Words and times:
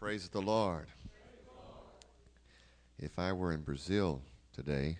Praise 0.00 0.30
the 0.30 0.40
Lord. 0.40 0.86
If 2.98 3.18
I 3.18 3.34
were 3.34 3.52
in 3.52 3.60
Brazil 3.60 4.22
today, 4.50 4.96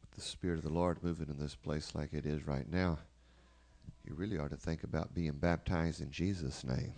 with 0.00 0.12
the 0.12 0.20
Spirit 0.20 0.58
of 0.58 0.62
the 0.62 0.70
Lord 0.70 1.02
moving 1.02 1.28
in 1.28 1.40
this 1.40 1.56
place 1.56 1.92
like 1.92 2.12
it 2.12 2.24
is 2.24 2.46
right 2.46 2.70
now, 2.70 3.00
you 4.04 4.14
really 4.14 4.38
ought 4.38 4.50
to 4.50 4.56
think 4.56 4.84
about 4.84 5.12
being 5.12 5.32
baptized 5.32 6.00
in 6.00 6.12
Jesus' 6.12 6.62
name. 6.62 6.92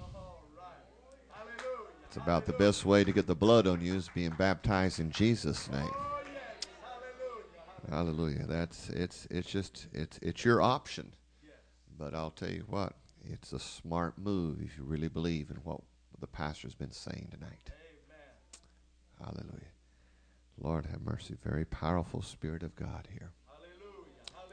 It's 2.07 2.19
about 2.19 2.45
the 2.45 2.53
best 2.53 2.85
way 2.85 3.05
to 3.05 3.13
get 3.13 3.27
the 3.27 3.35
blood 3.35 3.67
on 3.67 3.81
you 3.81 3.95
is 3.95 4.11
being 4.15 4.35
baptized 4.37 5.01
in 5.01 5.11
Jesus' 5.11 5.71
name. 5.71 5.91
Hallelujah. 7.89 8.45
That's 8.47 8.91
it's 8.91 9.27
it's 9.31 9.51
just 9.51 9.87
it's 9.95 10.19
it's 10.21 10.45
your 10.45 10.61
option. 10.61 11.11
But 11.99 12.15
I'll 12.15 12.33
tell 12.33 12.51
you 12.51 12.65
what, 12.69 12.93
it's 13.25 13.55
a 13.55 13.59
smart 13.59 14.19
move 14.19 14.61
if 14.61 14.77
you 14.77 14.85
really 14.85 15.09
believe 15.09 15.49
in 15.49 15.57
what 15.65 15.81
the 16.25 16.29
pastor's 16.29 16.75
been 16.75 16.91
saying 16.91 17.29
tonight. 17.31 17.71
Hallelujah. 19.23 19.75
Lord 20.59 20.87
have 20.87 21.03
mercy. 21.03 21.35
Very 21.45 21.67
powerful 21.67 22.23
Spirit 22.23 22.63
of 22.63 22.75
God 22.77 23.07
here. 23.13 23.31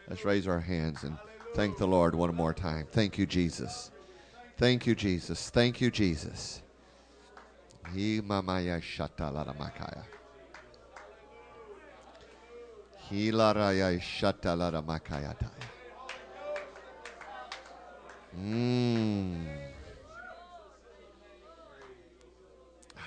Let's 0.09 0.25
raise 0.25 0.49
our 0.49 0.59
hands 0.59 1.05
and 1.05 1.17
thank 1.55 1.77
the 1.77 1.88
Lord 1.88 2.13
one 2.13 2.35
more 2.35 2.53
time. 2.53 2.88
Thank 2.91 3.17
you, 3.17 3.25
Jesus. 3.25 3.89
Thank 4.57 4.85
you, 4.85 4.95
Jesus. 4.95 5.49
Thank 5.49 5.80
you, 5.80 5.89
Jesus. 5.89 6.61
He 7.94 8.19
mamaya 8.19 8.81
shatalara 8.81 9.55
He 13.09 13.31
laraya 13.31 13.97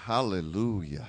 makayataya. 0.06 1.08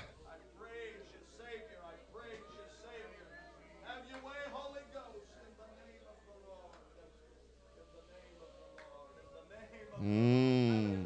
Mmm. 10.02 11.06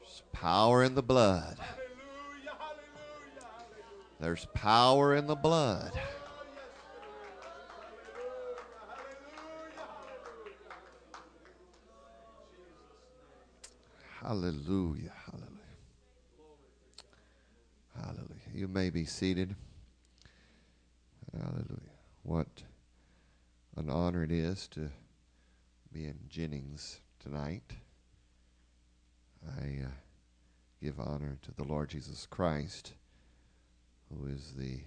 There's 0.00 0.22
power 0.32 0.82
in 0.82 0.94
the 0.94 1.02
blood. 1.02 1.58
Hallelujah. 1.58 2.56
There's 4.20 4.46
power 4.54 5.14
in 5.14 5.26
the 5.26 5.36
blood. 5.36 5.92
Hallelujah. 14.22 15.12
Hallelujah. 15.26 15.48
Hallelujah. 17.96 18.50
You 18.54 18.68
may 18.68 18.88
be 18.90 19.04
seated. 19.04 19.56
Hallelujah. 21.32 21.96
What 22.22 22.62
an 23.76 23.90
honor 23.90 24.22
it 24.22 24.30
is 24.30 24.68
to 24.68 24.90
be 25.92 26.04
in 26.04 26.18
Jennings 26.28 27.00
tonight. 27.18 27.72
I 29.58 29.80
uh, 29.86 29.88
give 30.80 31.00
honor 31.00 31.38
to 31.42 31.52
the 31.56 31.64
Lord 31.64 31.90
Jesus 31.90 32.24
Christ, 32.30 32.92
who 34.08 34.26
is 34.26 34.52
the 34.56 34.82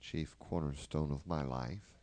chief 0.00 0.38
cornerstone 0.38 1.12
of 1.12 1.26
my 1.26 1.42
life, 1.42 1.98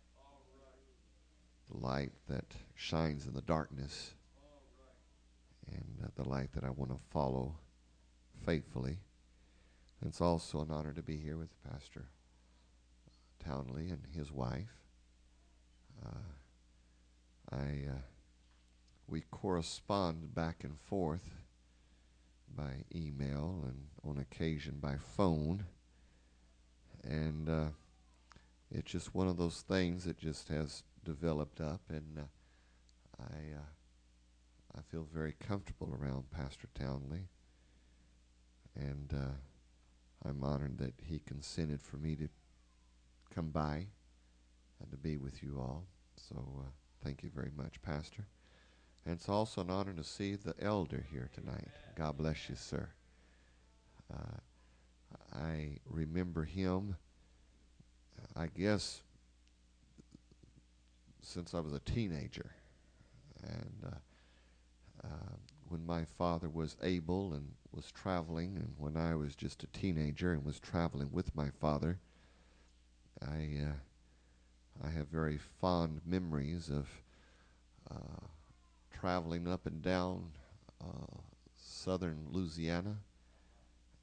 the 1.71 1.77
light 1.77 2.11
that 2.30 2.53
shines 2.75 3.25
in 3.25 3.33
the 3.33 3.41
darkness 3.41 4.13
and 5.71 6.03
uh, 6.03 6.08
the 6.16 6.27
light 6.27 6.52
that 6.53 6.63
I 6.63 6.69
want 6.69 6.91
to 6.91 6.99
follow 7.11 7.55
faithfully. 8.45 8.99
It's 10.05 10.21
also 10.21 10.61
an 10.61 10.71
honor 10.71 10.93
to 10.93 11.02
be 11.02 11.17
here 11.17 11.37
with 11.37 11.49
Pastor 11.64 12.05
Townley 13.43 13.89
and 13.89 14.02
his 14.15 14.31
wife. 14.31 14.83
Uh, 16.05 17.55
I 17.55 17.89
uh, 17.89 18.02
we 19.08 19.21
correspond 19.31 20.33
back 20.33 20.64
and 20.64 20.80
forth 20.80 21.30
by 22.55 22.83
email 22.93 23.64
and 23.64 23.87
on 24.03 24.17
occasion 24.20 24.77
by 24.80 24.95
phone, 24.97 25.65
and 27.03 27.49
uh, 27.49 27.67
it's 28.71 28.92
just 28.92 29.15
one 29.15 29.27
of 29.27 29.37
those 29.37 29.61
things 29.67 30.05
that 30.05 30.17
just 30.17 30.47
has 30.49 30.83
developed 31.03 31.61
up, 31.61 31.82
and 31.89 32.20
uh, 32.20 33.23
I 33.23 33.58
uh, 33.58 33.70
I 34.77 34.81
feel 34.91 35.08
very 35.13 35.36
comfortable 35.39 35.95
around 35.99 36.30
Pastor 36.31 36.67
Townley, 36.77 37.27
and 38.75 39.13
uh, 39.15 40.27
I'm 40.27 40.43
honored 40.43 40.77
that 40.80 40.93
he 41.02 41.19
consented 41.19 41.81
for 41.81 41.97
me 41.97 42.15
to 42.15 42.27
come 43.33 43.49
by 43.52 43.87
and 44.81 44.91
to 44.91 44.97
be 44.97 45.17
with 45.17 45.41
you 45.41 45.58
all. 45.59 45.85
So 46.17 46.35
uh, 46.59 46.69
thank 47.03 47.23
you 47.23 47.30
very 47.33 47.52
much, 47.55 47.81
Pastor. 47.81 48.25
And 49.05 49.14
it's 49.15 49.30
also 49.30 49.61
an 49.61 49.69
honor 49.69 49.93
to 49.93 50.03
see 50.03 50.35
the 50.35 50.55
elder 50.59 51.05
here 51.11 51.30
tonight. 51.33 51.67
God 51.95 52.17
bless 52.17 52.49
you, 52.49 52.55
sir. 52.55 52.89
Uh, 54.11 54.39
I 55.33 55.77
remember 55.89 56.43
him, 56.43 56.95
I 58.35 58.47
guess, 58.47 59.02
since 61.21 61.53
I 61.53 61.59
was 61.59 61.73
a 61.73 61.80
teenager. 61.80 62.52
And 63.43 63.93
uh, 65.05 65.36
when 65.70 65.86
my 65.86 66.05
father 66.17 66.49
was 66.49 66.76
able 66.83 67.33
and 67.33 67.48
was 67.71 67.92
traveling, 67.92 68.55
and 68.55 68.73
when 68.77 68.95
I 68.98 69.16
was 69.16 69.36
just 69.36 69.64
a 69.64 69.67
teenager 69.67 70.32
and 70.32 70.43
was 70.45 70.60
traveling 70.60 71.10
with 71.11 71.36
my 71.36 71.49
father, 71.60 71.99
I 73.21 73.49
uh, 73.67 74.86
I 74.86 74.89
have 74.89 75.08
very 75.08 75.38
fond 75.38 76.02
memories 76.05 76.70
of 76.70 76.88
uh, 77.89 78.26
traveling 78.92 79.48
up 79.48 79.65
and 79.65 79.82
down 79.82 80.32
uh, 80.82 81.17
southern 81.55 82.27
Louisiana 82.30 82.98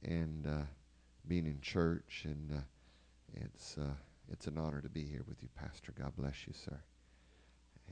and 0.03 0.47
uh, 0.47 0.62
being 1.29 1.47
in 1.47 1.61
church, 1.61 2.23
and 2.25 2.62
it's 3.35 3.77
it's 4.31 4.47
an 4.47 4.59
honor 4.59 4.81
to 4.81 4.89
be 4.89 5.05
here 5.05 5.25
with 5.29 5.43
you, 5.43 5.49
Pastor. 5.55 5.93
God 5.99 6.12
bless 6.17 6.47
you, 6.47 6.53
sir. 6.53 6.81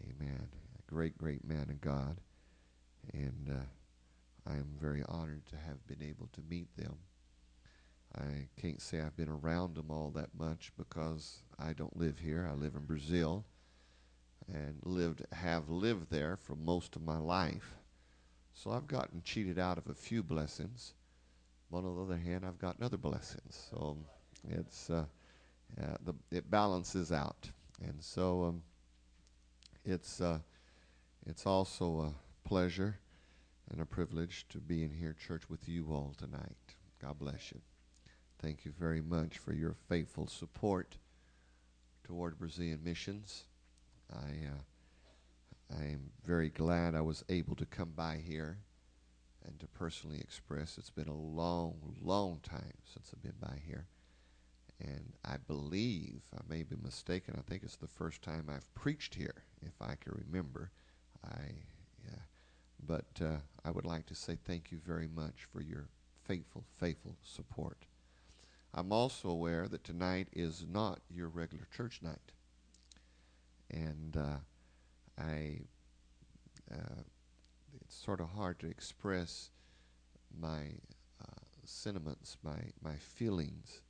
Amen. 0.04 0.48
A 0.78 0.90
great, 0.90 1.16
great 1.18 1.44
man 1.44 1.68
of 1.70 1.80
God 1.80 2.16
and 3.12 3.50
uh, 3.50 4.50
I 4.50 4.54
am 4.54 4.68
very 4.80 5.02
honored 5.08 5.46
to 5.46 5.56
have 5.56 5.86
been 5.86 6.02
able 6.02 6.28
to 6.32 6.42
meet 6.48 6.74
them. 6.76 6.96
I 8.16 8.48
can't 8.60 8.80
say 8.80 9.00
I've 9.00 9.16
been 9.16 9.28
around 9.28 9.76
them 9.76 9.90
all 9.90 10.10
that 10.16 10.30
much 10.36 10.72
because 10.76 11.42
I 11.58 11.72
don't 11.72 11.96
live 11.96 12.18
here. 12.18 12.48
I 12.50 12.54
live 12.54 12.74
in 12.74 12.84
Brazil 12.84 13.44
and 14.52 14.80
lived 14.82 15.22
have 15.32 15.68
lived 15.68 16.10
there 16.10 16.36
for 16.36 16.56
most 16.56 16.96
of 16.96 17.02
my 17.02 17.18
life. 17.18 17.76
So 18.52 18.72
I've 18.72 18.88
gotten 18.88 19.22
cheated 19.22 19.58
out 19.58 19.78
of 19.78 19.88
a 19.88 19.94
few 19.94 20.22
blessings. 20.22 20.94
But 21.70 21.78
on 21.78 21.94
the 21.94 22.02
other 22.02 22.16
hand, 22.16 22.44
I've 22.44 22.58
gotten 22.58 22.82
other 22.82 22.96
blessings. 22.96 23.68
So 23.70 23.96
it's 24.48 24.90
uh, 24.90 25.04
uh, 25.80 25.96
the 26.04 26.14
it 26.32 26.50
balances 26.50 27.12
out, 27.12 27.48
and 27.80 28.02
so 28.02 28.44
um, 28.44 28.62
it's 29.84 30.20
uh, 30.20 30.40
it's 31.26 31.46
also 31.46 32.00
a 32.00 32.14
pleasure 32.50 32.98
and 33.70 33.80
a 33.80 33.86
privilege 33.86 34.44
to 34.48 34.58
be 34.58 34.82
in 34.82 34.90
here 34.90 35.14
church 35.14 35.48
with 35.48 35.68
you 35.68 35.86
all 35.92 36.12
tonight. 36.18 36.56
God 37.00 37.16
bless 37.20 37.52
you. 37.52 37.60
Thank 38.42 38.64
you 38.64 38.72
very 38.76 39.00
much 39.00 39.38
for 39.38 39.52
your 39.52 39.76
faithful 39.88 40.26
support 40.26 40.96
toward 42.02 42.40
Brazilian 42.40 42.80
missions. 42.82 43.44
I 44.12 44.48
uh, 44.48 45.78
I 45.78 45.84
am 45.84 46.10
very 46.26 46.48
glad 46.48 46.96
I 46.96 47.02
was 47.02 47.22
able 47.28 47.54
to 47.54 47.64
come 47.66 47.92
by 47.94 48.20
here 48.26 48.58
and 49.46 49.60
to 49.60 49.68
personally 49.68 50.18
express. 50.18 50.76
It's 50.76 50.90
been 50.90 51.06
a 51.06 51.14
long, 51.14 51.76
long 52.02 52.40
time 52.42 52.78
since 52.92 53.12
I've 53.14 53.22
been 53.22 53.38
by 53.40 53.60
here. 53.64 53.86
And 54.80 55.12
I 55.24 55.36
believe, 55.36 56.22
I 56.34 56.40
may 56.48 56.64
be 56.64 56.74
mistaken, 56.82 57.36
I 57.38 57.48
think 57.48 57.62
it's 57.62 57.76
the 57.76 57.86
first 57.86 58.22
time 58.22 58.50
I've 58.52 58.74
preached 58.74 59.14
here, 59.14 59.44
if 59.64 59.80
I 59.80 59.94
can 59.94 60.20
remember. 60.26 60.72
I 61.24 61.52
but 62.86 63.06
uh, 63.20 63.36
I 63.64 63.70
would 63.70 63.84
like 63.84 64.06
to 64.06 64.14
say 64.14 64.36
thank 64.44 64.70
you 64.70 64.78
very 64.84 65.08
much 65.08 65.46
for 65.52 65.60
your 65.60 65.88
faithful, 66.24 66.64
faithful 66.78 67.16
support. 67.22 67.84
I'm 68.72 68.92
also 68.92 69.28
aware 69.28 69.66
that 69.68 69.84
tonight 69.84 70.28
is 70.32 70.64
not 70.70 71.00
your 71.10 71.28
regular 71.28 71.66
church 71.76 72.00
night. 72.02 72.32
And 73.70 74.16
uh, 74.16 74.38
I, 75.18 75.60
uh, 76.72 77.02
it's 77.80 77.96
sort 77.96 78.20
of 78.20 78.30
hard 78.30 78.58
to 78.60 78.68
express 78.68 79.50
my 80.38 80.74
uh, 81.20 81.40
sentiments, 81.64 82.36
my, 82.42 82.58
my 82.82 82.96
feelings, 82.96 83.80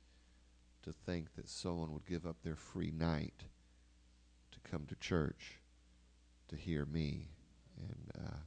to 0.83 0.91
think 0.91 1.35
that 1.35 1.47
someone 1.47 1.93
would 1.93 2.07
give 2.07 2.25
up 2.25 2.37
their 2.43 2.55
free 2.55 2.91
night 2.91 3.43
to 4.51 4.59
come 4.69 4.85
to 4.87 4.95
church 4.95 5.59
to 6.47 6.55
hear 6.55 6.85
me. 6.85 7.29
And 7.77 8.25
uh, 8.25 8.37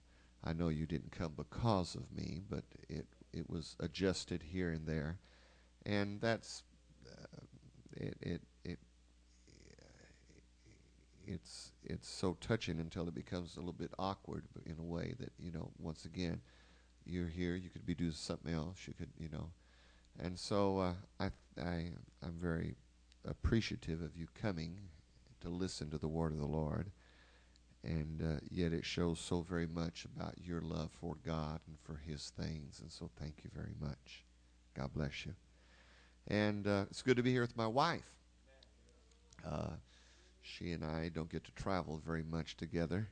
I 0.45 0.53
know 0.53 0.69
you 0.69 0.87
didn't 0.87 1.13
come 1.13 1.33
because 1.37 1.95
of 1.95 2.13
me, 2.13 2.41
but 2.49 2.65
it 2.89 3.07
it 3.33 3.49
was 3.49 3.77
adjusted 3.81 4.43
here 4.43 4.71
and 4.71 4.87
there, 4.87 5.19
and 5.87 6.21
that's 6.21 6.63
uh, 7.11 7.41
it, 7.97 8.17
it 8.21 8.43
it 8.65 8.79
it's 11.27 11.73
it's 11.83 12.09
so 12.09 12.37
touching 12.41 12.79
until 12.79 13.09
it 13.09 13.15
becomes 13.15 13.57
a 13.57 13.61
little 13.61 13.73
bit 13.73 13.93
awkward 13.99 14.45
in 14.67 14.79
a 14.79 14.85
way 14.85 15.15
that 15.19 15.33
you 15.39 15.51
know 15.51 15.71
once 15.79 16.05
again 16.05 16.41
you're 17.07 17.29
here 17.29 17.55
you 17.55 17.71
could 17.71 17.87
be 17.87 17.95
doing 17.95 18.13
something 18.13 18.53
else 18.53 18.87
you 18.87 18.95
could 18.95 19.11
you 19.19 19.29
know. 19.31 19.51
And 20.19 20.39
so 20.39 20.79
uh, 20.79 20.93
I 21.19 21.31
I 21.61 21.93
I'm 22.23 22.39
very 22.41 22.77
appreciative 23.27 24.03
of 24.03 24.17
you 24.17 24.27
coming 24.35 24.77
to 25.41 25.49
listen 25.49 25.91
to 25.91 25.99
the 25.99 26.09
word 26.09 26.33
of 26.33 26.39
the 26.39 26.47
Lord 26.47 26.91
and 27.85 28.23
uh, 28.23 28.41
yet 28.51 28.73
it 28.73 28.85
shows 28.85 29.21
so 29.21 29.43
very 29.43 29.67
much 29.67 30.07
about 30.17 30.35
your 30.43 30.63
love 30.63 30.91
for 31.01 31.17
God 31.25 31.61
and 31.67 31.77
for 31.83 32.01
His 32.07 32.33
things. 32.41 32.81
And 32.81 32.91
so, 32.91 33.11
thank 33.21 33.45
you 33.45 33.51
very 33.55 33.75
much. 33.81 34.25
God 34.75 34.91
bless 34.95 35.27
you. 35.27 35.35
And 36.29 36.67
uh, 36.67 36.87
it's 36.91 37.03
good 37.03 37.19
to 37.19 37.23
be 37.23 37.33
here 37.33 37.43
with 37.43 37.57
my 37.57 37.67
wife. 37.67 38.11
Uh, 39.47 39.75
she 40.41 40.73
and 40.73 40.85
I 40.85 41.11
don't 41.11 41.31
get 41.31 41.45
to 41.45 41.53
travel 41.53 42.01
very 42.05 42.23
much 42.23 42.57
together. 42.57 43.09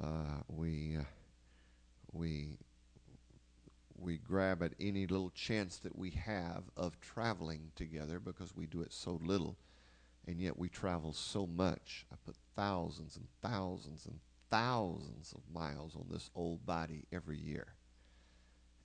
Uh, 0.00 0.42
we 0.48 0.96
uh, 0.98 1.04
we 2.12 2.58
we 3.98 4.18
grab 4.18 4.62
at 4.62 4.72
any 4.80 5.06
little 5.06 5.30
chance 5.30 5.78
that 5.78 5.96
we 5.96 6.10
have 6.10 6.64
of 6.76 7.00
traveling 7.00 7.70
together 7.76 8.18
because 8.18 8.56
we 8.56 8.66
do 8.66 8.80
it 8.80 8.92
so 8.92 9.20
little 9.22 9.56
and 10.26 10.40
yet 10.40 10.58
we 10.58 10.68
travel 10.68 11.12
so 11.12 11.46
much. 11.46 12.06
I 12.12 12.16
put 12.24 12.36
thousands 12.56 13.16
and 13.16 13.26
thousands 13.42 14.06
and 14.06 14.20
thousands 14.50 15.32
of 15.32 15.42
miles 15.52 15.96
on 15.96 16.06
this 16.10 16.30
old 16.34 16.66
body 16.66 17.04
every 17.12 17.38
year. 17.38 17.74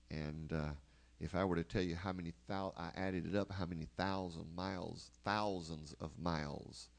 And 0.10 0.54
uh, 0.54 0.72
if 1.20 1.36
I 1.36 1.44
were 1.44 1.56
to 1.56 1.64
tell 1.64 1.82
you 1.82 1.96
how 1.96 2.14
many 2.14 2.34
thou- 2.48 2.74
I 2.78 2.92
added 2.96 3.26
it 3.26 3.36
up, 3.36 3.52
how 3.52 3.66
many 3.66 3.88
thousand 3.98 4.56
miles, 4.56 5.12
thousands 5.24 5.94
of 6.00 6.12
miles 6.20 6.90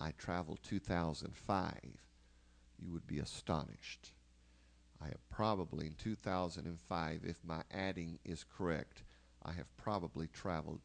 I 0.00 0.12
traveled 0.12 0.60
2005, 0.62 1.74
you 2.78 2.92
would 2.92 3.06
be 3.06 3.18
astonished. 3.18 4.12
I 5.00 5.06
have 5.06 5.28
probably 5.30 5.86
in 5.86 5.94
2005, 5.94 7.22
if 7.24 7.36
my 7.44 7.62
adding 7.72 8.18
is 8.24 8.44
correct, 8.44 9.02
I 9.42 9.52
have 9.52 9.76
probably 9.76 10.28
traveled 10.28 10.80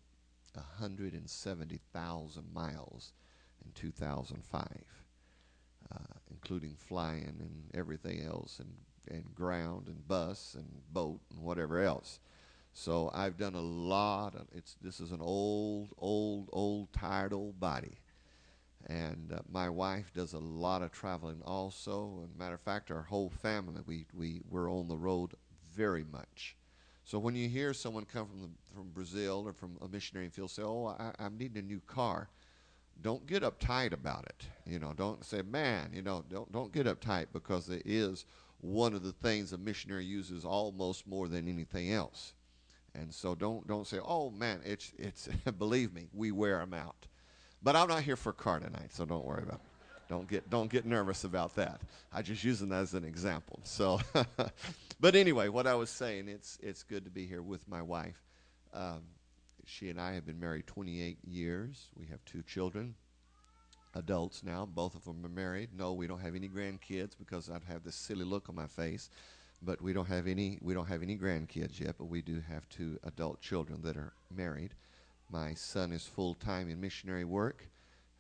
170,000 0.58 2.54
miles 2.54 3.14
in 3.64 3.72
2005, 3.74 4.64
uh, 5.92 5.98
including 6.32 6.76
flying 6.76 7.38
and 7.40 7.72
everything 7.74 8.22
else, 8.24 8.60
and, 8.60 8.74
and 9.10 9.34
ground 9.36 9.88
and 9.88 10.08
bus 10.08 10.56
and 10.58 10.68
boat 10.92 11.20
and 11.32 11.42
whatever 11.42 11.82
else. 11.82 12.20
So 12.74 13.10
I've 13.12 13.38
done 13.38 13.56
a 13.56 13.62
lot 13.62 14.36
of 14.36 14.46
it's. 14.54 14.76
This 14.82 15.00
is 15.00 15.12
an 15.12 15.20
old, 15.20 15.96
old, 15.98 16.50
old, 16.54 16.94
tired 16.94 17.34
old 17.34 17.60
body, 17.60 17.98
and 18.86 19.34
uh, 19.34 19.40
my 19.50 19.68
wife 19.68 20.14
does 20.14 20.34
a 20.34 20.40
lot 20.40 20.84
of 20.84 20.92
traveling 20.92 21.42
also. 21.44 22.20
And 22.22 22.38
matter 22.38 22.54
of 22.54 22.62
fact, 22.62 22.92
our 22.92 23.02
whole 23.02 23.32
family 23.32 23.82
we 23.88 24.06
we 24.14 24.42
we're 24.48 24.72
on 24.72 24.88
the 24.88 24.98
road 24.98 25.34
very 25.74 26.04
much. 26.04 26.56
So 27.08 27.20
when 27.20 27.36
you 27.36 27.48
hear 27.48 27.74
someone 27.74 28.04
come 28.04 28.28
from 28.28 28.42
the, 28.42 28.50
from 28.76 28.90
Brazil 28.90 29.44
or 29.46 29.54
from 29.54 29.78
a 29.82 29.88
missionary 29.88 30.28
field 30.28 30.52
say, 30.52 30.62
"Oh, 30.64 30.88
I, 30.88 31.14
I'm 31.18 31.38
needing 31.38 31.58
a 31.58 31.66
new 31.66 31.80
car," 31.88 32.28
don't 33.02 33.26
get 33.26 33.44
uptight 33.44 33.94
about 33.94 34.26
it. 34.26 34.46
You 34.66 34.80
know, 34.80 34.92
don't 34.92 35.24
say, 35.24 35.42
"Man," 35.42 35.92
you 35.94 36.02
know, 36.02 36.26
don't 36.30 36.52
don't 36.52 36.74
get 36.74 36.86
uptight 36.86 37.28
because 37.32 37.70
it 37.70 37.84
is 37.86 38.26
one 38.60 38.94
of 38.94 39.04
the 39.04 39.14
things 39.14 39.54
a 39.54 39.58
missionary 39.58 40.04
uses 40.04 40.44
almost 40.44 41.08
more 41.08 41.30
than 41.30 41.48
anything 41.48 41.94
else. 41.94 42.34
And 42.94 43.14
so 43.14 43.36
don't 43.36 43.66
don't 43.66 43.88
say, 43.88 44.00
"Oh 44.04 44.30
man, 44.30 44.60
it's 44.66 44.92
it's." 44.98 45.30
believe 45.58 45.94
me, 45.94 46.08
we 46.14 46.34
wear 46.34 46.60
them 46.60 46.74
out. 46.74 47.08
But 47.64 47.78
I'm 47.78 47.88
not 47.88 48.04
here 48.04 48.18
for 48.18 48.32
a 48.32 48.34
car 48.34 48.60
tonight, 48.60 48.92
so 48.92 49.06
don't 49.06 49.24
worry 49.24 49.44
about 49.44 49.62
it. 49.64 49.77
Don't 50.10 50.28
get 50.28 50.50
don't 50.50 50.72
get 50.72 50.86
nervous 50.86 51.24
about 51.24 51.56
that. 51.56 51.82
I 52.14 52.22
just 52.22 52.44
using 52.44 52.70
that 52.70 52.82
as 52.82 52.94
an 52.94 53.04
example. 53.04 53.60
So, 53.64 54.00
but 55.00 55.16
anyway, 55.16 55.50
what 55.50 55.68
I 55.68 55.76
was 55.76 55.90
saying, 55.90 56.30
it's 56.30 56.58
it's 56.62 56.84
good 56.84 57.04
to 57.06 57.12
be 57.12 57.26
here 57.26 57.42
with 57.42 57.68
my 57.68 57.82
wife. 57.82 58.22
Um, 58.74 59.02
she 59.66 59.90
and 59.90 60.00
I 60.00 60.14
have 60.14 60.26
been 60.26 60.40
married 60.40 60.66
28 60.66 61.18
years. 61.26 61.88
We 62.00 62.06
have 62.06 62.24
two 62.24 62.42
children, 62.44 62.96
adults 63.96 64.44
now. 64.44 64.66
Both 64.66 64.96
of 64.96 65.04
them 65.04 65.26
are 65.26 65.30
married. 65.30 65.70
No, 65.78 65.92
we 65.92 66.08
don't 66.08 66.22
have 66.22 66.36
any 66.36 66.48
grandkids 66.48 67.12
because 67.18 67.50
I'd 67.50 67.66
have 67.66 67.84
this 67.84 67.96
silly 67.96 68.24
look 68.24 68.48
on 68.48 68.56
my 68.56 68.68
face. 68.68 69.10
But 69.62 69.82
we 69.82 69.92
don't 69.92 70.08
have 70.08 70.28
any 70.28 70.58
we 70.62 70.74
don't 70.74 70.88
have 70.88 71.04
any 71.04 71.18
grandkids 71.18 71.80
yet. 71.82 71.96
But 71.98 72.06
we 72.06 72.22
do 72.22 72.42
have 72.48 72.70
two 72.70 72.98
adult 73.04 73.42
children 73.42 73.82
that 73.82 73.98
are 73.98 74.14
married. 74.34 74.74
My 75.30 75.54
son 75.54 75.92
is 75.92 76.06
full 76.06 76.36
time 76.36 76.70
in 76.70 76.80
missionary 76.80 77.26
work. 77.26 77.68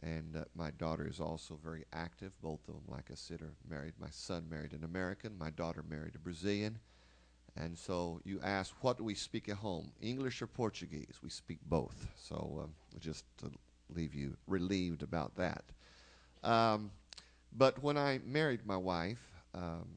And 0.03 0.35
uh, 0.35 0.43
my 0.55 0.71
daughter 0.71 1.07
is 1.07 1.19
also 1.19 1.59
very 1.63 1.83
active. 1.91 2.31
Both 2.41 2.67
of 2.67 2.75
them, 2.75 2.83
like 2.87 3.09
I 3.11 3.15
said, 3.15 3.41
are 3.41 3.53
married. 3.67 3.93
My 3.99 4.09
son 4.11 4.45
married 4.49 4.73
an 4.73 4.83
American. 4.83 5.37
My 5.37 5.49
daughter 5.49 5.83
married 5.89 6.15
a 6.15 6.19
Brazilian. 6.19 6.79
And 7.55 7.77
so 7.77 8.21
you 8.23 8.39
ask, 8.43 8.75
what 8.81 8.97
do 8.97 9.03
we 9.03 9.15
speak 9.15 9.49
at 9.49 9.57
home, 9.57 9.91
English 9.99 10.41
or 10.41 10.47
Portuguese? 10.47 11.15
We 11.23 11.29
speak 11.29 11.57
both. 11.65 12.07
So 12.15 12.61
um, 12.63 12.71
just 12.99 13.25
to 13.39 13.51
leave 13.95 14.13
you 14.13 14.37
relieved 14.45 15.01
about 15.01 15.35
that. 15.37 15.63
Um, 16.43 16.91
but 17.57 17.81
when 17.81 17.97
I 17.97 18.19
married 18.23 18.65
my 18.65 18.77
wife, 18.77 19.21
um, 19.55 19.87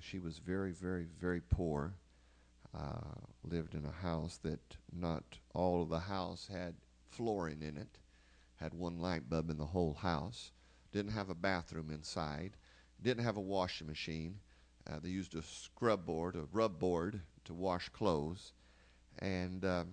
she 0.00 0.20
was 0.20 0.38
very, 0.38 0.70
very, 0.70 1.06
very 1.20 1.40
poor. 1.40 1.92
Uh, 2.76 3.18
lived 3.42 3.74
in 3.74 3.84
a 3.84 4.06
house 4.06 4.38
that 4.44 4.60
not 4.92 5.24
all 5.54 5.82
of 5.82 5.88
the 5.88 5.98
house 5.98 6.48
had 6.52 6.74
flooring 7.10 7.62
in 7.62 7.76
it 7.76 7.98
had 8.60 8.74
one 8.74 8.98
light 8.98 9.28
bulb 9.28 9.50
in 9.50 9.58
the 9.58 9.66
whole 9.66 9.94
house, 9.94 10.52
didn't 10.92 11.12
have 11.12 11.30
a 11.30 11.34
bathroom 11.34 11.90
inside, 11.90 12.56
didn't 13.02 13.24
have 13.24 13.36
a 13.36 13.40
washing 13.40 13.86
machine. 13.86 14.40
Uh, 14.88 14.98
they 15.00 15.10
used 15.10 15.34
a 15.34 15.42
scrub 15.42 16.04
board, 16.04 16.34
a 16.34 16.44
rub 16.52 16.78
board 16.78 17.20
to 17.44 17.54
wash 17.54 17.88
clothes. 17.90 18.52
And 19.20 19.64
um, 19.64 19.92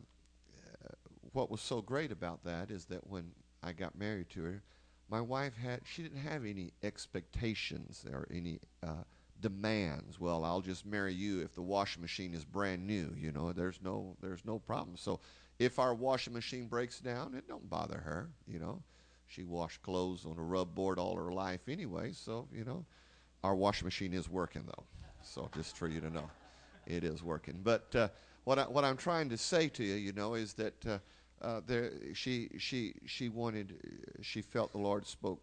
uh, 0.83 0.93
what 1.33 1.51
was 1.51 1.61
so 1.61 1.81
great 1.81 2.11
about 2.11 2.43
that 2.43 2.71
is 2.71 2.85
that 2.85 3.07
when 3.07 3.31
I 3.61 3.73
got 3.73 3.97
married 3.97 4.29
to 4.31 4.43
her, 4.43 4.63
my 5.09 5.21
wife 5.21 5.55
had 5.55 5.81
she 5.85 6.01
didn't 6.01 6.21
have 6.21 6.45
any 6.45 6.71
expectations 6.81 8.05
or 8.11 8.27
any 8.31 8.59
uh, 8.81 9.03
demands. 9.39 10.19
Well, 10.19 10.43
I'll 10.43 10.61
just 10.61 10.85
marry 10.85 11.13
you 11.13 11.41
if 11.41 11.53
the 11.53 11.61
washing 11.61 12.01
machine 12.01 12.33
is 12.33 12.45
brand 12.45 12.87
new. 12.87 13.13
You 13.15 13.31
know, 13.31 13.53
there's 13.53 13.79
no 13.83 14.15
there's 14.21 14.45
no 14.45 14.59
problem. 14.59 14.97
So 14.97 15.19
if 15.59 15.79
our 15.79 15.93
washing 15.93 16.33
machine 16.33 16.67
breaks 16.67 16.99
down, 16.99 17.33
it 17.35 17.47
don't 17.47 17.69
bother 17.69 17.97
her, 17.97 18.29
you 18.47 18.59
know. 18.59 18.81
She 19.27 19.43
washed 19.43 19.81
clothes 19.81 20.25
on 20.25 20.37
a 20.37 20.43
rub 20.43 20.75
board 20.75 20.99
all 20.99 21.15
her 21.15 21.31
life 21.31 21.67
anyway, 21.67 22.11
so, 22.13 22.47
you 22.53 22.63
know, 22.63 22.85
our 23.43 23.55
washing 23.55 23.85
machine 23.85 24.13
is 24.13 24.29
working 24.29 24.63
though. 24.65 24.83
So 25.23 25.49
just 25.55 25.77
for 25.77 25.87
you 25.87 25.99
to 26.01 26.09
know, 26.09 26.29
it 26.85 27.03
is 27.03 27.23
working. 27.23 27.61
But 27.63 27.95
uh, 27.95 28.09
what, 28.43 28.59
I, 28.59 28.63
what 28.63 28.85
I'm 28.85 28.97
trying 28.97 29.29
to 29.29 29.37
say 29.37 29.67
to 29.69 29.83
you, 29.83 29.95
you 29.95 30.13
know, 30.13 30.35
is 30.35 30.53
that 30.53 30.85
uh, 30.85 30.99
uh, 31.41 31.61
there, 31.65 31.91
she, 32.13 32.49
she, 32.57 32.93
she 33.05 33.29
wanted, 33.29 33.75
she 34.21 34.41
felt 34.41 34.71
the 34.71 34.77
Lord 34.77 35.07
spoke 35.07 35.41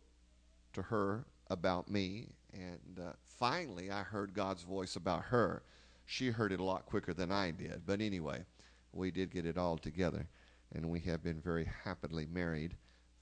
to 0.75 0.83
her 0.83 1.25
about 1.51 1.91
me, 1.91 2.29
and 2.53 3.01
uh, 3.01 3.13
finally 3.25 3.91
I 3.91 4.03
heard 4.03 4.33
God's 4.35 4.63
voice 4.63 4.97
about 4.97 5.25
her. 5.25 5.63
She 6.07 6.31
heard 6.31 6.53
it 6.53 6.61
a 6.61 6.65
lot 6.65 6.87
quicker 6.87 7.13
than 7.13 7.31
I 7.31 7.51
did. 7.51 7.83
But 7.87 8.01
anyway, 8.01 8.45
we 8.93 9.11
did 9.11 9.31
get 9.31 9.47
it 9.47 9.59
all 9.59 9.79
together. 9.79 10.29
And 10.75 10.89
we 10.89 11.01
have 11.01 11.23
been 11.23 11.41
very 11.41 11.69
happily 11.85 12.27
married 12.27 12.77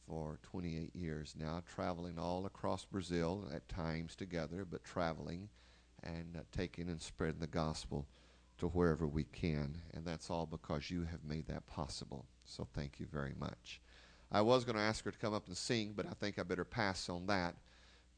for 0.07 0.39
28 0.43 0.95
years 0.95 1.35
now, 1.39 1.63
traveling 1.75 2.19
all 2.19 2.47
across 2.47 2.85
Brazil 2.85 3.49
at 3.55 3.69
times 3.69 4.15
together, 4.17 4.65
but 4.65 4.85
traveling 4.85 5.49
and 6.03 6.37
uh, 6.37 6.41
taking 6.53 6.89
and 6.89 7.01
spreading 7.01 7.41
the 7.41 7.47
gospel 7.47 8.07
to 8.59 8.67
wherever 8.69 9.07
we 9.07 9.25
can. 9.25 9.77
And 9.95 10.05
that's 10.05 10.31
all 10.31 10.47
because 10.47 10.91
you 10.91 11.05
have 11.05 11.25
made 11.25 11.47
that 11.47 11.67
possible. 11.67 12.27
So 12.45 12.67
thank 12.75 13.01
you 13.01 13.07
very 13.11 13.35
much. 13.39 13.81
I 14.33 14.43
was 14.43 14.65
going 14.65 14.77
to 14.77 14.83
ask 14.83 15.05
her 15.05 15.11
to 15.11 15.19
come 15.19 15.35
up 15.35 15.49
and 15.49 15.57
sing, 15.57 15.93
but 15.97 16.07
I 16.07 16.13
think 16.15 16.39
I 16.39 16.45
better 16.45 16.65
pass 16.65 17.09
on 17.09 17.27
that 17.27 17.57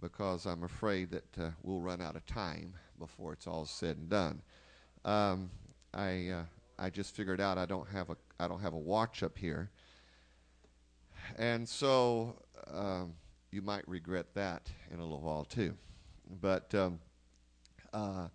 because 0.01 0.47
I'm 0.47 0.65
afraid 0.65 1.11
that 1.11 1.39
uh, 1.39 1.51
we'll 1.63 1.81
run 1.81 2.03
out 2.03 2.17
of 2.17 2.27
time 2.27 2.75
before 2.99 3.33
it's 3.33 3.47
all 3.47 3.65
said 3.65 3.97
and 3.97 4.11
done. 4.11 4.43
Um, 5.05 5.51
I 5.95 6.29
uh, 6.29 6.43
I 6.79 6.91
just 6.91 7.15
figured 7.15 7.41
out 7.41 7.59
I 7.59 7.67
don't 7.67 7.89
have 7.89 8.11
a 8.11 8.17
I 8.41 8.49
don't 8.49 8.61
have 8.61 8.73
a 8.73 8.79
watch 8.79 9.23
up 9.23 9.39
here, 9.39 9.71
and 11.39 11.69
so 11.69 12.37
um, 12.73 13.15
you 13.51 13.63
might 13.63 13.87
regret 13.89 14.35
that 14.35 14.71
in 14.91 14.99
a 14.99 15.03
little 15.03 15.21
while 15.21 15.45
too. 15.45 15.75
But 16.41 16.75
um, 16.75 16.99
uh, 17.93 18.29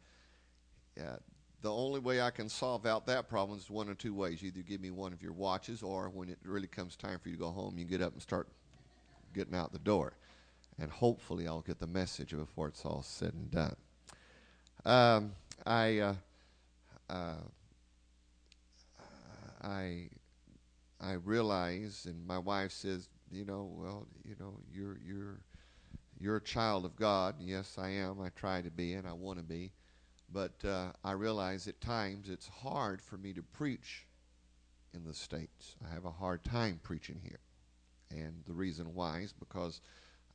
yeah, 0.96 1.18
the 1.62 1.74
only 1.74 2.00
way 2.00 2.22
I 2.22 2.30
can 2.30 2.50
solve 2.50 2.86
out 2.86 3.06
that 3.08 3.28
problem 3.28 3.58
is 3.58 3.70
one 3.70 3.90
or 3.90 3.96
two 3.96 4.14
ways. 4.14 4.44
Either 4.44 4.62
give 4.62 4.80
me 4.82 4.92
one 4.92 5.14
of 5.14 5.22
your 5.22 5.34
watches, 5.34 5.82
or 5.84 6.10
when 6.10 6.30
it 6.30 6.38
really 6.44 6.68
comes 6.68 6.96
time 6.96 7.20
for 7.20 7.30
you 7.30 7.36
to 7.36 7.42
go 7.42 7.50
home, 7.52 7.78
you 7.78 7.86
get 7.86 8.02
up 8.02 8.14
and 8.14 8.22
start 8.22 8.48
getting 9.34 9.56
out 9.56 9.72
the 9.74 9.80
door. 9.80 10.14
and 10.80 10.92
hopefully 10.92 11.48
I'll 11.48 11.62
get 11.62 11.80
the 11.80 11.88
message 11.88 12.32
before 12.32 12.68
it's 12.68 12.86
all 12.86 13.02
said 13.04 13.34
and 13.34 13.52
done. 13.52 13.76
Um, 14.86 15.32
I, 15.66 16.00
uh, 16.00 16.14
uh, 17.10 17.34
I, 19.62 20.10
I 21.00 21.14
realize, 21.14 22.06
and 22.06 22.26
my 22.26 22.38
wife 22.38 22.72
says, 22.72 23.10
you 23.32 23.46
know, 23.46 23.70
well, 23.76 24.08
you 24.24 24.36
know, 24.40 24.60
you're 24.72 24.98
you're 25.06 25.40
you're 26.20 26.38
a 26.38 26.44
child 26.44 26.86
of 26.86 26.96
God. 26.96 27.36
Yes, 27.40 27.78
I 27.78 27.90
am. 27.90 28.22
I 28.22 28.30
try 28.30 28.62
to 28.62 28.72
be, 28.72 28.94
and 28.94 29.08
I 29.08 29.14
want 29.14 29.40
to 29.40 29.44
be. 29.44 29.72
But 30.32 30.64
uh, 30.66 30.92
I 31.04 31.12
realize 31.12 31.68
at 31.68 31.80
times 31.80 32.30
it's 32.30 32.48
hard 32.48 33.02
for 33.02 33.18
me 33.18 33.34
to 33.34 33.44
preach 33.44 34.06
in 34.94 35.04
the 35.04 35.14
States. 35.14 35.76
I 35.90 35.94
have 35.94 36.06
a 36.06 36.12
hard 36.12 36.44
time 36.44 36.80
preaching 36.84 37.20
here. 37.24 37.40
And 38.10 38.44
the 38.46 38.54
reason 38.54 38.94
why 38.94 39.20
is 39.20 39.34
because 39.34 39.82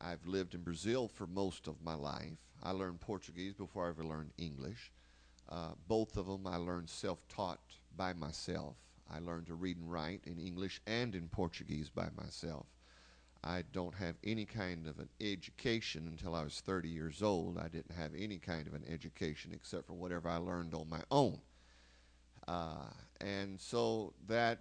I've 0.00 0.26
lived 0.26 0.54
in 0.54 0.62
Brazil 0.62 1.08
for 1.08 1.26
most 1.26 1.66
of 1.68 1.82
my 1.82 1.94
life. 1.94 2.38
I 2.62 2.70
learned 2.70 3.00
Portuguese 3.00 3.54
before 3.54 3.86
I 3.86 3.90
ever 3.90 4.04
learned 4.04 4.32
English. 4.38 4.92
Uh, 5.48 5.72
both 5.88 6.16
of 6.16 6.26
them 6.26 6.46
I 6.46 6.56
learned 6.56 6.88
self 6.88 7.26
taught 7.28 7.60
by 7.96 8.12
myself. 8.12 8.76
I 9.14 9.18
learned 9.18 9.46
to 9.46 9.54
read 9.54 9.76
and 9.76 9.90
write 9.90 10.22
in 10.24 10.38
English 10.38 10.80
and 10.86 11.14
in 11.14 11.28
Portuguese 11.28 11.90
by 11.90 12.08
myself. 12.16 12.66
I 13.44 13.64
don't 13.72 13.94
have 13.96 14.14
any 14.22 14.44
kind 14.44 14.86
of 14.86 15.00
an 15.00 15.08
education 15.20 16.06
until 16.06 16.34
I 16.34 16.44
was 16.44 16.60
30 16.60 16.88
years 16.88 17.22
old. 17.22 17.58
I 17.58 17.68
didn't 17.68 17.96
have 17.96 18.12
any 18.16 18.38
kind 18.38 18.68
of 18.68 18.74
an 18.74 18.84
education 18.88 19.50
except 19.52 19.86
for 19.86 19.94
whatever 19.94 20.28
I 20.28 20.36
learned 20.36 20.74
on 20.74 20.88
my 20.88 21.02
own. 21.10 21.40
Uh, 22.46 22.86
and 23.20 23.60
so 23.60 24.12
that 24.28 24.60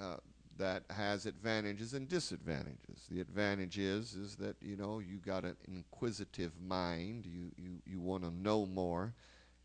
uh, 0.00 0.16
that 0.56 0.84
has 0.90 1.26
advantages 1.26 1.94
and 1.94 2.08
disadvantages. 2.08 3.06
The 3.10 3.20
advantage 3.20 3.78
is 3.78 4.14
is 4.14 4.36
that 4.36 4.56
you 4.60 4.76
know 4.76 5.00
you 5.00 5.16
got 5.18 5.44
an 5.44 5.56
inquisitive 5.66 6.52
mind. 6.60 7.26
You 7.26 7.50
you 7.56 7.82
you 7.84 8.00
want 8.00 8.22
to 8.22 8.30
know 8.30 8.66
more, 8.66 9.14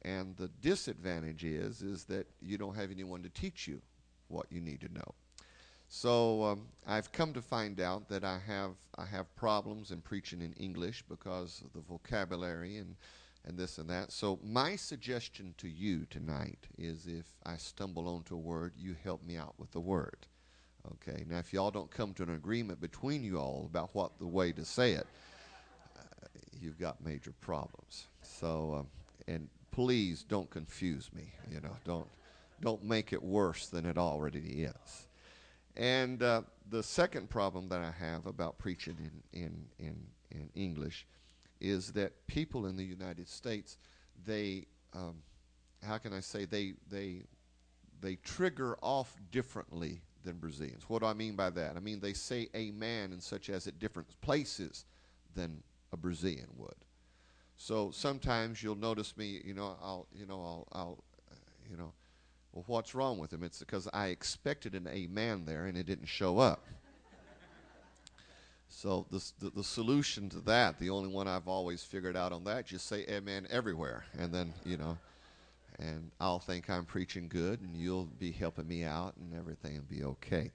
and 0.01 0.35
the 0.37 0.47
disadvantage 0.47 1.43
is 1.43 1.83
is 1.83 2.05
that 2.05 2.27
you 2.41 2.57
don't 2.57 2.75
have 2.75 2.89
anyone 2.89 3.21
to 3.23 3.29
teach 3.29 3.67
you 3.67 3.81
what 4.29 4.47
you 4.51 4.61
need 4.61 4.81
to 4.81 4.93
know. 4.93 5.13
So 5.89 6.43
um, 6.43 6.67
I've 6.85 7.11
come 7.11 7.33
to 7.33 7.41
find 7.41 7.81
out 7.81 8.07
that 8.09 8.23
I 8.23 8.39
have 8.45 8.75
I 8.95 9.05
have 9.05 9.35
problems 9.35 9.89
in 9.91 10.01
preaching 10.01 10.41
in 10.41 10.53
English 10.53 11.03
because 11.09 11.61
of 11.65 11.73
the 11.73 11.81
vocabulary 11.81 12.77
and 12.77 12.95
and 13.45 13.57
this 13.57 13.79
and 13.79 13.89
that. 13.89 14.11
So 14.11 14.39
my 14.43 14.75
suggestion 14.75 15.55
to 15.57 15.67
you 15.67 16.05
tonight 16.09 16.67
is 16.77 17.07
if 17.07 17.25
I 17.43 17.57
stumble 17.57 18.07
onto 18.07 18.35
a 18.35 18.39
word, 18.39 18.73
you 18.77 18.95
help 19.03 19.23
me 19.23 19.35
out 19.35 19.55
with 19.57 19.71
the 19.71 19.79
word. 19.79 20.27
Okay. 20.93 21.23
Now 21.27 21.39
if 21.39 21.51
y'all 21.53 21.71
don't 21.71 21.89
come 21.89 22.13
to 22.15 22.23
an 22.23 22.35
agreement 22.35 22.79
between 22.79 23.23
you 23.23 23.39
all 23.39 23.65
about 23.65 23.89
what 23.93 24.19
the 24.19 24.27
way 24.27 24.51
to 24.51 24.65
say 24.65 24.93
it, 24.93 25.07
uh, 25.97 26.27
you've 26.61 26.79
got 26.79 27.03
major 27.03 27.33
problems. 27.41 28.05
So 28.21 28.75
um, 28.79 28.87
and 29.27 29.49
please 29.71 30.23
don't 30.23 30.49
confuse 30.51 31.09
me. 31.13 31.33
You 31.49 31.61
know, 31.61 31.75
don't 31.83 32.07
don't 32.61 32.83
make 32.83 33.13
it 33.13 33.21
worse 33.21 33.67
than 33.67 33.85
it 33.85 33.97
already 33.97 34.63
is. 34.63 35.07
And 35.75 36.21
uh, 36.21 36.41
the 36.69 36.83
second 36.83 37.29
problem 37.29 37.69
that 37.69 37.81
I 37.81 37.91
have 37.91 38.25
about 38.25 38.57
preaching 38.57 38.97
in, 39.33 39.41
in, 39.41 39.65
in, 39.79 39.95
in 40.31 40.49
English 40.55 41.07
is 41.61 41.91
that 41.93 42.27
people 42.27 42.65
in 42.65 42.75
the 42.75 42.83
United 42.83 43.27
States, 43.27 43.77
they, 44.25 44.65
um, 44.93 45.15
how 45.85 45.97
can 45.97 46.13
I 46.13 46.19
say, 46.19 46.45
they, 46.45 46.73
they, 46.89 47.23
they 48.01 48.15
trigger 48.17 48.77
off 48.81 49.15
differently 49.31 50.01
than 50.23 50.37
Brazilians. 50.37 50.83
What 50.87 51.01
do 51.01 51.07
I 51.07 51.13
mean 51.13 51.35
by 51.35 51.49
that? 51.51 51.77
I 51.77 51.79
mean 51.79 51.99
they 51.99 52.13
say 52.13 52.49
amen 52.55 53.13
and 53.13 53.23
such 53.23 53.49
as 53.49 53.67
at 53.67 53.79
different 53.79 54.09
places 54.21 54.85
than 55.35 55.63
a 55.93 55.97
Brazilian 55.97 56.47
would. 56.57 56.75
So 57.55 57.91
sometimes 57.91 58.63
you'll 58.63 58.75
notice 58.75 59.15
me, 59.17 59.41
you 59.43 59.53
know, 59.53 59.77
I'll, 59.81 60.07
you 60.13 60.25
know, 60.25 60.41
I'll, 60.41 60.67
I'll, 60.71 61.03
you 61.69 61.77
know, 61.77 61.93
well, 62.53 62.63
what's 62.67 62.95
wrong 62.95 63.19
with 63.19 63.31
him? 63.31 63.43
It's 63.43 63.59
because 63.59 63.87
I 63.93 64.07
expected 64.07 64.73
an 64.75 64.87
amen 64.87 65.43
there 65.45 65.65
and 65.65 65.77
it 65.77 65.85
didn't 65.85 66.07
show 66.07 66.39
up. 66.39 66.65
so 68.69 69.05
the, 69.11 69.51
the, 69.51 69.63
solution 69.63 70.29
to 70.29 70.39
that, 70.41 70.79
the 70.79 70.89
only 70.89 71.09
one 71.09 71.27
I've 71.27 71.47
always 71.47 71.83
figured 71.83 72.17
out 72.17 72.31
on 72.31 72.43
that, 72.45 72.65
just 72.65 72.87
say 72.87 73.05
amen 73.09 73.47
everywhere, 73.51 74.03
and 74.17 74.33
then 74.33 74.53
you 74.65 74.77
know, 74.77 74.97
and 75.77 76.11
I'll 76.19 76.39
think 76.39 76.69
I'm 76.69 76.85
preaching 76.85 77.27
good, 77.27 77.61
and 77.61 77.75
you'll 77.75 78.05
be 78.05 78.31
helping 78.31 78.67
me 78.67 78.83
out, 78.83 79.15
and 79.17 79.37
everything 79.37 79.75
will 79.75 79.97
be 79.97 80.03
okay. 80.03 80.51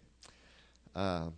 Uh, 0.95 1.29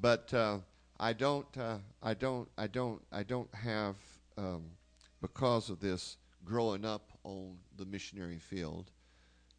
but 0.00 0.32
uh, 0.32 0.58
I 0.98 1.12
don't, 1.12 1.46
uh, 1.58 1.78
I 2.02 2.14
don't, 2.14 2.48
I 2.56 2.66
don't, 2.66 3.02
I 3.12 3.22
don't 3.22 3.54
have 3.54 3.96
um, 4.38 4.64
because 5.20 5.70
of 5.70 5.80
this 5.80 6.16
growing 6.44 6.84
up 6.84 7.12
on 7.24 7.56
the 7.76 7.84
missionary 7.84 8.38
field 8.38 8.90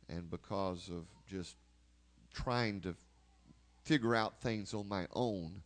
and 0.09 0.29
because 0.29 0.89
of 0.89 1.05
just 1.27 1.55
trying 2.33 2.81
to 2.81 2.95
figure 3.83 4.15
out 4.15 4.39
things 4.41 4.73
on 4.73 4.87
my 4.87 5.07
own, 5.13 5.61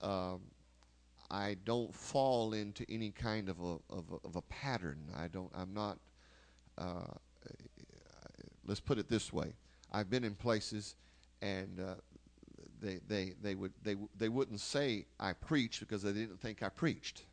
um, 0.00 0.40
I 1.30 1.56
don't 1.64 1.94
fall 1.94 2.52
into 2.52 2.84
any 2.90 3.10
kind 3.10 3.48
of 3.48 3.58
a, 3.60 3.78
of 3.90 4.04
a, 4.12 4.26
of 4.26 4.36
a 4.36 4.42
pattern. 4.42 4.98
I 5.16 5.28
don't. 5.28 5.50
I'm 5.54 5.72
not. 5.72 5.98
Uh, 6.76 7.14
let's 8.66 8.80
put 8.80 8.98
it 8.98 9.08
this 9.08 9.32
way. 9.32 9.54
I've 9.92 10.10
been 10.10 10.24
in 10.24 10.34
places, 10.34 10.94
and 11.40 11.80
uh, 11.80 11.94
they 12.80 13.00
they 13.08 13.32
they 13.42 13.54
would 13.54 13.72
they 13.82 13.96
they 14.16 14.28
wouldn't 14.28 14.60
say 14.60 15.06
I 15.18 15.32
preach 15.32 15.80
because 15.80 16.02
they 16.02 16.12
didn't 16.12 16.40
think 16.40 16.62
I 16.62 16.68
preached. 16.68 17.24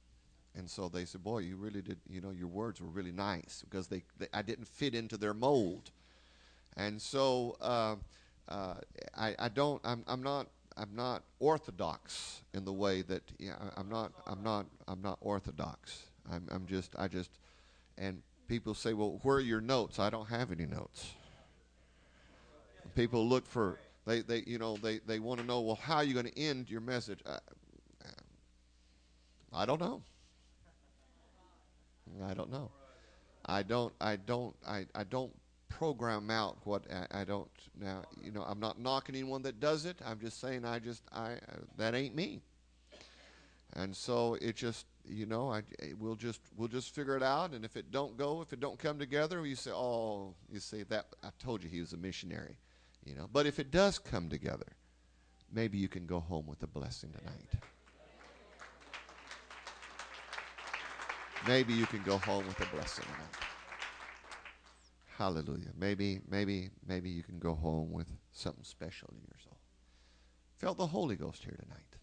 And 0.55 0.69
so 0.69 0.89
they 0.89 1.05
said, 1.05 1.23
"Boy, 1.23 1.39
you 1.39 1.57
really 1.57 1.81
did. 1.81 1.99
You 2.09 2.21
know, 2.21 2.31
your 2.31 2.47
words 2.47 2.81
were 2.81 2.87
really 2.87 3.11
nice 3.11 3.63
because 3.69 3.87
they, 3.87 4.03
they 4.17 4.27
I 4.33 4.41
didn't 4.41 4.67
fit 4.67 4.95
into 4.95 5.17
their 5.17 5.33
mold." 5.33 5.91
And 6.77 7.01
so 7.01 7.57
uh, 7.61 7.95
uh, 8.47 8.75
I, 9.15 9.35
I, 9.37 9.49
don't. 9.49 9.81
I'm, 9.83 10.03
I'm, 10.07 10.23
not. 10.23 10.47
I'm 10.77 10.95
not 10.95 11.23
orthodox 11.39 12.41
in 12.53 12.65
the 12.65 12.73
way 12.73 13.01
that 13.03 13.23
I'm 13.77 13.89
not. 13.89 14.11
I'm 14.27 14.43
not. 14.43 14.65
I'm 14.87 15.01
not 15.01 15.17
orthodox. 15.21 16.03
I'm, 16.31 16.47
I'm 16.51 16.65
just. 16.65 16.93
I 16.97 17.07
just. 17.07 17.31
And 17.97 18.21
people 18.47 18.73
say, 18.73 18.93
"Well, 18.93 19.19
where 19.23 19.37
are 19.37 19.41
your 19.41 19.61
notes?" 19.61 19.99
I 19.99 20.09
don't 20.09 20.27
have 20.29 20.51
any 20.51 20.65
notes. 20.65 21.13
People 22.95 23.27
look 23.27 23.45
for. 23.45 23.77
They, 24.05 24.21
they, 24.21 24.43
you 24.47 24.57
know, 24.57 24.77
they, 24.77 24.99
they 24.99 25.19
want 25.19 25.39
to 25.39 25.45
know. 25.45 25.61
Well, 25.61 25.75
how 25.75 25.97
are 25.97 26.03
you 26.03 26.13
going 26.13 26.25
to 26.25 26.39
end 26.39 26.69
your 26.69 26.81
message? 26.81 27.19
I, 27.27 27.37
I 29.53 29.65
don't 29.65 29.79
know. 29.79 30.01
I 32.27 32.33
don't 32.33 32.51
know. 32.51 32.71
I 33.45 33.63
don't. 33.63 33.93
I 33.99 34.15
don't. 34.15 34.55
I, 34.67 34.85
I 34.95 35.03
don't 35.03 35.31
program 35.69 36.29
out 36.29 36.57
what 36.65 36.83
I, 36.91 37.21
I, 37.21 37.23
don't 37.23 37.49
now 37.79 38.01
you 38.21 38.31
know 38.31 38.43
i'm 38.43 38.59
not 38.59 38.79
knocking 38.79 39.15
anyone 39.15 39.41
that 39.43 39.59
does 39.59 39.85
it. 39.85 39.97
I'm 40.05 40.19
just 40.19 40.41
saying 40.41 40.65
i 40.65 40.79
just 40.79 41.03
i 41.13 41.33
uh, 41.33 41.37
that 41.77 41.95
ain't 41.95 42.15
me. 42.15 42.41
And 43.73 43.95
so 43.95 44.35
it 44.41 44.55
just 44.55 44.87
you 45.07 45.25
know 45.25 45.51
I, 45.51 45.61
we'll 45.97 46.15
just 46.15 46.41
we'll 46.57 46.67
just 46.67 46.93
figure 46.93 47.15
it 47.15 47.23
out. 47.23 47.51
And 47.51 47.63
if 47.63 47.77
it 47.77 47.91
don't 47.91 48.17
go 48.17 48.41
if 48.41 48.51
it 48.51 48.59
don't 48.59 48.77
come 48.77 48.99
together 48.99 49.45
you 49.45 49.55
say 49.55 49.71
oh 49.71 50.33
you 50.51 50.59
say 50.59 50.83
that 50.83 51.05
i 51.23 51.29
told 51.39 51.63
you 51.63 51.69
he 51.69 51.79
was 51.79 51.93
a 51.93 51.97
missionary 51.97 52.57
you 53.05 53.15
know. 53.15 53.29
But 53.31 53.45
if 53.45 53.59
it 53.59 53.71
does 53.71 53.99
come 53.99 54.27
together 54.27 54.67
maybe 55.53 55.77
you 55.77 55.87
can 55.87 56.05
go 56.05 56.19
home 56.19 56.47
with 56.47 56.61
a 56.63 56.67
blessing 56.67 57.11
tonight. 57.17 57.49
Maybe 61.47 61.73
you 61.73 61.85
can 61.85 62.03
go 62.03 62.17
home 62.17 62.45
with 62.47 62.59
a 62.59 62.75
blessing 62.75 63.05
tonight 63.05 63.48
Hallelujah. 65.19 65.71
Maybe, 65.77 66.21
maybe, 66.29 66.69
maybe 66.87 67.09
you 67.09 67.23
can 67.23 67.39
go 67.39 67.53
home 67.53 67.91
with 67.91 68.07
something 68.31 68.63
special 68.63 69.09
in 69.11 69.19
your 69.27 69.37
soul. 69.43 69.57
Felt 70.59 70.77
the 70.77 70.87
Holy 70.87 71.17
Ghost 71.17 71.43
here 71.43 71.57
tonight. 71.61 71.97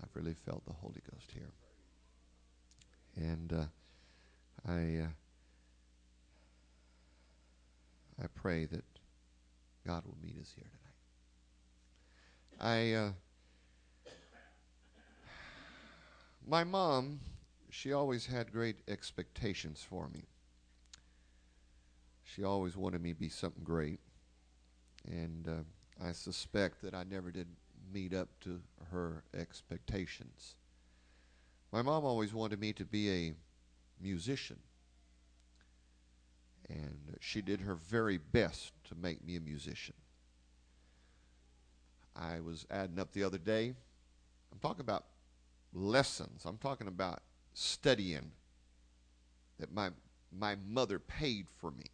I've 0.00 0.14
really 0.14 0.34
felt 0.34 0.64
the 0.66 0.72
Holy 0.72 1.02
Ghost 1.12 1.32
here. 1.34 1.50
And 3.16 3.52
uh, 3.52 3.64
I, 4.68 5.02
uh, 5.02 5.08
I 8.22 8.26
pray 8.36 8.66
that 8.66 8.84
God 9.84 10.04
will 10.04 10.18
meet 10.22 10.38
us 10.40 10.52
here 10.54 10.70
tonight. 12.60 12.70
I, 12.72 12.92
uh, 12.92 13.10
my 16.46 16.62
mom, 16.62 17.18
she 17.68 17.92
always 17.92 18.26
had 18.26 18.52
great 18.52 18.76
expectations 18.86 19.84
for 19.90 20.08
me 20.10 20.22
she 22.38 22.44
always 22.44 22.76
wanted 22.76 23.02
me 23.02 23.12
to 23.12 23.18
be 23.18 23.28
something 23.28 23.64
great. 23.64 23.98
And 25.08 25.48
uh, 25.48 26.06
I 26.06 26.12
suspect 26.12 26.82
that 26.82 26.94
I 26.94 27.02
never 27.02 27.32
did 27.32 27.48
meet 27.92 28.14
up 28.14 28.28
to 28.42 28.60
her 28.92 29.24
expectations. 29.34 30.54
My 31.72 31.82
mom 31.82 32.04
always 32.04 32.32
wanted 32.32 32.60
me 32.60 32.72
to 32.74 32.84
be 32.84 33.10
a 33.10 33.34
musician. 34.00 34.58
And 36.68 37.16
she 37.20 37.42
did 37.42 37.62
her 37.62 37.74
very 37.74 38.18
best 38.18 38.72
to 38.84 38.94
make 38.94 39.24
me 39.24 39.36
a 39.36 39.40
musician. 39.40 39.94
I 42.14 42.40
was 42.40 42.66
adding 42.70 43.00
up 43.00 43.12
the 43.12 43.24
other 43.24 43.38
day. 43.38 43.74
I'm 44.52 44.58
talking 44.60 44.80
about 44.80 45.06
lessons. 45.72 46.44
I'm 46.44 46.58
talking 46.58 46.86
about 46.86 47.20
studying 47.54 48.30
that 49.58 49.72
my 49.72 49.90
my 50.30 50.56
mother 50.68 50.98
paid 50.98 51.46
for 51.58 51.70
me. 51.70 51.86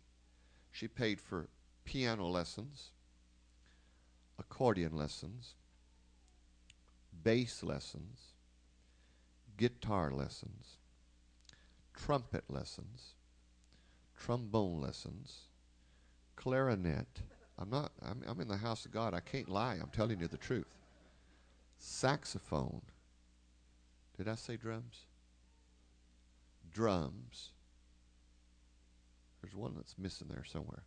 She 0.75 0.89
paid 0.89 1.21
for 1.21 1.47
piano 1.85 2.27
lessons, 2.27 2.91
accordion 4.41 4.97
lessons, 4.97 5.55
bass 7.23 7.63
lessons, 7.63 8.19
guitar 9.57 10.11
lessons, 10.11 10.79
trumpet 11.95 12.43
lessons, 12.49 13.15
trombone 14.19 14.81
lessons, 14.81 15.43
clarinet. 16.35 17.23
I'm 17.57 17.71
not, 17.71 17.93
I'm, 18.03 18.25
I'm 18.27 18.41
in 18.41 18.49
the 18.49 18.57
house 18.57 18.85
of 18.85 18.91
God. 18.91 19.15
I 19.15 19.21
can't 19.21 19.49
lie. 19.49 19.79
I'm 19.81 19.91
telling 19.93 20.19
you 20.19 20.27
the 20.27 20.37
truth. 20.37 20.75
Saxophone. 21.79 22.83
Did 24.17 24.27
I 24.27 24.35
say 24.35 24.57
drums? 24.57 25.07
Drums. 26.73 27.51
There's 29.45 29.55
one 29.55 29.75
that's 29.77 29.99
missing 29.99 30.29
there 30.31 30.43
somewhere. 30.43 30.85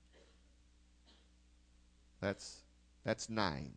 That's 2.20 2.64
that's 3.04 3.30
nine. 3.30 3.74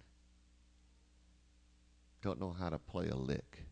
Don't 2.23 2.41
know 2.41 2.57
how 2.59 2.71
to 2.71 2.79
play 2.79 3.09
a 3.09 3.15
lick. 3.15 3.65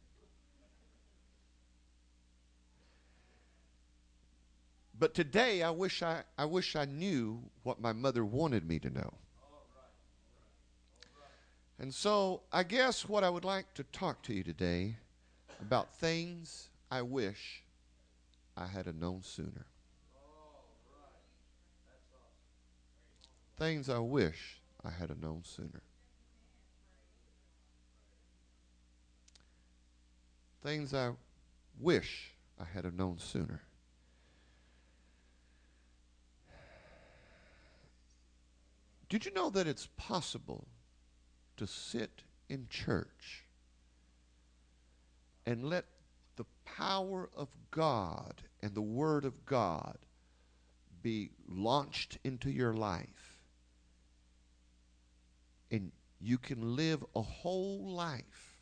But 4.98 5.14
today 5.14 5.62
I 5.62 5.70
wish 5.70 6.02
I, 6.02 6.24
I 6.36 6.44
wish 6.44 6.76
I 6.76 6.84
knew 6.84 7.40
what 7.62 7.80
my 7.80 7.94
mother 7.94 8.26
wanted 8.26 8.68
me 8.68 8.78
to 8.80 8.90
know. 8.90 9.14
And 11.78 11.94
so 11.94 12.42
I 12.52 12.64
guess 12.64 13.08
what 13.08 13.24
I 13.24 13.30
would 13.30 13.46
like 13.46 13.72
to 13.74 13.84
talk 13.84 14.20
to 14.24 14.34
you 14.34 14.42
today 14.42 14.96
about 15.58 15.94
things 15.94 16.68
I 16.90 17.00
wish 17.00 17.62
I 18.58 18.66
had 18.66 18.94
known 18.94 19.22
sooner. 19.22 19.64
Things 23.58 23.90
I 23.90 23.98
wish 23.98 24.60
I 24.84 24.90
had 24.90 25.10
known 25.20 25.42
sooner. 25.42 25.82
Things 30.62 30.94
I 30.94 31.10
wish 31.80 32.34
I 32.60 32.64
had 32.64 32.84
known 32.96 33.18
sooner. 33.18 33.62
Did 39.08 39.24
you 39.24 39.32
know 39.32 39.50
that 39.50 39.66
it's 39.66 39.88
possible 39.96 40.68
to 41.56 41.66
sit 41.66 42.22
in 42.48 42.68
church 42.68 43.44
and 45.46 45.64
let 45.64 45.86
the 46.36 46.44
power 46.64 47.28
of 47.34 47.48
God 47.72 48.42
and 48.62 48.74
the 48.74 48.82
Word 48.82 49.24
of 49.24 49.44
God 49.46 49.96
be 51.02 51.30
launched 51.48 52.18
into 52.22 52.50
your 52.50 52.74
life? 52.74 53.27
And 55.70 55.92
you 56.20 56.38
can 56.38 56.76
live 56.76 57.04
a 57.14 57.22
whole 57.22 57.90
life 57.90 58.56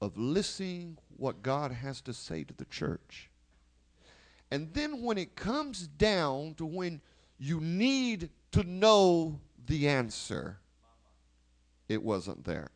of 0.00 0.16
listening 0.16 0.98
what 1.16 1.42
God 1.42 1.72
has 1.72 2.00
to 2.02 2.12
say 2.12 2.44
to 2.44 2.54
the 2.54 2.64
church. 2.66 3.30
And 4.50 4.72
then 4.72 5.02
when 5.02 5.18
it 5.18 5.36
comes 5.36 5.86
down 5.86 6.54
to 6.54 6.64
when 6.64 7.00
you 7.38 7.60
need 7.60 8.30
to 8.52 8.62
know 8.64 9.40
the 9.66 9.88
answer, 9.88 10.58
it 11.88 12.02
wasn't 12.02 12.44
there. 12.44 12.70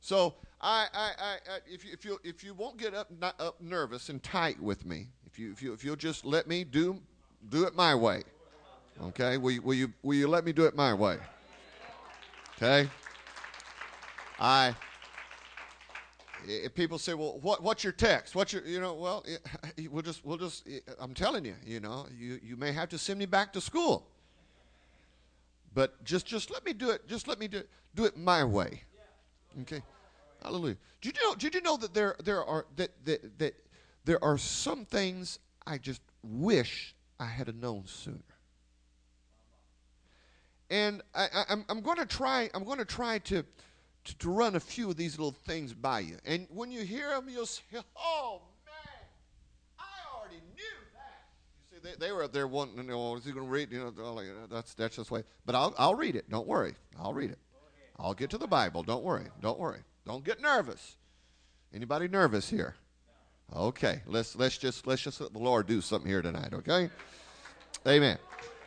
So 0.00 0.34
I, 0.60 0.86
I, 0.92 1.10
I, 1.18 1.36
if 1.66 1.84
you 1.84 1.92
if 1.92 2.04
you 2.04 2.20
if 2.24 2.44
you 2.44 2.54
won't 2.54 2.76
get 2.76 2.94
up 2.94 3.08
up 3.38 3.60
nervous 3.60 4.08
and 4.08 4.22
tight 4.22 4.60
with 4.60 4.84
me, 4.84 5.08
if 5.26 5.38
you 5.38 5.52
if 5.52 5.62
you 5.62 5.72
if 5.72 5.84
you'll 5.84 5.96
just 5.96 6.24
let 6.24 6.46
me 6.46 6.64
do 6.64 7.00
do 7.48 7.64
it 7.64 7.74
my 7.74 7.94
way, 7.94 8.22
okay? 9.04 9.38
Will 9.38 9.52
you 9.52 9.62
will 9.62 9.74
you 9.74 9.92
will 10.02 10.14
you 10.14 10.28
let 10.28 10.44
me 10.44 10.52
do 10.52 10.64
it 10.64 10.74
my 10.74 10.94
way? 10.94 11.18
Okay. 12.56 12.88
I. 14.38 14.74
If 16.44 16.74
people 16.74 16.98
say, 16.98 17.14
"Well, 17.14 17.38
what, 17.40 17.62
what's 17.62 17.84
your 17.84 17.92
text? 17.92 18.34
What's 18.34 18.52
your, 18.52 18.64
you 18.64 18.80
know?" 18.80 18.94
Well, 18.94 19.24
we'll 19.90 20.02
just, 20.02 20.24
we'll 20.24 20.38
just. 20.38 20.68
I'm 20.98 21.14
telling 21.14 21.44
you, 21.44 21.54
you 21.64 21.80
know, 21.80 22.06
you, 22.18 22.40
you 22.42 22.56
may 22.56 22.72
have 22.72 22.88
to 22.90 22.98
send 22.98 23.18
me 23.18 23.26
back 23.26 23.52
to 23.52 23.60
school. 23.60 24.06
But 25.74 26.02
just, 26.04 26.26
just 26.26 26.50
let 26.50 26.64
me 26.64 26.72
do 26.72 26.90
it. 26.90 27.08
Just 27.08 27.28
let 27.28 27.38
me 27.38 27.48
do 27.48 27.58
it, 27.58 27.68
do 27.94 28.04
it 28.04 28.16
my 28.16 28.44
way. 28.44 28.82
Okay. 29.62 29.82
Hallelujah. 30.42 30.76
Did 31.00 31.16
you 31.16 31.22
know? 31.22 31.34
Did 31.34 31.54
you 31.54 31.62
know 31.62 31.76
that 31.76 31.94
there, 31.94 32.16
there 32.22 32.44
are 32.44 32.66
that, 32.76 32.90
that, 33.04 33.38
that 33.38 33.54
there 34.04 34.22
are 34.22 34.36
some 34.36 34.84
things 34.84 35.38
I 35.66 35.78
just 35.78 36.00
wish 36.22 36.94
I 37.20 37.26
had 37.26 37.54
known 37.60 37.84
sooner. 37.86 38.18
And 40.72 41.02
I, 41.14 41.24
am 41.24 41.44
I'm, 41.50 41.64
I'm 41.68 41.80
going 41.82 41.98
to 41.98 42.06
try. 42.06 42.48
I'm 42.54 42.64
going 42.64 42.78
to 42.78 42.86
try 42.86 43.18
to 43.18 43.44
to, 44.18 44.30
run 44.30 44.56
a 44.56 44.60
few 44.60 44.90
of 44.90 44.96
these 44.96 45.18
little 45.18 45.36
things 45.46 45.74
by 45.74 46.00
you. 46.00 46.16
And 46.24 46.46
when 46.50 46.72
you 46.72 46.82
hear 46.82 47.10
them, 47.10 47.28
you'll 47.28 47.46
say, 47.46 47.62
oh, 47.96 48.40
man, 48.64 49.06
I 49.78 50.16
already 50.16 50.40
knew 50.56 50.62
that. 50.94 51.70
You 51.70 51.78
see, 51.78 51.88
they, 51.88 52.06
they 52.06 52.12
were 52.12 52.24
up 52.24 52.32
there 52.32 52.48
wanting 52.48 52.76
to 52.78 52.82
know, 52.82 52.94
oh, 52.94 53.16
is 53.16 53.24
he 53.24 53.32
going 53.32 53.46
to 53.46 53.52
read? 53.52 53.70
You 53.70 53.94
know, 53.96 54.22
that's, 54.50 54.74
that's 54.74 54.96
just 54.96 55.10
the 55.10 55.14
way. 55.14 55.24
But 55.44 55.54
I'll, 55.54 55.74
I'll 55.78 55.94
read 55.94 56.16
it. 56.16 56.28
Don't 56.30 56.48
worry. 56.48 56.74
I'll 56.98 57.14
read 57.14 57.30
it. 57.30 57.38
I'll 57.98 58.14
get 58.14 58.30
to 58.30 58.38
the 58.38 58.48
Bible. 58.48 58.82
Don't 58.82 59.04
worry. 59.04 59.26
Don't 59.42 59.58
worry. 59.58 59.80
Don't 60.06 60.24
get 60.24 60.40
nervous. 60.40 60.96
Anybody 61.72 62.08
nervous 62.08 62.48
here? 62.48 62.74
Okay, 63.54 64.00
let's 64.06 64.34
let's 64.34 64.56
just 64.56 64.86
let's 64.86 65.02
just 65.02 65.20
let 65.20 65.32
the 65.34 65.38
Lord 65.38 65.66
do 65.66 65.82
something 65.82 66.10
here 66.10 66.22
tonight. 66.22 66.54
Okay, 66.54 66.88
Amen. 67.86 68.16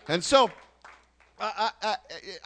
And 0.08 0.24
so 0.24 0.52
I, 1.38 1.71
I, 1.82 1.95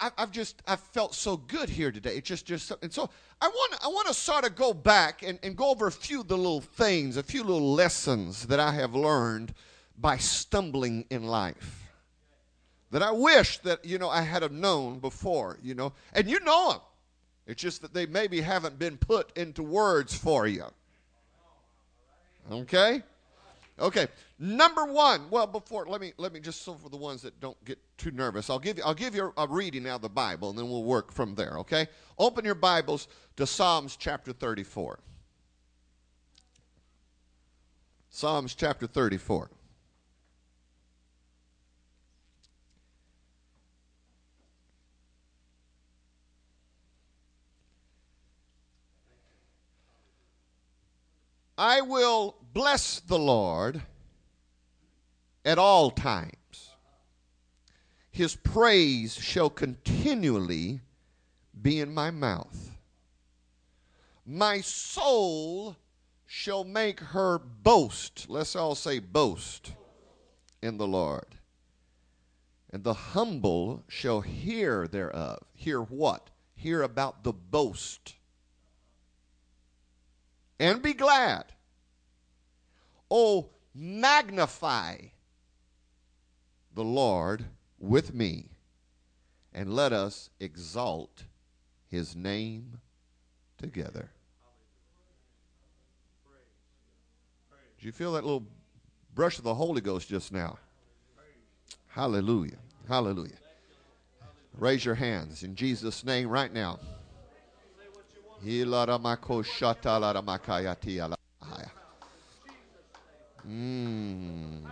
I, 0.02 0.12
have 0.18 0.32
just 0.32 0.62
I 0.68 0.76
felt 0.76 1.14
so 1.14 1.38
good 1.38 1.70
here 1.70 1.92
today. 1.92 2.18
It 2.18 2.24
just 2.24 2.46
just 2.46 2.72
and 2.82 2.92
so 2.92 3.10
I 3.40 3.48
want 3.48 3.76
I 3.84 3.88
want 3.88 4.08
to 4.08 4.14
sort 4.14 4.46
of 4.46 4.56
go 4.56 4.74
back 4.74 5.22
and, 5.22 5.38
and 5.44 5.56
go 5.56 5.70
over 5.70 5.88
a 5.88 5.92
few 5.92 6.22
of 6.22 6.28
the 6.28 6.38
little 6.38 6.62
things, 6.62 7.16
a 7.16 7.24
few 7.24 7.44
little 7.44 7.74
lessons 7.74 8.48
that 8.48 8.60
I 8.60 8.72
have 8.74 8.96
learned 8.96 9.54
by 9.98 10.18
stumbling 10.18 11.06
in 11.10 11.24
life 11.24 11.80
that 12.92 13.04
I 13.04 13.12
wish 13.12 13.60
that 13.60 13.86
you 13.86 13.98
know 13.98 14.10
I 14.10 14.22
had 14.22 14.42
have 14.42 14.52
known 14.52 15.00
before. 15.00 15.58
You 15.62 15.76
know, 15.76 15.94
and 16.14 16.30
you 16.30 16.40
know 16.40 16.72
them. 16.72 16.82
It's 17.48 17.62
just 17.62 17.82
that 17.82 17.94
they 17.94 18.06
maybe 18.06 18.42
haven't 18.42 18.78
been 18.78 18.98
put 18.98 19.36
into 19.38 19.64
words 19.64 20.14
for 20.16 20.48
you. 20.48 20.66
Okay. 22.52 23.04
Okay, 23.80 24.08
number 24.40 24.86
one. 24.86 25.30
Well, 25.30 25.48
before 25.48 25.86
let 25.86 26.02
me 26.02 26.12
let 26.18 26.34
me 26.34 26.40
just 26.40 26.64
so 26.64 26.74
for 26.74 26.90
the 26.90 26.98
ones 26.98 27.22
that 27.22 27.40
don't 27.40 27.64
get 27.64 27.80
too 27.98 28.12
nervous, 28.12 28.50
I'll 28.50 28.60
give 28.60 28.78
you 28.78 28.84
I'll 28.84 28.94
give 28.94 29.16
you 29.16 29.32
a 29.38 29.48
reading 29.48 29.88
out 29.88 29.98
of 29.98 30.02
the 30.02 30.10
Bible, 30.10 30.50
and 30.50 30.58
then 30.58 30.70
we'll 30.70 30.84
work 30.84 31.12
from 31.14 31.36
there. 31.36 31.58
Okay, 31.60 31.88
open 32.18 32.44
your 32.44 32.56
Bibles 32.56 33.08
to 33.38 33.48
Psalms 33.48 33.96
chapter 33.96 34.34
thirty-four. 34.34 35.00
Psalms 38.10 38.54
chapter 38.54 38.86
thirty-four. 38.86 39.50
I 51.58 51.82
will 51.82 52.36
bless 52.54 53.00
the 53.00 53.20
Lord 53.20 53.82
at 55.46 55.58
all 55.58 55.92
times. 55.92 56.72
His 58.12 58.36
praise 58.36 59.16
shall 59.16 59.50
continually 59.50 60.82
be 61.62 61.80
in 61.80 61.94
my 61.94 62.12
mouth. 62.12 62.72
My 64.26 64.62
soul 64.62 65.78
shall 66.26 66.64
make 66.64 67.00
her 67.00 67.40
boast. 67.40 68.28
Let's 68.30 68.56
all 68.56 68.76
say 68.76 69.00
boast 69.00 69.74
in 70.62 70.78
the 70.78 70.88
Lord. 70.88 71.26
And 72.72 72.84
the 72.84 72.94
humble 72.94 73.84
shall 73.88 74.22
hear 74.22 74.88
thereof. 74.88 75.40
Hear 75.56 75.82
what? 75.82 76.30
Hear 76.54 76.84
about 76.84 77.24
the 77.24 77.34
boast. 77.34 78.16
And 80.60 80.82
be 80.82 80.94
glad. 80.94 81.46
Oh, 83.12 83.50
magnify 83.74 84.98
the 86.74 86.84
Lord 86.84 87.46
with 87.80 88.14
me, 88.14 88.50
and 89.54 89.74
let 89.74 89.92
us 89.94 90.30
exalt 90.40 91.24
his 91.88 92.16
name 92.16 92.80
together. 93.58 94.12
Did 97.78 97.86
you 97.86 97.92
feel 97.92 98.14
that 98.14 98.24
little 98.24 98.46
brush 99.16 99.38
of 99.38 99.44
the 99.44 99.56
Holy 99.56 99.82
Ghost 99.82 100.10
just 100.10 100.32
now? 100.32 100.58
Hallelujah. 101.88 102.58
Hallelujah. 102.88 103.38
Raise 104.58 104.84
your 104.84 104.96
hands 104.96 105.44
in 105.44 105.56
Jesus' 105.56 106.04
name 106.04 106.28
right 106.28 106.54
now. 106.54 106.80
Mm. 113.48 114.66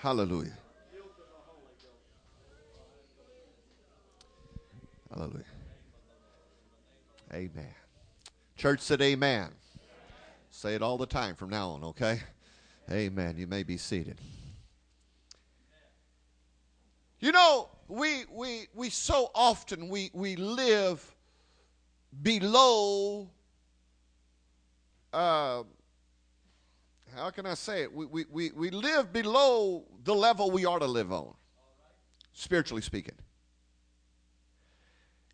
Hallelujah. 0.00 0.56
Hallelujah. 5.12 5.44
Amen. 7.32 7.74
Church 8.56 8.80
said 8.80 9.02
amen. 9.02 9.50
Say 10.50 10.74
it 10.74 10.82
all 10.82 10.98
the 10.98 11.06
time 11.06 11.34
from 11.34 11.50
now 11.50 11.70
on, 11.70 11.84
okay? 11.84 12.20
Amen. 12.90 13.36
You 13.36 13.46
may 13.46 13.62
be 13.62 13.76
seated. 13.76 14.18
You 17.20 17.32
know, 17.32 17.68
we 17.88 18.24
we 18.32 18.68
we 18.74 18.88
so 18.88 19.30
often 19.34 19.88
we 19.88 20.10
we 20.14 20.36
live 20.36 21.04
below 22.22 23.30
uh, 25.12 25.62
how 27.16 27.30
can 27.30 27.46
I 27.46 27.54
say 27.54 27.82
it? 27.82 27.92
We, 27.92 28.06
we, 28.06 28.24
we, 28.30 28.50
we 28.52 28.70
live 28.70 29.12
below 29.12 29.84
the 30.04 30.14
level 30.14 30.50
we 30.50 30.64
ought 30.64 30.78
to 30.80 30.86
live 30.86 31.12
on, 31.12 31.34
spiritually 32.32 32.82
speaking. 32.82 33.16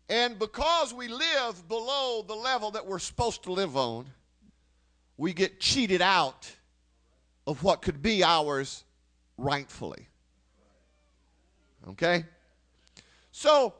And 0.09 0.39
because 0.39 0.93
we 0.93 1.07
live 1.07 1.67
below 1.67 2.23
the 2.25 2.33
level 2.33 2.71
that 2.71 2.85
we're 2.85 2.99
supposed 2.99 3.43
to 3.43 3.51
live 3.51 3.75
on, 3.75 4.05
we 5.17 5.33
get 5.33 5.59
cheated 5.59 6.01
out 6.01 6.51
of 7.45 7.63
what 7.63 7.81
could 7.81 8.01
be 8.01 8.23
ours 8.23 8.83
rightfully. 9.37 10.07
Okay? 11.89 12.25
So, 13.31 13.73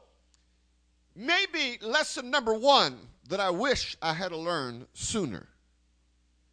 maybe 1.17 1.79
lesson 1.81 2.29
number 2.29 2.53
one 2.53 2.97
that 3.27 3.39
I 3.39 3.49
wish 3.49 3.97
I 4.01 4.13
had 4.13 4.31
learned 4.31 4.85
sooner 4.93 5.47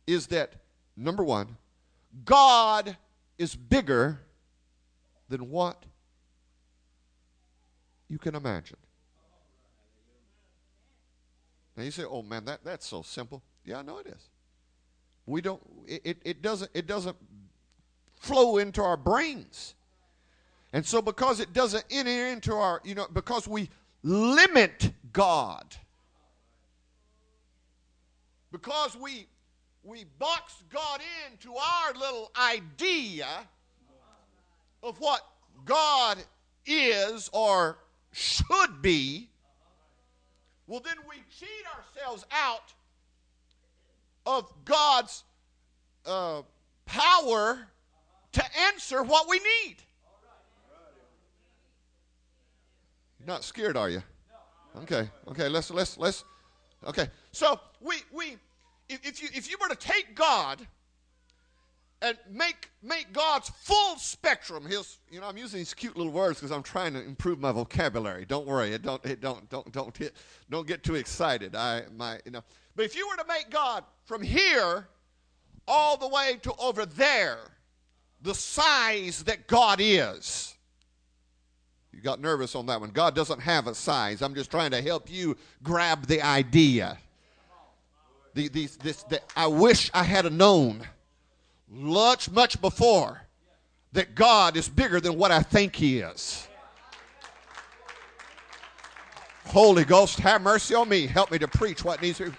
is 0.06 0.26
that 0.28 0.54
number 0.96 1.22
one, 1.22 1.56
God 2.24 2.96
is 3.38 3.54
bigger 3.54 4.20
than 5.28 5.50
what 5.50 5.84
you 8.08 8.18
can 8.18 8.34
imagine. 8.34 8.78
Now 11.76 11.82
you 11.82 11.90
say, 11.90 12.04
"Oh 12.04 12.22
man, 12.22 12.44
that, 12.44 12.64
that's 12.64 12.86
so 12.86 13.02
simple." 13.02 13.42
Yeah, 13.64 13.78
I 13.78 13.82
know 13.82 13.98
it 13.98 14.06
is. 14.06 14.30
We 15.26 15.40
don't. 15.40 15.60
It, 15.86 16.02
it, 16.04 16.18
it 16.24 16.42
doesn't. 16.42 16.70
It 16.74 16.86
doesn't 16.86 17.16
flow 18.14 18.58
into 18.58 18.82
our 18.82 18.96
brains, 18.96 19.74
and 20.72 20.86
so 20.86 21.02
because 21.02 21.40
it 21.40 21.52
doesn't 21.52 21.84
enter 21.90 22.28
into 22.28 22.54
our, 22.54 22.80
you 22.84 22.94
know, 22.94 23.06
because 23.12 23.48
we 23.48 23.70
limit 24.04 24.92
God, 25.12 25.74
because 28.52 28.96
we 28.96 29.26
we 29.82 30.04
box 30.18 30.62
God 30.72 31.00
into 31.30 31.54
our 31.54 31.92
little 31.94 32.30
idea 32.40 33.26
of 34.82 34.98
what 34.98 35.20
God 35.64 36.18
is 36.64 37.28
or 37.32 37.78
should 38.12 38.80
be, 38.80 39.28
well, 40.66 40.80
then 40.80 40.96
we 41.08 41.16
cheat 41.38 41.48
ourselves 41.76 42.24
out 42.30 42.72
of 44.24 44.50
God's 44.64 45.24
uh, 46.06 46.42
power 46.86 47.68
to 48.32 48.44
answer 48.72 49.02
what 49.02 49.28
we 49.28 49.38
need. 49.38 49.76
You're 53.24 53.32
not 53.32 53.44
scared, 53.44 53.76
are 53.78 53.88
you? 53.88 54.02
Okay, 54.82 55.08
okay, 55.28 55.48
let's 55.48 55.70
let's 55.70 55.96
let's 55.96 56.24
okay. 56.86 57.08
So 57.32 57.58
we 57.80 57.96
we 58.12 58.36
if, 58.90 59.22
you 59.22 59.30
if 59.32 59.50
you 59.50 59.56
were 59.58 59.68
to 59.68 59.76
take 59.76 60.14
God 60.14 60.66
and 62.02 62.18
make 62.30 62.68
make 62.82 63.14
God's 63.14 63.48
full 63.48 63.96
spectrum, 63.96 64.66
his 64.66 64.98
you 65.10 65.20
know 65.20 65.26
I'm 65.26 65.38
using 65.38 65.58
these 65.58 65.72
cute 65.72 65.96
little 65.96 66.12
words 66.12 66.38
because 66.38 66.50
I'm 66.50 66.62
trying 66.62 66.92
to 66.92 67.02
improve 67.02 67.38
my 67.38 67.50
vocabulary. 67.50 68.26
Don't 68.26 68.46
worry, 68.46 68.72
it 68.74 68.82
don't 68.82 69.02
it 69.06 69.22
don't 69.22 69.48
don't 69.48 69.72
don't 69.72 69.96
hit, 69.96 70.14
don't 70.50 70.66
get 70.66 70.82
too 70.82 70.96
excited. 70.96 71.56
I 71.56 71.84
my 71.96 72.20
you 72.26 72.32
know, 72.32 72.42
but 72.76 72.84
if 72.84 72.94
you 72.94 73.08
were 73.08 73.16
to 73.16 73.26
make 73.26 73.48
God 73.48 73.84
from 74.04 74.20
here 74.20 74.86
all 75.66 75.96
the 75.96 76.08
way 76.08 76.38
to 76.42 76.52
over 76.56 76.84
there, 76.84 77.38
the 78.20 78.34
size 78.34 79.22
that 79.22 79.46
God 79.46 79.78
is. 79.80 80.53
You 81.94 82.02
got 82.02 82.20
nervous 82.20 82.56
on 82.56 82.66
that 82.66 82.80
one. 82.80 82.90
God 82.90 83.14
doesn't 83.14 83.40
have 83.40 83.68
a 83.68 83.74
size. 83.74 84.20
I'm 84.20 84.34
just 84.34 84.50
trying 84.50 84.72
to 84.72 84.82
help 84.82 85.10
you 85.10 85.36
grab 85.62 86.06
the 86.06 86.20
idea. 86.22 86.98
The, 88.34 88.48
these, 88.48 88.76
this, 88.76 89.04
the, 89.04 89.20
I 89.36 89.46
wish 89.46 89.90
I 89.94 90.02
had 90.02 90.30
known 90.32 90.82
much, 91.68 92.30
much 92.30 92.60
before 92.60 93.22
that 93.92 94.16
God 94.16 94.56
is 94.56 94.68
bigger 94.68 95.00
than 95.00 95.16
what 95.16 95.30
I 95.30 95.40
think 95.40 95.76
He 95.76 96.00
is. 96.00 96.48
Holy 99.46 99.84
Ghost, 99.84 100.18
have 100.18 100.42
mercy 100.42 100.74
on 100.74 100.88
me. 100.88 101.06
Help 101.06 101.30
me 101.30 101.38
to 101.38 101.46
preach 101.46 101.84
what 101.84 102.02
needs 102.02 102.18
to 102.18 102.30
be. 102.30 102.36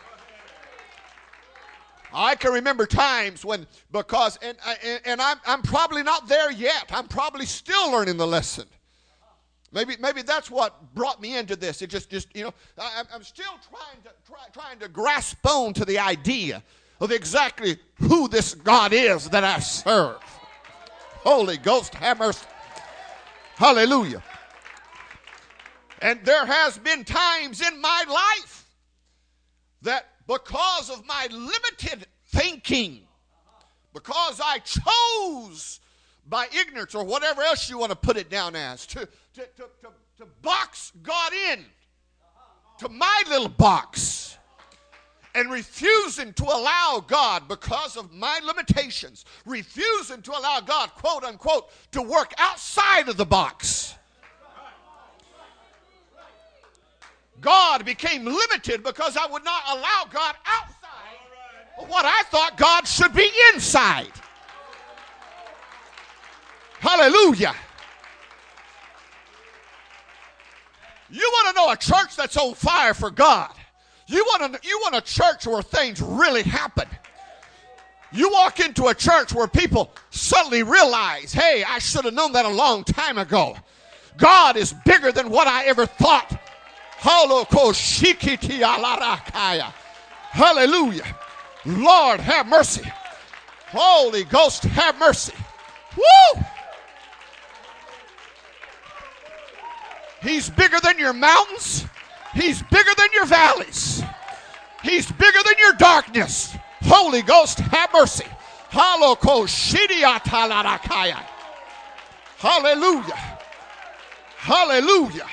I 2.13 2.35
can 2.35 2.51
remember 2.51 2.85
times 2.85 3.45
when, 3.45 3.67
because, 3.91 4.37
and, 4.41 4.57
and, 4.83 5.01
and 5.05 5.21
I'm, 5.21 5.37
I'm 5.45 5.61
probably 5.61 6.03
not 6.03 6.27
there 6.27 6.51
yet. 6.51 6.85
I'm 6.89 7.07
probably 7.07 7.45
still 7.45 7.91
learning 7.91 8.17
the 8.17 8.27
lesson. 8.27 8.65
Maybe, 9.75 9.97
maybe 9.99 10.21
that's 10.21 10.49
what 10.49 10.95
brought 10.95 11.21
me 11.21 11.37
into 11.37 11.57
this. 11.57 11.81
It 11.81 11.89
just, 11.89 12.09
just 12.09 12.33
you 12.33 12.45
know, 12.45 12.53
I, 12.79 13.03
am 13.13 13.23
still 13.23 13.59
trying 13.69 14.01
to 14.05 14.11
try, 14.25 14.37
trying 14.53 14.79
to 14.79 14.87
grasp 14.87 15.45
on 15.45 15.73
to 15.73 15.83
the 15.83 15.99
idea 15.99 16.63
of 17.01 17.11
exactly 17.11 17.77
who 17.95 18.29
this 18.29 18.55
God 18.55 18.93
is 18.93 19.29
that 19.31 19.43
I 19.43 19.59
serve. 19.59 20.15
Holy 21.25 21.57
Ghost, 21.57 21.93
hammers. 21.93 22.41
Hallelujah. 23.57 24.23
And 26.01 26.23
there 26.23 26.45
has 26.45 26.77
been 26.77 27.03
times 27.03 27.59
in 27.59 27.81
my 27.81 28.03
life 28.07 28.69
that 29.81 30.05
because 30.25 30.89
of 30.89 31.05
my 31.05 31.27
limited 31.29 32.07
thinking, 32.27 33.01
because 33.93 34.39
I 34.41 34.59
chose 34.59 35.81
by 36.27 36.47
ignorance 36.57 36.95
or 36.95 37.03
whatever 37.03 37.41
else 37.41 37.69
you 37.69 37.77
want 37.77 37.91
to 37.91 37.97
put 37.97 38.15
it 38.15 38.29
down 38.29 38.55
as, 38.55 38.85
to, 38.87 39.07
to, 39.35 39.41
to, 39.41 39.69
to, 39.81 39.89
to 40.17 40.25
box 40.41 40.93
God 41.03 41.33
in 41.33 41.65
to 42.77 42.87
my 42.89 43.23
little 43.29 43.49
box 43.49 44.37
and 45.33 45.51
refusing 45.51 46.31
to 46.33 46.45
allow 46.45 47.03
God, 47.05 47.49
because 47.49 47.97
of 47.97 48.13
my 48.13 48.39
limitations, 48.45 49.25
refusing 49.45 50.21
to 50.21 50.31
allow 50.31 50.61
God, 50.61 50.91
quote 50.91 51.25
unquote, 51.25 51.69
to 51.91 52.01
work 52.01 52.33
outside 52.37 53.09
of 53.09 53.17
the 53.17 53.25
box. 53.25 53.95
God 57.41 57.85
became 57.85 58.23
limited 58.23 58.81
because 58.83 59.17
I 59.17 59.27
would 59.27 59.43
not 59.43 59.63
allow 59.69 60.05
God 60.09 60.35
outside 60.45 61.81
of 61.81 61.89
what 61.89 62.05
I 62.05 62.23
thought 62.31 62.57
God 62.57 62.87
should 62.87 63.13
be 63.13 63.29
inside. 63.53 64.13
Hallelujah. 66.79 67.53
You 71.09 71.29
want 71.33 71.54
to 71.54 71.54
a 71.71 71.77
church 71.77 72.15
that's 72.15 72.37
on 72.37 72.53
fire 72.53 72.93
for 72.93 73.11
God. 73.11 73.51
You 74.07 74.23
want, 74.25 74.53
to, 74.53 74.67
you 74.67 74.79
want 74.81 74.95
a 74.95 75.01
church 75.01 75.47
where 75.47 75.61
things 75.61 76.01
really 76.01 76.43
happen. 76.43 76.87
You 78.11 78.31
walk 78.31 78.59
into 78.59 78.87
a 78.87 78.93
church 78.93 79.33
where 79.33 79.47
people 79.47 79.91
suddenly 80.09 80.63
realize, 80.63 81.33
hey, 81.33 81.63
I 81.67 81.79
should 81.79 82.05
have 82.05 82.13
known 82.13 82.31
that 82.33 82.45
a 82.45 82.49
long 82.49 82.83
time 82.83 83.17
ago. 83.17 83.57
God 84.17 84.55
is 84.55 84.73
bigger 84.85 85.11
than 85.11 85.29
what 85.29 85.47
I 85.47 85.65
ever 85.65 85.85
thought. 85.85 86.39
Hallelujah. 90.31 91.15
Lord, 91.65 92.19
have 92.19 92.47
mercy. 92.47 92.89
Holy 93.67 94.23
Ghost, 94.23 94.63
have 94.63 94.97
mercy. 94.97 95.33
Woo! 95.97 96.43
He's 100.25 100.49
bigger 100.49 100.79
than 100.79 100.97
your 100.97 101.13
mountains. 101.13 101.85
He's 102.33 102.63
bigger 102.63 102.89
than 102.97 103.09
your 103.13 103.27
valleys. 103.27 104.01
He's 104.81 105.11
bigger 105.11 105.37
than 105.45 105.53
your 105.59 105.73
darkness. 105.73 106.57
Holy 106.81 107.21
Ghost, 107.21 107.59
have 107.59 107.93
mercy. 107.93 108.25
Hallelujah. 112.39 113.37
Hallelujah. 114.37 115.27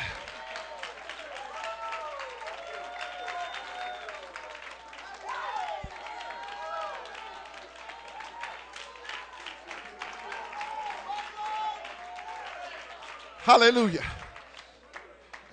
Hallelujah. 13.39 14.05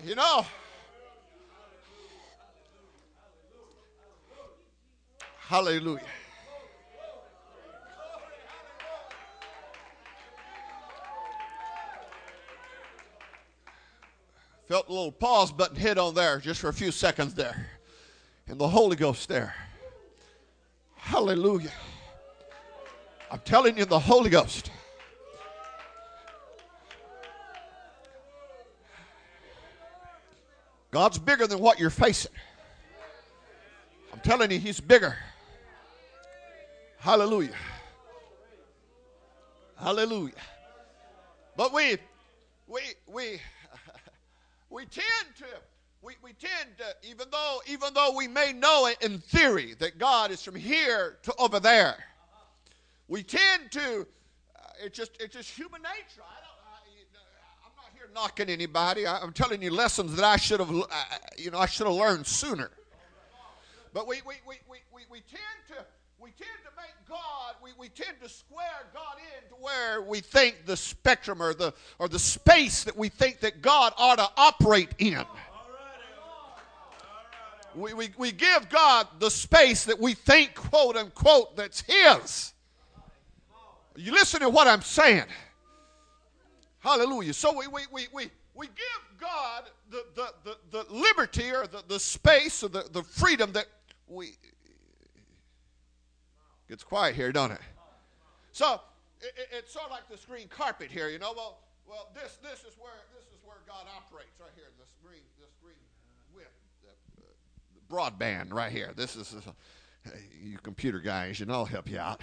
You 0.06 0.16
know, 0.16 0.46
hallelujah. 5.40 6.00
Felt 14.68 14.88
a 14.88 14.92
little 14.92 15.12
pause 15.12 15.52
button 15.52 15.76
hit 15.76 15.98
on 15.98 16.14
there 16.14 16.40
just 16.40 16.62
for 16.62 16.70
a 16.70 16.74
few 16.74 16.92
seconds 16.92 17.34
there. 17.34 17.68
And 18.48 18.60
the 18.60 18.68
Holy 18.68 18.96
Ghost 18.96 19.28
there. 19.28 19.54
Hallelujah. 20.96 21.72
I'm 23.32 23.40
telling 23.40 23.78
you, 23.78 23.86
the 23.86 24.00
Holy 24.00 24.30
Ghost. 24.30 24.72
God's 30.92 31.20
bigger 31.20 31.46
than 31.46 31.60
what 31.60 31.80
you're 31.80 31.90
facing. 31.90 32.32
I'm 34.12 34.20
telling 34.22 34.52
you, 34.52 34.60
He's 34.60 34.80
bigger. 34.80 35.16
Hallelujah. 36.98 37.56
Hallelujah. 39.78 40.34
But 41.56 41.74
we, 41.74 41.98
we, 42.68 42.82
we, 43.08 43.40
we 44.70 44.86
tend 44.86 45.06
to, 45.38 45.46
we, 46.02 46.16
we 46.22 46.34
tend 46.34 46.78
to, 46.80 47.08
even 47.08 47.28
though, 47.32 47.62
even 47.68 47.94
though 47.94 48.14
we 48.16 48.28
may 48.28 48.52
know 48.52 48.88
it 48.88 48.98
in 49.02 49.20
theory 49.20 49.76
that 49.80 49.98
God 49.98 50.32
is 50.32 50.42
from 50.42 50.56
here 50.56 51.18
to 51.24 51.34
over 51.38 51.60
there, 51.60 52.04
we 53.08 53.24
tend 53.24 53.72
to, 53.72 54.08
uh, 54.56 54.70
it's 54.84 54.98
just, 54.98 55.12
it's 55.20 55.36
just 55.36 55.50
human 55.52 55.82
nature. 55.82 56.24
Knocking 58.14 58.50
anybody. 58.50 59.06
I, 59.06 59.22
am 59.22 59.34
telling 59.34 59.62
you 59.62 59.72
lessons 59.72 60.16
that 60.16 60.26
I 60.26 60.38
should 60.38 60.60
have, 60.60 60.72
uh, 60.72 60.84
you 61.38 61.52
know, 61.52 61.60
I 61.60 61.66
should 61.66 61.88
have 61.88 61.96
learned 61.96 62.28
sooner. 62.28 62.72
But 63.94 64.08
we, 64.08 64.22
we, 64.26 64.36
we, 64.48 64.56
we, 64.70 64.78
we, 64.94 65.02
we 65.10 65.20
tend 65.22 65.42
to, 65.70 65.86
we 66.20 66.32
tend 66.32 66.60
to 66.64 66.72
make 66.78 66.94
God, 67.08 67.56
we, 67.64 67.72
we 67.78 67.90
tend 67.90 68.20
to 68.22 68.30
square 68.30 68.88
God 68.94 69.16
into 69.38 69.56
where 69.62 70.02
we 70.02 70.20
think 70.20 70.66
the 70.66 70.78
spectrum 70.78 71.42
or 71.42 71.54
the, 71.54 71.74
or 71.98 72.08
the 72.08 72.20
space 72.20 72.84
that 72.84 72.96
we 72.96 73.10
think 73.10 73.40
that 73.40 73.62
God 73.62 73.94
ought 73.98 74.18
to 74.18 74.30
operate 74.38 74.90
in. 75.00 75.26
We, 77.76 77.94
we, 77.94 78.10
we 78.18 78.32
give 78.32 78.68
God 78.70 79.08
the 79.20 79.30
space 79.30 79.86
that 79.86 80.00
we 80.00 80.14
think, 80.14 80.56
quote 80.56 80.98
unquote, 80.98 81.56
that's 81.56 81.82
His. 81.82 82.54
You 83.96 84.12
listen 84.12 84.40
to 84.42 84.50
what 84.50 84.68
I'm 84.68 84.82
saying. 84.82 85.26
Hallelujah. 86.80 87.34
So 87.34 87.58
we, 87.58 87.68
we, 87.68 87.82
we, 87.92 88.08
we, 88.14 88.32
we 88.56 88.68
give 88.68 89.20
God 89.20 89.64
the, 89.90 90.06
the, 90.16 90.34
the, 90.44 90.58
the 90.72 90.94
liberty 90.94 91.52
or 91.52 91.68
the, 91.68 91.84
the 91.88 92.00
space 92.00 92.64
or 92.64 92.70
the, 92.70 92.86
the 92.92 93.04
freedom 93.04 93.52
that 93.54 93.66
we. 94.08 94.36
Gets 96.68 96.84
quiet 96.84 97.16
here, 97.16 97.32
don't 97.32 97.52
it? 97.52 97.62
So 98.52 98.80
it, 99.22 99.34
it, 99.36 99.48
it's 99.52 99.74
sort 99.74 99.86
of 99.86 99.92
like 99.92 100.08
this 100.08 100.24
green 100.24 100.48
carpet 100.48 100.92
here, 100.92 101.10
you 101.10 101.18
know. 101.18 101.34
Well, 101.36 101.58
well, 101.88 102.10
this 102.14 102.38
this 102.44 102.60
is 102.60 102.78
where 102.78 102.94
this 103.18 103.26
is 103.34 103.40
where 103.44 103.58
God 103.68 103.88
operates 103.98 104.40
right 104.40 104.52
here. 104.56 104.68
This 104.78 104.94
green 105.04 105.24
this 105.40 105.50
green 105.64 105.82
width, 106.36 106.48
the, 106.84 107.24
the 107.74 107.94
broadband 107.94 108.54
right 108.54 108.72
here. 108.72 108.94
This 108.96 109.16
is 109.16 109.36
you 110.40 110.60
computer 110.60 111.00
guys, 111.00 111.40
you 111.40 111.48
know, 111.48 111.54
I'll 111.54 111.66
help 111.66 111.90
you 111.90 111.98
out. 111.98 112.22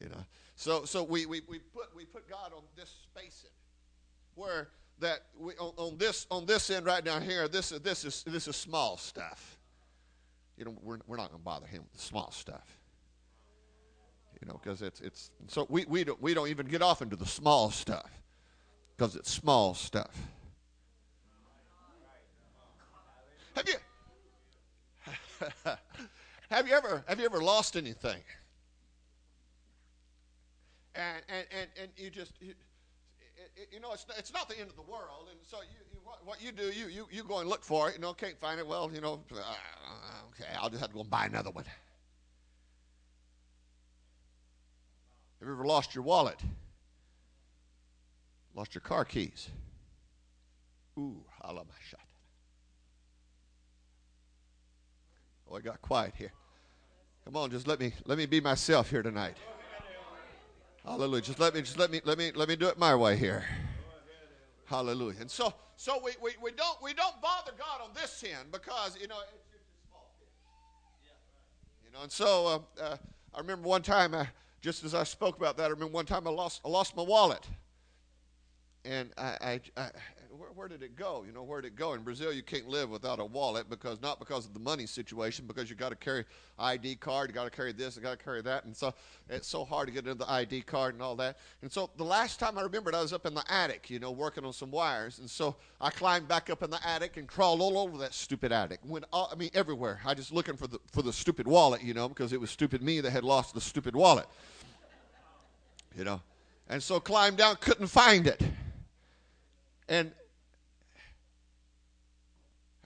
You 0.00 0.08
know. 0.08 0.24
So 0.56 0.86
so 0.86 1.02
we, 1.04 1.26
we, 1.26 1.42
we 1.46 1.58
put 1.58 1.94
we 1.94 2.06
put 2.06 2.26
God 2.28 2.52
on 2.56 2.62
this 2.74 2.88
space 2.88 3.44
in 3.44 3.50
where 4.38 4.68
that 5.00 5.20
we 5.38 5.54
on, 5.54 5.72
on 5.76 5.98
this 5.98 6.26
on 6.30 6.46
this 6.46 6.70
end 6.70 6.86
right 6.86 7.04
down 7.04 7.22
here. 7.22 7.48
This 7.48 7.72
is 7.72 7.80
this 7.80 8.04
is 8.04 8.22
this 8.24 8.48
is 8.48 8.56
small 8.56 8.96
stuff. 8.96 9.58
You 10.56 10.64
know, 10.64 10.76
we're 10.82 10.98
we're 11.06 11.16
not 11.16 11.30
going 11.30 11.40
to 11.40 11.44
bother 11.44 11.66
him 11.66 11.82
with 11.82 11.92
the 11.92 12.00
small 12.00 12.30
stuff 12.30 12.78
you 14.40 14.46
know, 14.46 14.60
because 14.62 14.82
it's 14.82 15.00
it's 15.00 15.30
so 15.48 15.66
we 15.68 15.84
we 15.86 16.04
don't 16.04 16.20
we 16.22 16.34
don't 16.34 16.48
even 16.48 16.66
get 16.66 16.82
off 16.82 17.02
into 17.02 17.16
the 17.16 17.26
small 17.26 17.70
stuff 17.70 18.10
because 18.96 19.16
it's 19.16 19.30
small 19.30 19.74
stuff. 19.74 20.16
Have 23.54 23.68
you 23.68 23.74
have 26.50 26.68
you 26.68 26.74
ever 26.74 27.04
have 27.08 27.18
you 27.18 27.26
ever 27.26 27.42
lost 27.42 27.76
anything? 27.76 28.22
And 30.94 31.22
and 31.28 31.46
and, 31.50 31.68
and 31.82 31.90
you 31.96 32.10
just 32.10 32.32
you, 32.40 32.54
you 33.72 33.80
know, 33.80 33.92
it's, 33.92 34.06
it's 34.16 34.32
not 34.32 34.48
the 34.48 34.58
end 34.58 34.70
of 34.70 34.76
the 34.76 34.82
world, 34.82 35.28
and 35.30 35.38
so 35.42 35.58
you, 35.62 35.78
you 35.92 35.98
what, 36.24 36.42
you 36.42 36.52
do, 36.52 36.64
you, 36.64 36.88
you 36.88 37.06
you 37.10 37.24
go 37.24 37.38
and 37.38 37.48
look 37.48 37.64
for 37.64 37.88
it. 37.88 37.96
You 37.96 38.00
know, 38.00 38.12
can't 38.12 38.38
find 38.38 38.60
it. 38.60 38.66
Well, 38.66 38.90
you 38.92 39.00
know, 39.00 39.20
uh, 39.32 39.54
okay, 40.34 40.48
I'll 40.60 40.70
just 40.70 40.80
have 40.80 40.90
to 40.90 40.94
go 40.94 41.00
and 41.00 41.10
buy 41.10 41.26
another 41.26 41.50
one. 41.50 41.64
Have 41.64 41.74
you 45.46 45.54
ever 45.54 45.64
lost 45.64 45.94
your 45.94 46.04
wallet? 46.04 46.40
Lost 48.54 48.74
your 48.74 48.82
car 48.82 49.04
keys? 49.04 49.48
Ooh, 50.98 51.24
halamashat. 51.44 51.94
Oh, 55.50 55.56
I 55.56 55.60
got 55.60 55.80
quiet 55.80 56.14
here. 56.16 56.32
Come 57.24 57.36
on, 57.36 57.50
just 57.50 57.66
let 57.66 57.78
me 57.78 57.92
let 58.04 58.18
me 58.18 58.26
be 58.26 58.40
myself 58.40 58.90
here 58.90 59.02
tonight. 59.02 59.36
Hallelujah. 60.88 61.22
Just 61.22 61.38
let 61.38 61.54
me 61.54 61.60
just 61.60 61.78
let 61.78 61.90
me 61.90 62.00
let 62.04 62.16
me 62.16 62.32
let 62.34 62.48
me 62.48 62.56
do 62.56 62.66
it 62.66 62.78
my 62.78 62.94
way 62.94 63.14
here. 63.14 63.44
Hallelujah. 64.64 65.20
And 65.20 65.30
so 65.30 65.52
so 65.76 66.00
we, 66.02 66.12
we, 66.22 66.30
we 66.42 66.50
don't 66.52 66.82
we 66.82 66.94
don't 66.94 67.20
bother 67.20 67.52
God 67.58 67.82
on 67.84 67.90
this 67.94 68.24
end 68.24 68.50
because 68.50 68.96
you 68.98 69.06
know 69.06 69.16
it's 69.20 69.66
small. 69.86 70.10
You 71.84 71.92
know, 71.92 72.02
and 72.02 72.10
so 72.10 72.64
uh, 72.78 72.82
uh, 72.82 72.96
I 73.34 73.38
remember 73.38 73.68
one 73.68 73.82
time 73.82 74.14
I 74.14 74.28
just 74.62 74.82
as 74.82 74.94
I 74.94 75.04
spoke 75.04 75.36
about 75.36 75.58
that, 75.58 75.64
I 75.64 75.68
remember 75.68 75.92
one 75.92 76.06
time 76.06 76.26
I 76.26 76.30
lost, 76.30 76.62
I 76.64 76.68
lost 76.68 76.96
my 76.96 77.02
wallet. 77.02 77.46
And 78.84 79.10
I, 79.18 79.60
I 79.76 79.90
where, 80.38 80.50
where, 80.54 80.68
did 80.68 80.82
it 80.82 80.94
go? 80.94 81.24
You 81.26 81.32
know, 81.32 81.42
where 81.42 81.60
did 81.60 81.68
it 81.68 81.76
go? 81.76 81.94
In 81.94 82.02
Brazil, 82.02 82.32
you 82.32 82.42
can't 82.42 82.68
live 82.68 82.90
without 82.90 83.18
a 83.18 83.24
wallet 83.24 83.68
because 83.68 84.00
not 84.00 84.20
because 84.20 84.46
of 84.46 84.54
the 84.54 84.60
money 84.60 84.86
situation, 84.86 85.46
because 85.46 85.68
you 85.68 85.74
got 85.74 85.88
to 85.88 85.96
carry 85.96 86.24
ID 86.58 86.96
card, 86.96 87.28
you 87.28 87.34
got 87.34 87.44
to 87.44 87.50
carry 87.50 87.72
this, 87.72 87.96
you 87.96 88.02
got 88.02 88.16
to 88.18 88.24
carry 88.24 88.40
that, 88.42 88.64
and 88.64 88.76
so 88.76 88.94
it's 89.28 89.48
so 89.48 89.64
hard 89.64 89.88
to 89.88 89.92
get 89.92 90.06
into 90.06 90.14
the 90.14 90.30
ID 90.30 90.62
card 90.62 90.94
and 90.94 91.02
all 91.02 91.16
that. 91.16 91.38
And 91.62 91.72
so 91.72 91.90
the 91.96 92.04
last 92.04 92.38
time 92.38 92.56
I 92.56 92.62
remembered, 92.62 92.94
I 92.94 93.02
was 93.02 93.12
up 93.12 93.26
in 93.26 93.34
the 93.34 93.44
attic, 93.52 93.90
you 93.90 93.98
know, 93.98 94.12
working 94.12 94.44
on 94.44 94.52
some 94.52 94.70
wires, 94.70 95.18
and 95.18 95.28
so 95.28 95.56
I 95.80 95.90
climbed 95.90 96.28
back 96.28 96.50
up 96.50 96.62
in 96.62 96.70
the 96.70 96.86
attic 96.86 97.16
and 97.16 97.26
crawled 97.26 97.60
all 97.60 97.76
over 97.76 97.98
that 97.98 98.14
stupid 98.14 98.52
attic. 98.52 98.78
Went, 98.84 99.06
all, 99.12 99.28
I 99.32 99.34
mean, 99.34 99.50
everywhere. 99.54 100.00
I 100.04 100.14
just 100.14 100.32
looking 100.32 100.56
for 100.56 100.68
the 100.68 100.78
for 100.92 101.02
the 101.02 101.12
stupid 101.12 101.48
wallet, 101.48 101.82
you 101.82 101.94
know, 101.94 102.08
because 102.08 102.32
it 102.32 102.40
was 102.40 102.50
stupid 102.50 102.82
me 102.82 103.00
that 103.00 103.10
had 103.10 103.24
lost 103.24 103.54
the 103.54 103.60
stupid 103.60 103.96
wallet. 103.96 104.26
You 105.96 106.04
know, 106.04 106.20
and 106.68 106.80
so 106.80 107.00
climbed 107.00 107.38
down, 107.38 107.56
couldn't 107.56 107.88
find 107.88 108.28
it. 108.28 108.40
And 109.88 110.12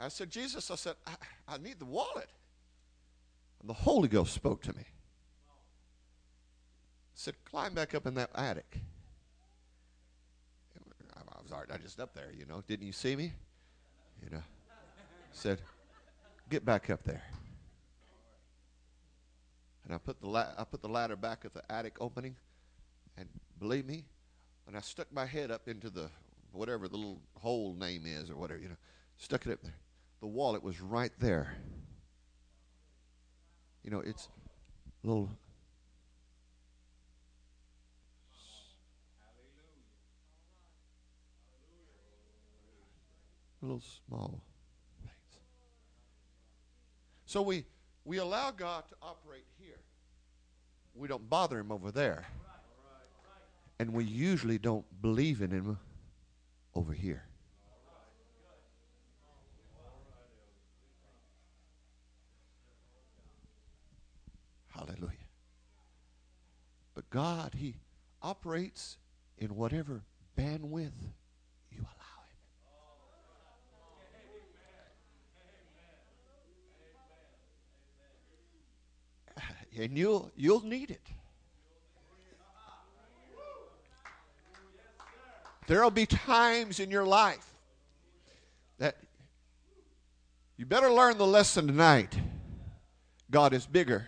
I 0.02 0.08
said, 0.08 0.30
Jesus, 0.30 0.70
I 0.70 0.74
said, 0.74 0.96
I, 1.06 1.14
I 1.46 1.58
need 1.58 1.78
the 1.78 1.84
wallet. 1.84 2.28
And 3.60 3.70
the 3.70 3.74
Holy 3.74 4.08
Ghost 4.08 4.34
spoke 4.34 4.60
to 4.62 4.72
me. 4.72 4.82
I 4.82 5.54
said, 7.14 7.34
climb 7.44 7.74
back 7.74 7.94
up 7.94 8.06
in 8.06 8.14
that 8.14 8.30
attic. 8.34 8.80
I 11.16 11.20
was 11.42 11.52
already 11.52 11.82
just 11.82 12.00
up 12.00 12.14
there, 12.14 12.30
you 12.36 12.46
know. 12.46 12.62
Didn't 12.66 12.86
you 12.86 12.92
see 12.92 13.14
me? 13.14 13.32
You 14.22 14.30
know. 14.30 14.42
said, 15.30 15.60
get 16.50 16.64
back 16.64 16.90
up 16.90 17.04
there. 17.04 17.22
And 19.84 19.94
I 19.94 19.98
put 19.98 20.20
the 20.20 20.28
la- 20.28 20.52
I 20.56 20.64
put 20.64 20.82
the 20.82 20.88
ladder 20.88 21.16
back 21.16 21.44
at 21.44 21.54
the 21.54 21.62
attic 21.70 21.96
opening, 22.00 22.36
and 23.16 23.28
believe 23.58 23.84
me, 23.84 24.04
when 24.64 24.76
I 24.76 24.80
stuck 24.80 25.12
my 25.12 25.26
head 25.26 25.50
up 25.50 25.66
into 25.66 25.90
the 25.90 26.08
whatever 26.52 26.86
the 26.86 26.96
little 26.96 27.20
hole 27.34 27.74
name 27.74 28.04
is 28.06 28.30
or 28.30 28.36
whatever, 28.36 28.60
you 28.60 28.68
know, 28.68 28.76
stuck 29.16 29.44
it 29.46 29.52
up 29.52 29.62
there. 29.62 29.74
The 30.22 30.28
wallet 30.28 30.62
was 30.62 30.80
right 30.80 31.10
there. 31.18 31.52
You 33.82 33.90
know, 33.90 33.98
it's 33.98 34.28
a 35.02 35.06
little. 35.08 35.28
Little 43.60 43.80
small 43.80 44.40
things. 45.00 45.12
So 47.26 47.42
we 47.42 47.64
we 48.04 48.18
allow 48.18 48.52
God 48.52 48.84
to 48.90 48.94
operate 49.02 49.46
here. 49.58 49.80
We 50.94 51.08
don't 51.08 51.28
bother 51.28 51.58
him 51.58 51.72
over 51.72 51.90
there. 51.90 52.26
And 53.80 53.92
we 53.92 54.04
usually 54.04 54.58
don't 54.58 54.84
believe 55.02 55.42
in 55.42 55.50
him 55.50 55.78
over 56.76 56.92
here. 56.92 57.24
God, 67.12 67.54
He 67.54 67.76
operates 68.22 68.96
in 69.36 69.54
whatever 69.54 70.02
bandwidth 70.36 70.92
you 71.70 71.80
allow 71.80 72.22
Him. 79.36 79.52
and 79.82 79.96
you'll 79.96 80.32
you'll 80.34 80.64
need 80.64 80.90
it. 80.90 81.06
There'll 85.66 85.90
be 85.90 86.06
times 86.06 86.80
in 86.80 86.90
your 86.90 87.04
life 87.04 87.46
that 88.78 88.96
you 90.56 90.66
better 90.66 90.90
learn 90.90 91.18
the 91.18 91.26
lesson 91.26 91.66
tonight. 91.66 92.18
God 93.30 93.52
is 93.52 93.66
bigger 93.66 94.06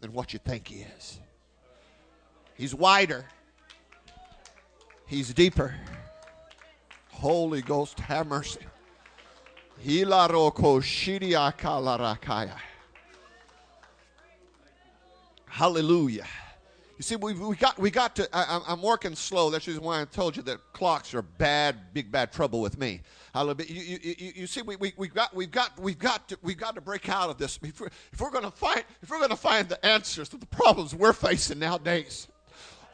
than 0.00 0.12
what 0.12 0.32
you 0.32 0.38
think 0.38 0.68
He 0.68 0.80
is. 0.96 1.20
He's 2.56 2.74
wider. 2.74 3.26
He's 5.06 5.32
deeper. 5.32 5.74
Holy 7.10 7.62
Ghost, 7.62 8.00
have 8.00 8.26
mercy. 8.26 8.60
Hallelujah. 15.46 16.26
You 16.98 17.02
see, 17.02 17.16
we, 17.16 17.34
we 17.34 17.56
got 17.56 17.78
we 17.78 17.90
got 17.90 18.16
to. 18.16 18.28
I, 18.32 18.60
am 18.68 18.80
working 18.80 19.14
slow. 19.14 19.50
That's 19.50 19.66
reason 19.66 19.82
why 19.82 20.00
I 20.00 20.06
told 20.06 20.34
you 20.34 20.42
that 20.44 20.60
clocks 20.72 21.12
are 21.12 21.20
bad, 21.20 21.92
big 21.92 22.10
bad 22.10 22.32
trouble 22.32 22.62
with 22.62 22.78
me. 22.78 23.02
You, 23.34 23.98
you, 24.02 24.14
you, 24.18 24.32
you 24.34 24.46
see, 24.46 24.62
we, 24.62 24.76
we, 24.76 24.94
we've 24.96 25.12
got 25.12 25.34
we've 25.34 25.50
got 25.50 25.78
we've 25.78 25.98
got 25.98 26.26
to, 26.28 26.38
we've 26.42 26.56
got 26.56 26.74
to 26.74 26.80
break 26.80 27.10
out 27.10 27.28
of 27.28 27.36
this. 27.36 27.58
If 27.62 27.80
we're, 27.80 27.88
if 28.12 28.20
we're 28.20 28.30
to 28.44 28.50
find 28.50 28.82
if 29.02 29.10
we're 29.10 29.18
going 29.18 29.30
to 29.30 29.36
find 29.36 29.68
the 29.68 29.84
answers 29.84 30.30
to 30.30 30.38
the 30.38 30.46
problems 30.46 30.94
we're 30.94 31.12
facing 31.12 31.58
nowadays, 31.58 32.28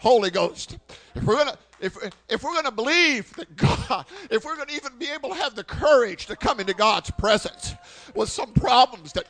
Holy 0.03 0.31
Ghost. 0.31 0.79
If 1.15 1.23
we're 1.23 1.37
gonna 1.37 1.57
if, 1.81 1.97
if 2.29 2.43
we're 2.43 2.53
going 2.53 2.65
to 2.65 2.73
believe 2.73 3.35
that 3.35 3.57
God, 3.57 4.07
if 4.31 4.45
we're 4.45 4.57
going 4.57 4.69
to 4.69 4.75
even 4.75 4.99
be 4.99 5.09
able 5.09 5.31
to 5.31 5.35
have 5.37 5.55
the 5.55 5.65
courage 5.65 6.27
to 6.27 6.37
come 6.37 6.59
into 6.61 6.75
God's 6.75 7.11
presence 7.13 7.75
with 8.15 8.29
some 8.29 8.53
problems 8.53 9.13
that 9.13 9.27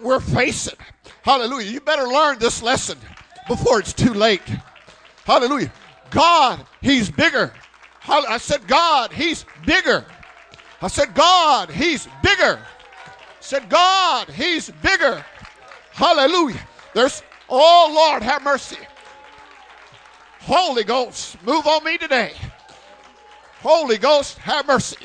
we're 0.00 0.20
facing, 0.20 0.78
hallelujah, 1.22 1.70
you 1.70 1.80
better 1.80 2.06
learn 2.06 2.38
this 2.38 2.62
lesson 2.62 2.98
before 3.48 3.80
it's 3.80 3.92
too 3.92 4.12
late. 4.12 4.42
Hallelujah. 5.24 5.72
God, 6.10 6.66
He's 6.80 7.10
bigger. 7.10 7.52
I 8.06 8.38
said, 8.38 8.66
God, 8.66 9.12
He's 9.12 9.44
bigger. 9.64 10.04
I 10.80 10.88
said, 10.88 11.14
God, 11.14 11.70
He's 11.70 12.08
bigger. 12.22 12.58
I 12.58 13.40
said, 13.40 13.68
God, 13.70 14.28
He's 14.28 14.70
bigger. 14.82 15.24
Hallelujah. 15.92 16.60
There's, 16.94 17.22
oh 17.48 17.92
Lord, 17.94 18.22
have 18.22 18.42
mercy. 18.42 18.78
Holy 20.42 20.82
Ghost, 20.82 21.36
move 21.44 21.66
on 21.66 21.84
me 21.84 21.98
today. 21.98 22.32
Holy 23.60 23.96
Ghost, 23.96 24.38
have 24.38 24.66
mercy. 24.66 24.96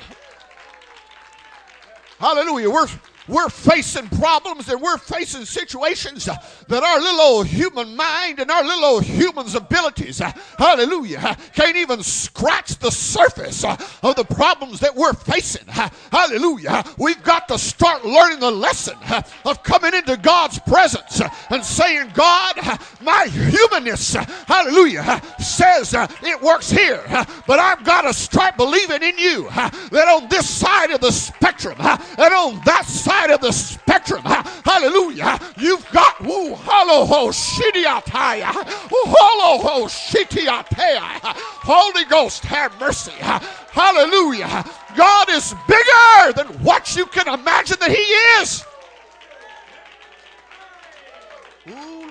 Hallelujah. 2.19 2.71
We're 2.71 2.87
we're 3.27 3.49
facing 3.49 4.07
problems 4.09 4.69
and 4.69 4.81
we're 4.81 4.97
facing 4.97 5.45
situations 5.45 6.27
uh, 6.27 6.35
that 6.67 6.83
our 6.83 6.99
little 6.99 7.21
old 7.21 7.47
human 7.47 7.95
mind 7.95 8.39
and 8.39 8.49
our 8.49 8.63
little 8.63 8.85
old 8.85 9.03
human's 9.03 9.55
abilities, 9.55 10.21
uh, 10.21 10.31
hallelujah, 10.57 11.19
uh, 11.19 11.35
can't 11.53 11.75
even 11.75 12.01
scratch 12.01 12.77
the 12.79 12.91
surface 12.91 13.63
of 13.65 14.15
the 14.15 14.23
problems 14.23 14.79
that 14.79 14.95
we're 14.95 15.13
facing. 15.13 15.67
Hallelujah. 15.67 16.83
We've 16.97 17.21
got 17.23 17.47
to 17.49 17.57
start 17.57 18.05
learning 18.05 18.39
the 18.39 18.51
lesson 18.51 18.95
of 19.45 19.63
coming 19.63 19.93
into 19.93 20.17
God's 20.17 20.59
presence 20.59 21.21
and 21.49 21.63
saying, 21.63 22.11
God, 22.13 22.55
my 23.01 23.27
humanness, 23.29 24.13
hallelujah, 24.13 25.21
says 25.39 25.93
it 25.93 26.41
works 26.41 26.69
here, 26.69 27.03
but 27.45 27.59
I've 27.59 27.83
got 27.83 28.03
to 28.03 28.13
start 28.13 28.57
believing 28.57 29.03
in 29.03 29.17
you 29.17 29.49
that 29.49 30.07
on 30.07 30.29
this 30.29 30.49
side 30.49 30.91
of 30.91 31.01
the 31.01 31.11
spectrum 31.11 31.75
and 31.79 32.33
on 32.33 32.61
that 32.65 32.85
side 32.85 33.16
side 33.17 33.31
of 33.31 33.41
the 33.41 33.51
spectrum. 33.51 34.21
Hallelujah. 34.23 35.39
You've 35.57 35.89
got 35.91 36.19
woo 36.21 36.55
hollow 36.55 37.05
ho 37.05 37.31
ho. 39.57 39.87
Holy 41.63 42.05
Ghost, 42.05 42.45
have 42.45 42.79
mercy. 42.79 43.11
Hallelujah. 43.11 44.65
God 44.95 45.29
is 45.29 45.53
bigger 45.67 46.33
than 46.35 46.47
what 46.63 46.95
you 46.95 47.05
can 47.07 47.27
imagine 47.27 47.77
that 47.79 47.91
He 47.91 48.03
is. 48.41 48.63
Ooh, 51.69 52.09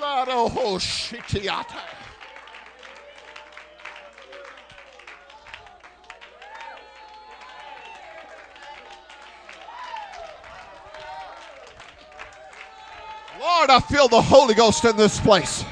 Lord, 13.41 13.71
I 13.71 13.81
feel 13.81 14.09
the 14.09 14.21
Holy 14.21 14.55
Ghost 14.55 14.85
in 14.85 14.97
this 14.97 15.21
place. 15.21 15.65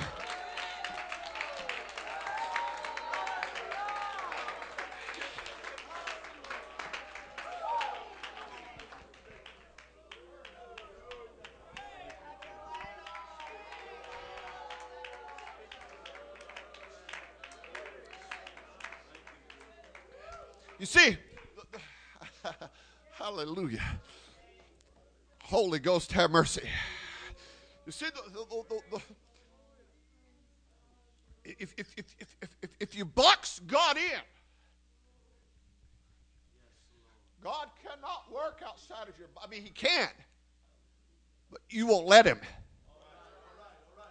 You 20.78 20.86
see, 20.86 21.16
hallelujah. 23.12 23.80
Holy 25.44 25.78
Ghost, 25.78 26.12
have 26.12 26.30
mercy. 26.30 26.68
You 27.86 27.92
see, 27.92 28.06
the, 28.06 28.30
the, 28.30 29.02
if, 31.44 31.74
if, 31.76 31.94
if, 31.96 32.04
if, 32.62 32.70
if, 32.80 32.94
you 32.94 33.04
box 33.04 33.60
God 33.66 33.96
in, 33.96 34.20
God 37.42 37.68
cannot 37.82 38.24
work 38.32 38.62
outside 38.66 39.08
of 39.08 39.18
your 39.18 39.28
I 39.42 39.46
mean, 39.48 39.62
He 39.62 39.70
can, 39.70 40.08
but 41.50 41.60
you 41.68 41.86
won't 41.86 42.06
let 42.06 42.24
Him. 42.24 42.40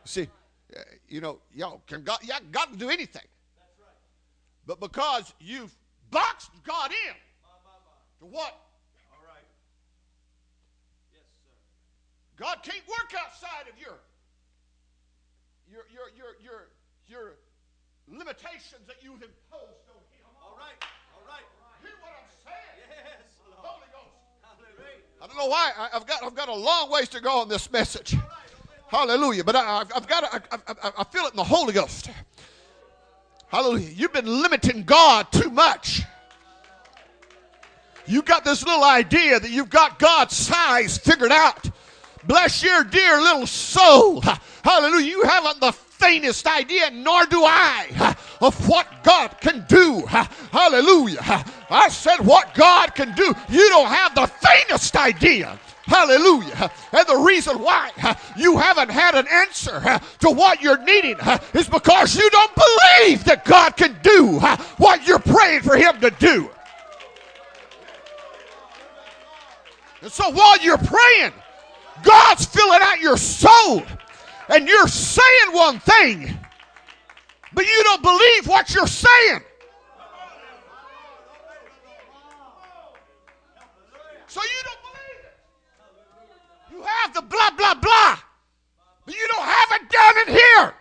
See, 0.06 0.28
you 1.08 1.22
know, 1.22 1.40
y'all 1.54 1.82
can 1.88 2.04
God, 2.04 2.20
yeah, 2.24 2.40
God 2.52 2.68
can 2.68 2.78
do 2.78 2.90
anything. 2.90 3.26
But 4.66 4.80
because 4.80 5.34
you've 5.40 5.76
boxed 6.12 6.52
God 6.64 6.92
in 6.92 7.16
to 8.20 8.26
what 8.26 8.63
God 12.44 12.60
can't 12.62 12.86
work 12.90 13.16
outside 13.24 13.72
of 13.72 13.80
your 13.80 14.04
your 15.72 15.88
your 15.88 16.12
your 16.12 16.36
your, 16.44 16.68
your 17.08 17.36
limitations 18.12 18.84
that 18.86 18.98
you've 19.00 19.24
imposed 19.24 19.88
on 19.88 20.04
him. 20.12 20.28
All 20.44 20.60
right, 20.60 20.76
all 21.16 21.24
right. 21.26 21.48
Hear 21.82 21.96
what 22.02 22.12
I'm 22.12 22.28
saying? 22.44 22.84
Yes, 23.00 23.40
Lord. 23.48 23.64
Holy 23.64 23.88
Ghost. 23.96 24.20
Hallelujah. 24.44 25.04
I 25.22 25.28
don't 25.28 25.38
know 25.38 25.48
why 25.48 25.72
I, 25.78 25.88
have 25.94 26.06
got 26.06 26.22
I've 26.22 26.36
got 26.36 26.50
a 26.50 26.54
long 26.54 26.92
ways 26.92 27.08
to 27.10 27.22
go 27.22 27.40
on 27.40 27.48
this 27.48 27.72
message. 27.72 28.14
Hallelujah. 28.90 29.46
But 29.46 29.56
I, 29.56 29.86
have 29.94 30.08
got 30.08 30.26
I, 30.26 30.58
I, 30.68 30.92
I 30.98 31.04
feel 31.06 31.24
it 31.24 31.32
in 31.32 31.38
the 31.38 31.46
Holy 31.46 31.72
Ghost. 31.72 32.10
Hallelujah. 33.48 33.90
You've 33.90 34.12
been 34.12 34.42
limiting 34.42 34.84
God 34.84 35.32
too 35.32 35.50
much. 35.50 36.02
You 38.06 38.22
got 38.22 38.44
this 38.44 38.66
little 38.66 38.84
idea 38.84 39.40
that 39.40 39.50
you've 39.50 39.70
got 39.70 39.98
God's 39.98 40.36
size 40.36 40.98
figured 40.98 41.32
out. 41.32 41.70
Bless 42.26 42.64
your 42.64 42.84
dear 42.84 43.20
little 43.22 43.48
soul. 43.48 44.22
Hallelujah. 44.64 45.06
You 45.06 45.24
haven't 45.24 45.60
the 45.60 45.72
faintest 45.72 46.48
idea, 46.48 46.90
nor 46.92 47.26
do 47.26 47.44
I, 47.44 48.16
of 48.42 48.68
what 48.68 48.88
God 49.04 49.40
can 49.42 49.66
do. 49.68 50.06
Hallelujah. 50.08 51.46
I 51.70 51.90
said 51.90 52.18
what 52.20 52.54
God 52.56 52.96
can 52.96 53.14
do. 53.16 53.34
You 53.50 53.70
don't 53.70 53.88
have 53.88 54.16
the 54.16 54.28
faintest 54.28 54.96
idea. 54.96 55.60
Hallelujah. 55.86 56.72
And 56.94 57.08
the 57.08 57.18
reason 57.18 57.60
why 57.60 57.92
you 58.38 58.58
haven't 58.58 58.90
had 58.90 59.16
an 59.16 59.28
answer 59.28 59.82
to 60.20 60.30
what 60.30 60.62
you're 60.62 60.82
needing 60.84 61.18
is 61.54 61.68
because 61.68 62.16
you 62.16 62.30
don't 62.30 62.56
believe 62.56 63.26
that 63.26 63.44
God 63.44 63.76
can 63.76 63.98
do 64.02 64.40
what 64.78 65.06
you're 65.06 65.20
praying 65.20 65.62
for 65.62 65.76
Him 65.76 66.00
to 66.00 66.10
do. 66.10 66.50
And 70.02 70.12
so 70.12 70.30
while 70.32 70.58
you're 70.60 70.78
praying, 70.78 71.34
God's 72.04 72.46
filling 72.46 72.80
out 72.82 73.00
your 73.00 73.18
soul. 73.18 73.84
And 74.50 74.68
you're 74.68 74.88
saying 74.88 75.54
one 75.54 75.80
thing, 75.80 76.38
but 77.54 77.66
you 77.66 77.84
don't 77.84 78.04
believe 78.04 78.48
what 78.48 78.74
you're 78.76 78.88
saying. 78.88 79.40
So 84.28 84.42
you 84.42 84.64
don't 84.66 84.82
believe 84.82 85.22
it. 85.24 86.76
You 86.76 86.82
have 86.84 87.14
the 87.14 87.22
blah, 87.22 87.52
blah, 87.52 87.76
blah, 87.76 88.18
but 89.06 89.16
you 89.16 89.28
don't 89.32 89.46
have 89.46 89.82
it 89.82 89.90
down 89.90 90.28
in 90.28 90.34
here. 90.34 90.74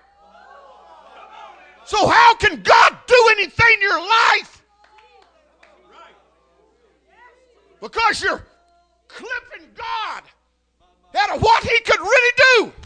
So 1.85 2.07
how 2.09 2.35
can 2.35 2.63
God 2.63 2.97
do 3.07 3.29
anything 3.33 3.75
in 3.75 3.81
your 3.81 4.01
life? 4.01 4.63
Because 7.81 8.23
you're 8.23 8.45
clipping 9.09 9.69
God 9.77 10.23
of 11.35 11.43
what 11.43 11.63
he 11.65 11.81
could 11.81 12.01
really 12.01 12.33
do. 12.37 12.82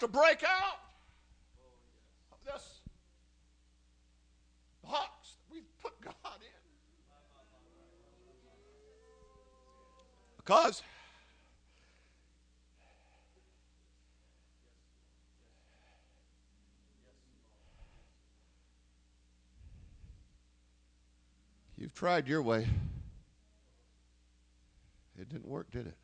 To 0.00 0.08
break 0.08 0.42
out 0.42 0.78
of 2.32 2.38
this 2.46 2.80
box 4.82 5.36
that 5.36 5.54
we've 5.54 5.78
put 5.82 5.92
God 6.00 6.14
in. 6.40 6.48
Because 10.38 10.82
you've 21.76 21.94
tried 21.94 22.26
your 22.26 22.42
way. 22.42 22.66
It 25.18 25.28
didn't 25.28 25.46
work, 25.46 25.70
did 25.70 25.86
it? 25.86 25.99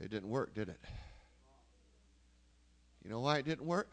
It 0.00 0.10
didn't 0.10 0.28
work, 0.28 0.54
did 0.54 0.68
it? 0.68 0.80
You 3.04 3.10
know 3.10 3.20
why 3.20 3.38
it 3.38 3.44
didn't 3.44 3.66
work? 3.66 3.92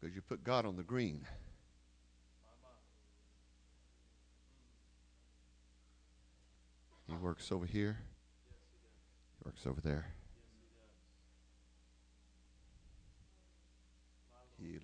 Because 0.00 0.14
you 0.14 0.22
put 0.22 0.44
God 0.44 0.64
on 0.64 0.76
the 0.76 0.82
green. 0.82 1.26
He 7.08 7.16
works 7.16 7.50
over 7.50 7.66
here. 7.66 7.98
He 9.38 9.44
works 9.44 9.66
over 9.66 9.80
there. 9.80 10.06
He 14.58 14.78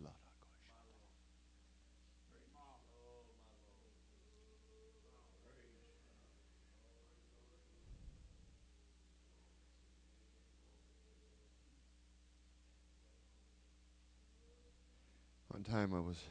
time 15.70 15.92
I 15.92 16.00
was 16.00 16.22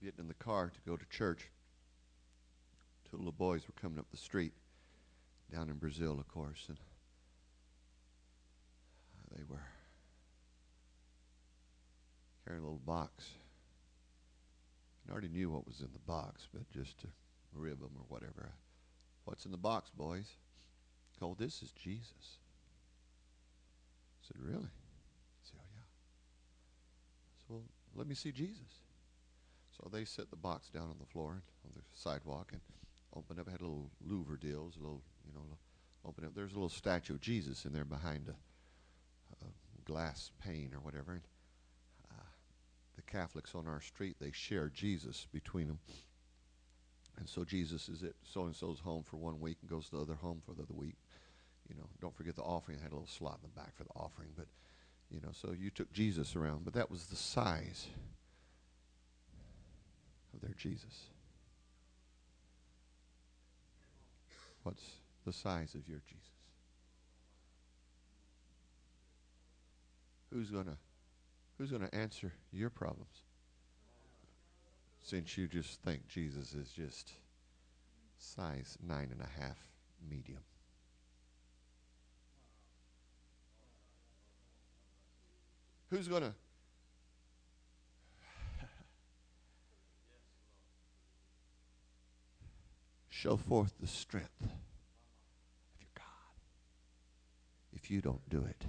getting 0.00 0.20
in 0.20 0.28
the 0.28 0.34
car 0.34 0.70
to 0.70 0.90
go 0.90 0.96
to 0.96 1.04
church. 1.06 1.50
Two 3.10 3.16
little 3.16 3.32
boys 3.32 3.62
were 3.66 3.80
coming 3.80 3.98
up 3.98 4.06
the 4.12 4.16
street 4.16 4.52
down 5.52 5.70
in 5.70 5.76
Brazil, 5.76 6.20
of 6.20 6.28
course, 6.28 6.66
and 6.68 6.78
they 9.36 9.42
were 9.48 9.66
carrying 12.44 12.62
a 12.62 12.66
little 12.66 12.78
box. 12.78 13.24
I 15.08 15.12
already 15.12 15.28
knew 15.28 15.50
what 15.50 15.66
was 15.66 15.80
in 15.80 15.88
the 15.92 15.98
box, 16.06 16.48
but 16.52 16.70
just 16.70 17.00
to 17.00 17.08
rib 17.52 17.80
them 17.80 17.90
or 17.96 18.04
whatever. 18.08 18.52
What's 19.24 19.46
in 19.46 19.50
the 19.50 19.56
box, 19.56 19.90
boys? 19.90 20.36
Oh, 21.20 21.34
this 21.36 21.60
is 21.62 21.72
Jesus. 21.72 22.38
I 24.22 24.28
said, 24.28 24.36
Really? 24.38 24.68
Well, 27.48 27.62
let 27.94 28.06
me 28.06 28.14
see 28.14 28.32
Jesus. 28.32 28.80
So 29.76 29.88
they 29.92 30.04
set 30.04 30.30
the 30.30 30.36
box 30.36 30.68
down 30.68 30.84
on 30.84 30.96
the 30.98 31.06
floor 31.06 31.42
on 31.64 31.70
the 31.74 31.82
sidewalk 31.92 32.50
and 32.52 32.60
opened 33.16 33.40
up. 33.40 33.48
Had 33.50 33.60
a 33.60 33.64
little 33.64 33.90
louver 34.06 34.38
deals, 34.38 34.76
a 34.76 34.80
little, 34.80 35.02
you 35.26 35.34
know, 35.34 35.42
open 36.04 36.24
up. 36.24 36.34
There's 36.34 36.52
a 36.52 36.54
little 36.54 36.68
statue 36.68 37.14
of 37.14 37.20
Jesus 37.20 37.64
in 37.64 37.72
there 37.72 37.84
behind 37.84 38.28
a, 38.28 39.44
a 39.44 39.48
glass 39.84 40.30
pane 40.42 40.70
or 40.74 40.80
whatever. 40.80 41.12
And, 41.12 41.22
uh, 42.10 42.24
the 42.96 43.02
Catholics 43.02 43.54
on 43.54 43.66
our 43.66 43.80
street 43.80 44.16
they 44.20 44.30
share 44.30 44.68
Jesus 44.68 45.26
between 45.32 45.68
them. 45.68 45.78
And 47.18 47.28
so 47.28 47.44
Jesus 47.44 47.88
is 47.88 48.02
at 48.02 48.14
so 48.24 48.44
and 48.44 48.54
so's 48.54 48.80
home 48.80 49.04
for 49.04 49.16
one 49.16 49.40
week 49.40 49.58
and 49.60 49.70
goes 49.70 49.88
to 49.88 49.96
the 49.96 50.02
other 50.02 50.14
home 50.14 50.42
for 50.44 50.52
the 50.52 50.62
other 50.62 50.74
week. 50.74 50.96
You 51.68 51.76
know, 51.76 51.88
don't 52.00 52.14
forget 52.14 52.36
the 52.36 52.42
offering. 52.42 52.78
I 52.78 52.82
had 52.82 52.92
a 52.92 52.96
little 52.96 53.08
slot 53.08 53.38
in 53.42 53.48
the 53.48 53.60
back 53.60 53.74
for 53.76 53.84
the 53.84 53.94
offering, 53.96 54.30
but 54.36 54.46
you 55.10 55.20
know, 55.20 55.30
so 55.32 55.52
you 55.52 55.70
took 55.70 55.92
Jesus 55.92 56.34
around, 56.34 56.64
but 56.64 56.74
that 56.74 56.90
was 56.90 57.06
the 57.06 57.16
size 57.16 57.86
of 60.32 60.40
their 60.40 60.54
Jesus. 60.56 61.08
What's 64.62 64.82
the 65.26 65.32
size 65.32 65.74
of 65.74 65.88
your 65.88 66.00
Jesus? 66.08 66.24
Who's 70.32 70.50
gonna 70.50 70.76
who's 71.58 71.70
gonna 71.70 71.90
answer 71.92 72.32
your 72.50 72.70
problems? 72.70 73.22
Since 75.02 75.36
you 75.36 75.46
just 75.46 75.80
think 75.82 76.08
Jesus 76.08 76.54
is 76.54 76.70
just 76.70 77.12
size 78.18 78.78
nine 78.82 79.10
and 79.12 79.20
a 79.20 79.40
half 79.40 79.58
medium. 80.10 80.40
Who's 85.94 86.08
going 86.08 86.22
to? 86.22 86.34
Show 93.10 93.36
forth 93.36 93.74
the 93.80 93.86
strength 93.86 94.42
of 94.42 94.48
your 95.78 95.90
God 95.94 96.04
if 97.72 97.92
you 97.92 98.00
don't 98.00 98.28
do 98.28 98.38
it 98.38 98.66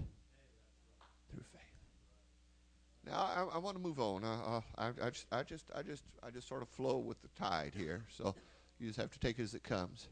through 1.32 1.42
faith. 1.52 1.64
Now 3.08 3.28
I, 3.36 3.56
I 3.56 3.58
want 3.58 3.76
to 3.76 3.82
move 3.82 4.00
on. 4.00 4.24
I, 4.24 4.62
I, 4.78 4.92
I, 5.02 5.10
just, 5.10 5.26
I 5.32 5.42
just, 5.42 5.72
I 5.76 5.82
just, 5.82 6.04
I 6.22 6.30
just 6.30 6.48
sort 6.48 6.62
of 6.62 6.70
flow 6.70 7.00
with 7.00 7.20
the 7.24 7.30
tide 7.30 7.74
here. 7.76 8.06
So 8.16 8.36
you 8.78 8.86
just 8.86 9.00
have 9.00 9.10
to 9.10 9.20
take 9.20 9.40
it 9.40 9.42
as 9.42 9.56
it 9.56 9.64
comes. 9.64 10.10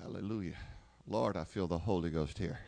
Hallelujah, 0.00 0.56
Lord, 1.06 1.36
I 1.36 1.44
feel 1.44 1.66
the 1.66 1.76
Holy 1.76 2.08
Ghost 2.08 2.38
here. 2.38 2.60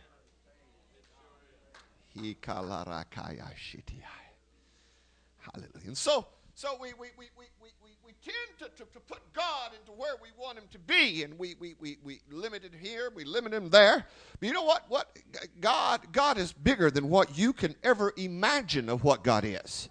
Hallelujah. 5.38 5.86
And 5.86 5.96
so, 5.96 6.26
so 6.54 6.76
we, 6.80 6.92
we, 6.94 7.08
we, 7.18 7.26
we, 7.36 7.46
we, 7.60 7.90
we 8.04 8.12
tend 8.22 8.36
to, 8.58 8.84
to, 8.84 8.90
to 8.92 9.00
put 9.00 9.20
God 9.32 9.72
into 9.78 9.92
where 9.92 10.14
we 10.22 10.28
want 10.38 10.58
him 10.58 10.64
to 10.72 10.78
be, 10.78 11.22
and 11.24 11.38
we, 11.38 11.56
we, 11.58 11.74
we, 11.80 11.98
we 12.04 12.20
limit 12.30 12.62
him 12.62 12.72
here, 12.80 13.10
we 13.14 13.24
limit 13.24 13.52
him 13.52 13.70
there. 13.70 14.06
But 14.38 14.46
you 14.46 14.52
know 14.52 14.64
what? 14.64 14.84
What 14.88 15.16
God, 15.60 16.00
God 16.12 16.38
is 16.38 16.52
bigger 16.52 16.90
than 16.90 17.08
what 17.08 17.36
you 17.36 17.52
can 17.52 17.74
ever 17.82 18.12
imagine 18.16 18.88
of 18.88 19.02
what 19.02 19.24
God 19.24 19.44
is. 19.44 19.88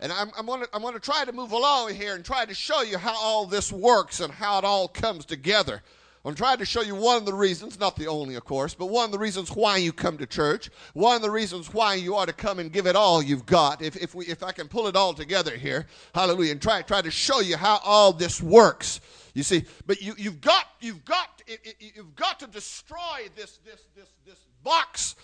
And 0.00 0.12
I'm, 0.12 0.30
I'm 0.36 0.46
going 0.46 0.60
to 0.60 0.68
I'm 0.74 0.82
gonna 0.82 0.98
try 0.98 1.24
to 1.24 1.32
move 1.32 1.52
along 1.52 1.94
here 1.94 2.14
and 2.14 2.24
try 2.24 2.44
to 2.44 2.54
show 2.54 2.82
you 2.82 2.98
how 2.98 3.14
all 3.16 3.46
this 3.46 3.72
works 3.72 4.20
and 4.20 4.32
how 4.32 4.58
it 4.58 4.64
all 4.64 4.86
comes 4.86 5.24
together. 5.24 5.82
I'm 6.26 6.34
trying 6.34 6.56
to 6.56 6.64
show 6.64 6.80
you 6.80 6.94
one 6.94 7.18
of 7.18 7.26
the 7.26 7.34
reasons, 7.34 7.78
not 7.78 7.96
the 7.96 8.06
only, 8.06 8.34
of 8.36 8.44
course, 8.44 8.72
but 8.72 8.86
one 8.86 9.04
of 9.04 9.12
the 9.12 9.18
reasons 9.18 9.50
why 9.50 9.76
you 9.76 9.92
come 9.92 10.16
to 10.16 10.26
church. 10.26 10.70
One 10.94 11.16
of 11.16 11.22
the 11.22 11.30
reasons 11.30 11.74
why 11.74 11.94
you 11.94 12.16
ought 12.16 12.28
to 12.28 12.32
come 12.32 12.58
and 12.58 12.72
give 12.72 12.86
it 12.86 12.96
all 12.96 13.22
you've 13.22 13.44
got. 13.44 13.82
If, 13.82 13.96
if, 13.96 14.14
we, 14.14 14.24
if 14.24 14.42
I 14.42 14.50
can 14.52 14.66
pull 14.66 14.86
it 14.86 14.96
all 14.96 15.12
together 15.12 15.54
here, 15.54 15.86
hallelujah, 16.14 16.52
and 16.52 16.62
try, 16.62 16.80
try 16.80 17.02
to 17.02 17.10
show 17.10 17.40
you 17.40 17.58
how 17.58 17.78
all 17.84 18.14
this 18.14 18.40
works. 18.40 19.00
You 19.34 19.42
see, 19.42 19.64
but 19.86 20.00
you, 20.00 20.14
you've 20.16 20.40
got, 20.40 20.64
you've 20.80 21.04
got, 21.04 21.42
you've 21.78 22.16
got 22.16 22.40
to 22.40 22.46
destroy 22.46 23.28
this, 23.36 23.58
this, 23.58 23.82
this, 23.94 24.08
this 24.24 24.38
box 24.62 25.16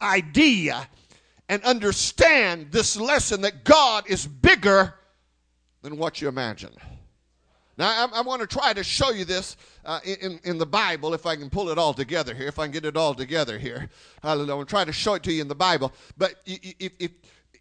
idea 0.00 0.88
and 1.50 1.62
understand 1.64 2.72
this 2.72 2.96
lesson 2.96 3.42
that 3.42 3.64
God 3.64 4.04
is 4.08 4.26
bigger 4.26 4.94
than 5.82 5.98
what 5.98 6.22
you 6.22 6.28
imagine. 6.28 6.72
Now, 7.78 8.06
I, 8.06 8.18
I 8.18 8.20
want 8.22 8.40
to 8.40 8.46
try 8.46 8.72
to 8.72 8.82
show 8.82 9.10
you 9.10 9.24
this 9.24 9.56
uh, 9.84 10.00
in, 10.04 10.40
in 10.44 10.58
the 10.58 10.66
Bible, 10.66 11.12
if 11.12 11.26
I 11.26 11.36
can 11.36 11.50
pull 11.50 11.68
it 11.68 11.78
all 11.78 11.92
together 11.92 12.34
here, 12.34 12.48
if 12.48 12.58
I 12.58 12.64
can 12.64 12.72
get 12.72 12.84
it 12.84 12.96
all 12.96 13.14
together 13.14 13.58
here. 13.58 13.90
Hallelujah. 14.22 14.52
I'm 14.52 14.56
going 14.56 14.66
to 14.66 14.70
try 14.70 14.84
to 14.84 14.92
show 14.92 15.14
it 15.14 15.22
to 15.24 15.32
you 15.32 15.42
in 15.42 15.48
the 15.48 15.54
Bible. 15.54 15.92
But 16.16 16.36
if, 16.46 16.92
if, 16.98 17.10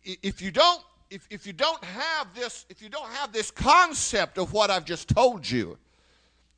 if 0.03 0.41
you 0.41 0.51
don't 0.51 0.81
if, 1.11 1.27
if 1.29 1.45
you 1.45 1.53
don't 1.53 1.83
have 1.83 2.33
this 2.33 2.65
if 2.69 2.81
you 2.81 2.89
don't 2.89 3.09
have 3.11 3.31
this 3.31 3.51
concept 3.51 4.37
of 4.37 4.53
what 4.53 4.71
I've 4.71 4.85
just 4.85 5.07
told 5.09 5.49
you, 5.49 5.77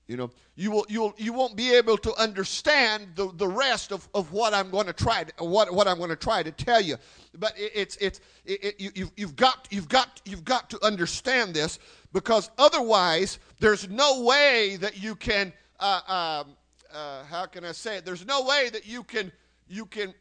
you 0.08 0.16
know, 0.16 0.30
you 0.56 0.72
will 0.72 0.86
you'll 0.88 1.14
you 1.18 1.34
won't 1.34 1.58
be 1.58 1.74
able 1.76 1.98
to 1.98 2.16
understand 2.16 3.10
the, 3.16 3.30
the 3.36 3.48
rest 3.48 3.92
of, 3.92 4.08
of 4.14 4.32
what 4.32 4.54
I'm 4.54 4.70
going 4.70 4.88
to 4.88 4.94
try 4.94 5.26
to, 5.26 5.44
what 5.44 5.74
what 5.74 5.86
I'm 5.86 5.98
going 5.98 6.10
to 6.10 6.16
try 6.16 6.44
to 6.44 6.52
tell 6.52 6.82
you. 6.82 6.96
But 7.38 7.58
it, 7.58 7.72
it's 7.76 7.98
it's 7.98 8.22
it, 8.46 8.64
it, 8.64 8.80
you, 8.80 8.92
you've, 8.96 9.12
you've 9.18 9.36
got 9.36 9.68
you've 9.70 9.90
got 9.90 10.22
you've 10.24 10.46
got 10.46 10.70
to 10.70 10.84
understand 10.84 11.54
this 11.54 11.78
because 12.14 12.50
otherwise 12.58 13.40
there's 13.60 13.90
no 13.90 14.24
way 14.24 14.78
that 14.80 15.02
you 15.02 15.14
can 15.16 15.52
uh, 15.82 16.00
um, 16.08 16.56
uh, 16.94 17.26
how 17.26 17.46
can 17.46 17.66
I 17.66 17.74
say 17.74 17.98
it? 17.98 18.06
There's 18.06 18.26
no 18.26 18.46
way 18.46 18.70
that 18.70 18.88
you 18.88 19.04
can 19.04 19.30
you 19.68 19.86
can 19.86 20.14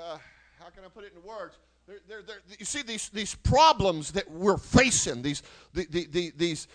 uh, 0.00 0.16
how 0.58 0.70
can 0.70 0.82
I 0.82 0.88
put 0.88 1.04
it 1.04 1.12
in 1.14 1.22
words? 1.22 1.58
They're, 2.06 2.20
they're, 2.20 2.36
you 2.58 2.66
see 2.66 2.82
these, 2.82 3.08
these 3.08 3.34
problems 3.34 4.12
that 4.12 4.30
we're 4.30 4.58
facing, 4.58 5.22
these, 5.22 5.42
the, 5.72 5.86
the, 5.88 6.06
the, 6.06 6.32
these, 6.36 6.68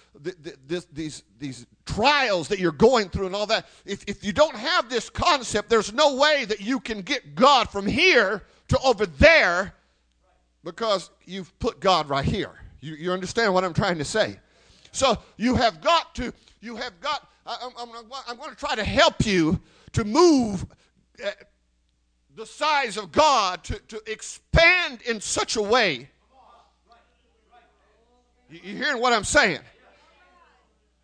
these, 0.92 1.24
these 1.38 1.68
trials 1.86 2.48
that 2.48 2.58
you're 2.58 2.72
going 2.72 3.10
through 3.10 3.28
and 3.28 3.36
all 3.36 3.46
that. 3.46 3.68
If, 3.86 4.04
if 4.08 4.24
you 4.24 4.34
don't 4.34 4.56
have 4.56 4.90
this 4.90 5.12
concept, 5.12 5.70
there's 5.70 5.94
no 5.94 6.16
way 6.16 6.46
that 6.46 6.62
you 6.62 6.80
can 6.80 7.02
get 7.02 7.36
God 7.36 7.70
from 7.70 7.86
here 7.86 8.42
to 8.70 8.80
over 8.80 9.06
there 9.06 9.76
because 10.64 11.12
you've 11.26 11.58
put 11.60 11.80
God 11.80 12.10
right 12.10 12.26
here. 12.26 12.54
You, 12.82 12.96
you 12.96 13.12
understand 13.12 13.54
what 13.54 13.64
I'm 13.64 13.74
trying 13.76 14.00
to 14.00 14.06
say? 14.06 14.40
So 14.94 15.20
you 15.38 15.54
have 15.54 15.80
got 15.80 16.16
to, 16.16 16.34
you 16.60 16.76
have 16.76 17.00
got, 17.02 17.30
I, 17.46 17.58
am 17.62 17.72
I'm, 17.78 17.90
I'm 18.28 18.38
going 18.38 18.50
to 18.50 18.56
try 18.56 18.74
to 18.74 18.84
help 18.84 19.28
you 19.28 19.62
to 19.92 20.06
move 20.06 20.66
uh, 21.24 21.30
the 22.36 22.46
size 22.46 22.98
of 22.98 23.12
God, 23.12 23.64
to, 23.66 23.80
to 23.90 24.12
expand 24.12 25.02
in 25.04 25.22
such 25.22 25.56
a 25.56 25.62
way. 25.62 26.10
You, 28.50 28.60
you 28.64 28.76
hearing 28.76 29.02
what 29.02 29.14
I'm 29.14 29.24
saying? 29.24 29.60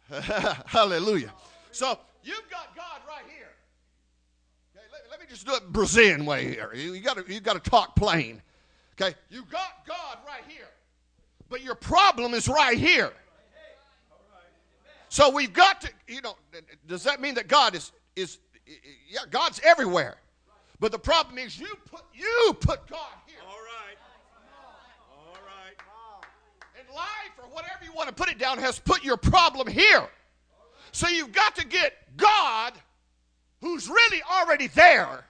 Hallelujah. 0.65 1.31
So 1.71 1.99
you've 2.23 2.49
got 2.49 2.75
God 2.75 3.01
right 3.07 3.25
here. 3.27 3.49
Okay, 4.75 4.85
let, 4.91 5.11
let, 5.11 5.19
me 5.19 5.25
just 5.29 5.45
do 5.45 5.53
it 5.53 5.71
Brazilian 5.71 6.25
way 6.25 6.47
here. 6.47 6.71
You, 6.73 6.93
you 6.93 7.01
got 7.01 7.29
you 7.29 7.39
to 7.39 7.59
talk 7.59 7.95
plain. 7.95 8.41
Okay, 8.99 9.15
you 9.29 9.45
got 9.51 9.85
God 9.87 10.17
right 10.25 10.43
here, 10.47 10.67
but 11.47 11.63
your 11.63 11.75
problem 11.75 12.33
is 12.33 12.47
right 12.47 12.77
here. 12.77 13.13
So 15.11 15.31
we've 15.31 15.53
got 15.53 15.81
to, 15.81 15.89
you 16.07 16.21
know, 16.21 16.35
does 16.85 17.03
that 17.03 17.19
mean 17.19 17.35
that 17.35 17.47
God 17.47 17.75
is 17.75 17.91
is 18.15 18.37
yeah, 19.09 19.21
God's 19.29 19.59
everywhere. 19.63 20.17
But 20.79 20.91
the 20.91 20.99
problem 20.99 21.37
is 21.37 21.59
you 21.59 21.67
put 21.89 22.03
you 22.13 22.55
put 22.61 22.87
God 22.87 23.13
here. 23.25 23.39
All 23.45 23.57
right. 23.57 23.97
All 25.11 25.33
right. 25.45 25.75
And 26.79 26.87
life 26.95 27.33
or 27.37 27.49
whatever 27.53 27.83
you 27.83 27.91
want 27.93 28.07
to 28.07 28.15
put 28.15 28.29
it 28.29 28.37
down 28.37 28.57
has 28.59 28.79
put 28.79 29.03
your 29.03 29.17
problem 29.17 29.67
here. 29.67 30.07
So 30.91 31.07
you've 31.07 31.33
got 31.33 31.55
to 31.57 31.67
get 31.67 31.93
God 32.17 32.73
who's 33.61 33.89
really 33.89 34.21
already 34.23 34.67
there, 34.67 35.25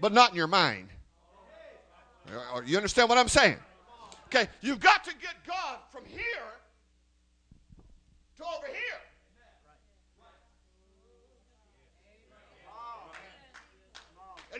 but 0.00 0.12
not 0.12 0.30
in 0.30 0.36
your 0.36 0.46
mind. 0.46 0.88
Uh, 2.28 2.60
you 2.64 2.76
understand 2.76 3.08
what 3.08 3.18
I'm 3.18 3.28
saying? 3.28 3.56
Okay, 4.26 4.48
you've 4.60 4.80
got 4.80 5.04
to 5.04 5.10
get 5.20 5.34
God 5.46 5.78
from 5.90 6.04
here 6.06 6.20
to 8.36 8.42
over 8.44 8.66
here. 8.66 9.01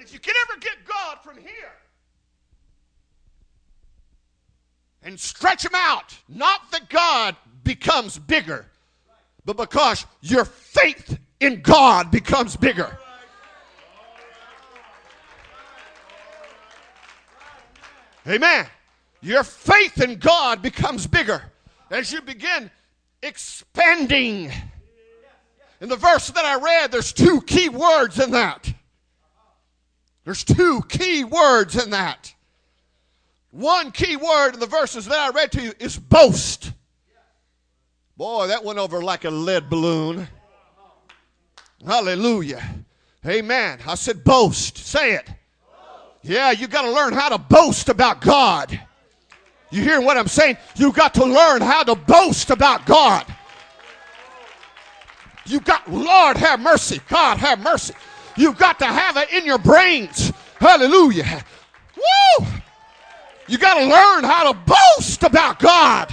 If 0.02 0.12
you 0.12 0.18
can 0.18 0.34
ever 0.48 0.58
get 0.58 0.84
God 0.84 1.18
from 1.22 1.36
here 1.36 1.72
and 5.04 5.18
stretch 5.18 5.64
him 5.64 5.74
out, 5.74 6.16
not 6.28 6.72
that 6.72 6.88
God 6.88 7.36
becomes 7.62 8.18
bigger, 8.18 8.66
but 9.44 9.56
because 9.56 10.04
your 10.20 10.44
faith 10.44 11.18
in 11.38 11.60
God 11.60 12.10
becomes 12.10 12.56
bigger. 12.56 12.98
Amen. 18.26 18.66
Your 19.20 19.44
faith 19.44 20.00
in 20.00 20.18
God 20.18 20.62
becomes 20.62 21.06
bigger 21.06 21.44
as 21.90 22.12
you 22.12 22.20
begin 22.22 22.70
expanding. 23.22 24.50
In 25.80 25.88
the 25.88 25.96
verse 25.96 26.28
that 26.30 26.44
I 26.44 26.56
read, 26.58 26.90
there's 26.90 27.12
two 27.12 27.40
key 27.42 27.68
words 27.68 28.18
in 28.18 28.32
that. 28.32 28.71
There's 30.24 30.44
two 30.44 30.82
key 30.88 31.24
words 31.24 31.82
in 31.82 31.90
that. 31.90 32.32
One 33.50 33.90
key 33.90 34.16
word 34.16 34.54
in 34.54 34.60
the 34.60 34.66
verses 34.66 35.06
that 35.06 35.18
I 35.18 35.30
read 35.30 35.52
to 35.52 35.62
you 35.62 35.72
is 35.78 35.98
boast. 35.98 36.72
Boy, 38.16 38.46
that 38.46 38.64
went 38.64 38.78
over 38.78 39.02
like 39.02 39.24
a 39.24 39.30
lead 39.30 39.68
balloon. 39.68 40.28
Hallelujah. 41.84 42.62
Amen. 43.26 43.80
I 43.86 43.94
said 43.94 44.24
boast. 44.24 44.78
Say 44.78 45.14
it. 45.14 45.28
Yeah, 46.22 46.52
you 46.52 46.68
got 46.68 46.82
to 46.82 46.90
learn 46.92 47.12
how 47.12 47.28
to 47.30 47.38
boast 47.38 47.88
about 47.88 48.20
God. 48.20 48.78
You 49.70 49.82
hear 49.82 50.00
what 50.00 50.16
I'm 50.16 50.28
saying? 50.28 50.56
You 50.76 50.92
got 50.92 51.14
to 51.14 51.24
learn 51.24 51.62
how 51.62 51.82
to 51.82 51.94
boast 51.94 52.50
about 52.50 52.86
God. 52.86 53.26
You 55.46 55.60
got, 55.60 55.90
Lord 55.90 56.36
have 56.36 56.60
mercy. 56.60 57.00
God 57.08 57.38
have 57.38 57.58
mercy. 57.58 57.94
You've 58.36 58.58
got 58.58 58.78
to 58.78 58.86
have 58.86 59.16
it 59.16 59.32
in 59.32 59.44
your 59.44 59.58
brains. 59.58 60.32
Hallelujah. 60.58 61.44
Woo! 61.96 62.46
You 63.48 63.58
got 63.58 63.74
to 63.74 63.84
learn 63.84 64.24
how 64.24 64.52
to 64.52 64.58
boast 64.58 65.22
about 65.22 65.58
God. 65.58 66.12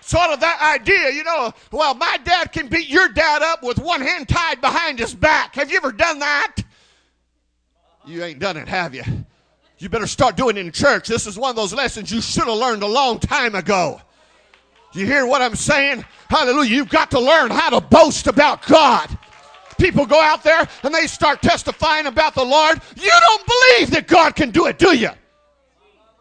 Sort 0.00 0.30
of 0.30 0.40
that 0.40 0.60
idea, 0.60 1.10
you 1.10 1.24
know, 1.24 1.52
well, 1.70 1.94
my 1.94 2.18
dad 2.22 2.52
can 2.52 2.68
beat 2.68 2.88
your 2.88 3.08
dad 3.08 3.40
up 3.40 3.62
with 3.62 3.78
one 3.78 4.02
hand 4.02 4.28
tied 4.28 4.60
behind 4.60 4.98
his 4.98 5.14
back. 5.14 5.54
Have 5.54 5.70
you 5.70 5.78
ever 5.78 5.90
done 5.90 6.18
that? 6.18 6.56
You 8.04 8.22
ain't 8.22 8.38
done 8.38 8.58
it, 8.58 8.68
have 8.68 8.94
you? 8.94 9.04
You 9.78 9.88
better 9.88 10.06
start 10.06 10.36
doing 10.36 10.58
it 10.58 10.60
in 10.60 10.70
church. 10.70 11.08
This 11.08 11.26
is 11.26 11.38
one 11.38 11.50
of 11.50 11.56
those 11.56 11.72
lessons 11.72 12.12
you 12.12 12.20
should 12.20 12.44
have 12.44 12.58
learned 12.58 12.82
a 12.82 12.86
long 12.86 13.20
time 13.20 13.54
ago. 13.54 14.00
You 14.92 15.06
hear 15.06 15.26
what 15.26 15.40
I'm 15.40 15.56
saying? 15.56 16.04
Hallelujah. 16.28 16.70
You've 16.70 16.88
got 16.88 17.10
to 17.12 17.20
learn 17.20 17.50
how 17.50 17.70
to 17.70 17.80
boast 17.80 18.26
about 18.26 18.66
God. 18.66 19.08
People 19.78 20.06
go 20.06 20.20
out 20.20 20.44
there 20.44 20.68
and 20.82 20.94
they 20.94 21.06
start 21.06 21.42
testifying 21.42 22.06
about 22.06 22.34
the 22.34 22.44
Lord. 22.44 22.80
You 22.96 23.10
don't 23.10 23.46
believe 23.46 23.90
that 23.92 24.06
God 24.06 24.36
can 24.36 24.50
do 24.50 24.66
it, 24.66 24.78
do 24.78 24.96
you? 24.96 25.10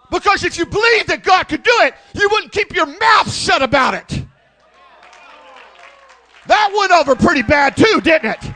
Because 0.10 0.44
if 0.44 0.58
you 0.58 0.66
believe 0.66 1.08
that 1.08 1.24
God 1.24 1.48
could 1.48 1.64
do 1.64 1.74
it, 1.82 1.94
you 2.14 2.28
wouldn't 2.32 2.52
keep 2.52 2.76
your 2.76 2.86
mouth 2.86 3.34
shut 3.34 3.62
about 3.62 3.94
it. 3.94 4.26
That 6.48 6.74
went 6.78 6.92
over 6.92 7.16
pretty 7.16 7.44
bad 7.44 7.78
too, 7.78 8.02
didn't 8.02 8.32
it? 8.32 8.52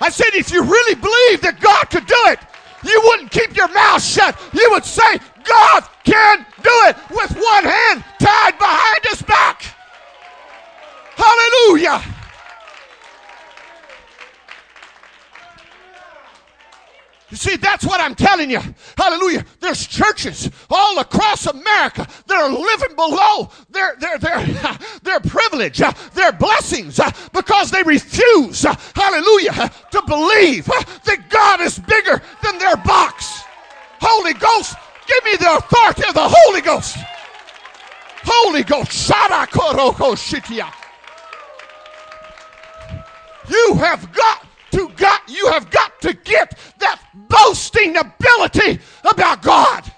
I 0.00 0.10
said, 0.10 0.34
if 0.34 0.52
you 0.52 0.62
really 0.62 0.94
believe 0.94 1.40
that 1.42 1.60
God 1.60 1.84
could 1.90 2.06
do 2.06 2.18
it, 2.26 2.40
you 2.84 3.00
wouldn't 3.04 3.30
keep 3.30 3.56
your 3.56 3.68
mouth 3.68 4.02
shut. 4.02 4.38
You 4.52 4.68
would 4.72 4.84
say, 4.84 5.18
God 5.44 5.88
can 6.04 6.46
do 6.62 6.70
it 6.88 6.96
with 7.10 7.30
one 7.32 7.64
hand 7.64 8.04
tied 8.18 8.58
behind 8.58 9.00
his 9.04 9.22
back. 9.22 9.62
Hallelujah. 11.16 12.02
You 17.32 17.38
see, 17.38 17.56
that's 17.56 17.86
what 17.86 17.98
I'm 17.98 18.14
telling 18.14 18.50
you. 18.50 18.60
Hallelujah. 18.98 19.46
There's 19.58 19.86
churches 19.86 20.50
all 20.68 20.98
across 20.98 21.46
America 21.46 22.06
that 22.26 22.36
are 22.36 22.50
living 22.50 22.94
below 22.94 23.50
their, 23.70 23.96
their, 23.96 24.18
their, 24.18 24.78
their 25.02 25.20
privilege, 25.20 25.80
uh, 25.80 25.92
their 26.12 26.32
blessings, 26.32 27.00
uh, 27.00 27.10
because 27.32 27.70
they 27.70 27.82
refuse, 27.84 28.66
uh, 28.66 28.74
hallelujah, 28.94 29.72
to 29.92 30.02
believe 30.06 30.66
that 30.66 31.30
God 31.30 31.62
is 31.62 31.78
bigger 31.78 32.20
than 32.42 32.58
their 32.58 32.76
box. 32.76 33.40
Holy 33.98 34.34
Ghost, 34.34 34.74
give 35.06 35.24
me 35.24 35.36
the 35.36 35.56
authority 35.56 36.02
of 36.08 36.14
the 36.14 36.28
Holy 36.28 36.60
Ghost. 36.60 36.96
Holy 38.24 38.62
Ghost, 38.62 38.92
You 43.48 43.74
have 43.78 44.12
got 44.12 44.46
to 44.72 44.88
got 44.90 45.20
you 45.28 45.48
have 45.48 45.70
got 45.70 46.00
to 46.02 46.14
get 46.14 46.58
that 46.78 47.00
boasting 47.28 47.96
ability 47.96 48.78
about 49.04 49.42
God. 49.42 49.91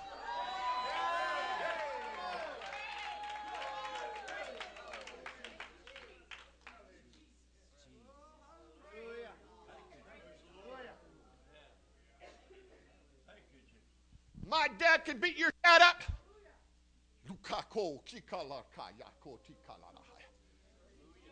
My 14.54 14.68
dad 14.78 15.04
can 15.04 15.18
beat 15.18 15.36
your 15.36 15.50
dad 15.64 15.82
up. 15.82 16.00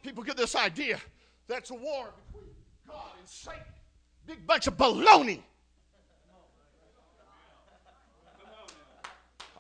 People 0.03 0.25
get 0.25 0.37
this 0.37 0.57
idea 0.57 0.99
that's 1.47 1.71
a 1.71 1.75
war 1.75 2.13
between 2.33 2.51
God 2.89 3.13
and 3.21 3.29
Satan. 3.29 3.61
Big 4.27 4.45
bunch 4.45 4.67
of 4.67 4.77
baloney. 4.77 5.41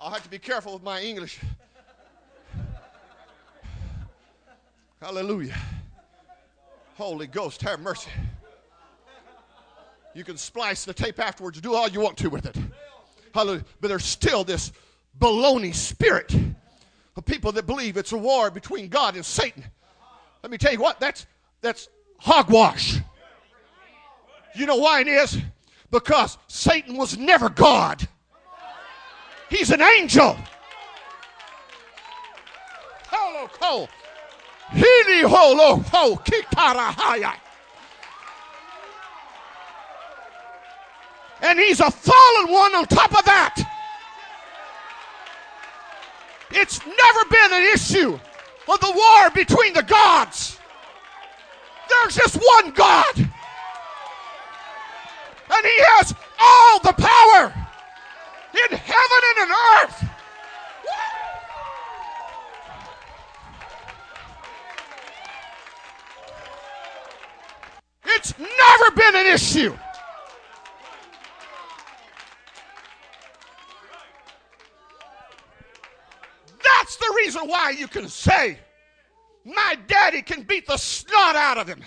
I'll 0.00 0.10
have 0.10 0.24
to 0.24 0.28
be 0.28 0.40
careful 0.40 0.74
with 0.74 0.82
my 0.82 1.00
English. 1.00 1.38
Hallelujah. 5.00 5.56
Holy 6.96 7.28
Ghost, 7.28 7.62
have 7.62 7.78
mercy. 7.78 8.10
You 10.14 10.24
can 10.24 10.36
splice 10.36 10.84
the 10.84 10.92
tape 10.92 11.20
afterwards, 11.20 11.60
do 11.60 11.74
all 11.74 11.86
you 11.86 12.00
want 12.00 12.16
to 12.16 12.28
with 12.28 12.46
it. 12.46 12.56
Hallelujah. 13.34 13.64
But 13.80 13.88
there's 13.88 14.04
still 14.04 14.44
this 14.44 14.72
baloney 15.18 15.74
spirit 15.74 16.34
of 17.16 17.24
people 17.24 17.52
that 17.52 17.66
believe 17.66 17.96
it's 17.96 18.12
a 18.12 18.18
war 18.18 18.50
between 18.50 18.88
God 18.88 19.16
and 19.16 19.24
Satan. 19.24 19.64
Let 20.42 20.50
me 20.50 20.58
tell 20.58 20.72
you 20.72 20.80
what, 20.80 21.00
that's 21.00 21.26
that's 21.60 21.88
hogwash. 22.18 22.98
You 24.54 24.66
know 24.66 24.76
why 24.76 25.00
it 25.00 25.08
is? 25.08 25.38
Because 25.90 26.36
Satan 26.48 26.96
was 26.96 27.16
never 27.16 27.48
God. 27.48 28.06
He's 29.48 29.70
an 29.70 29.82
angel. 29.82 30.36
Hello, 33.08 33.48
holo 33.58 33.60
ho. 33.60 33.88
And 41.42 41.58
he's 41.58 41.80
a 41.80 41.90
fallen 41.90 42.52
one 42.52 42.74
on 42.74 42.86
top 42.86 43.18
of 43.18 43.24
that. 43.24 43.68
It's 46.52 46.80
never 46.86 47.24
been 47.30 47.52
an 47.52 47.72
issue 47.74 48.18
of 48.68 48.80
the 48.80 48.92
war 48.94 49.30
between 49.30 49.74
the 49.74 49.82
gods. 49.82 50.58
There's 51.88 52.16
just 52.16 52.36
one 52.36 52.70
God. 52.72 53.16
And 55.54 55.66
he 55.66 55.78
has 55.96 56.14
all 56.38 56.78
the 56.80 56.92
power 56.92 57.52
in 58.54 58.76
heaven 58.76 59.20
and 59.30 59.38
in 59.44 59.54
earth. 59.82 60.04
It's 68.04 68.38
never 68.38 68.90
been 68.94 69.16
an 69.16 69.26
issue. 69.26 69.76
That's 76.62 76.96
the 76.96 77.14
reason 77.16 77.41
why 77.52 77.70
you 77.70 77.86
can 77.86 78.08
say, 78.08 78.58
My 79.44 79.76
daddy 79.86 80.22
can 80.22 80.42
beat 80.42 80.66
the 80.66 80.78
snot 80.78 81.36
out 81.36 81.58
of 81.58 81.68
him. 81.68 81.84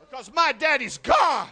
Because 0.00 0.30
my 0.32 0.52
daddy's 0.52 0.98
God. 0.98 1.48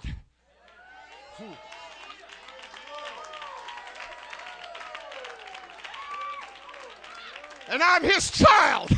And 7.68 7.82
I'm 7.82 8.02
his 8.04 8.30
child. 8.30 8.90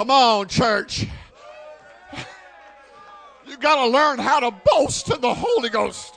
Come 0.00 0.10
on, 0.10 0.48
church. 0.48 1.06
You 3.46 3.58
got 3.58 3.84
to 3.84 3.86
learn 3.88 4.18
how 4.18 4.40
to 4.40 4.50
boast 4.50 5.10
in 5.10 5.20
the 5.20 5.34
Holy 5.34 5.68
Ghost. 5.68 6.14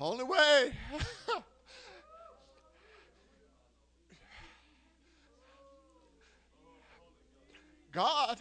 Only 0.00 0.24
way. 0.24 0.72
God, 7.92 8.38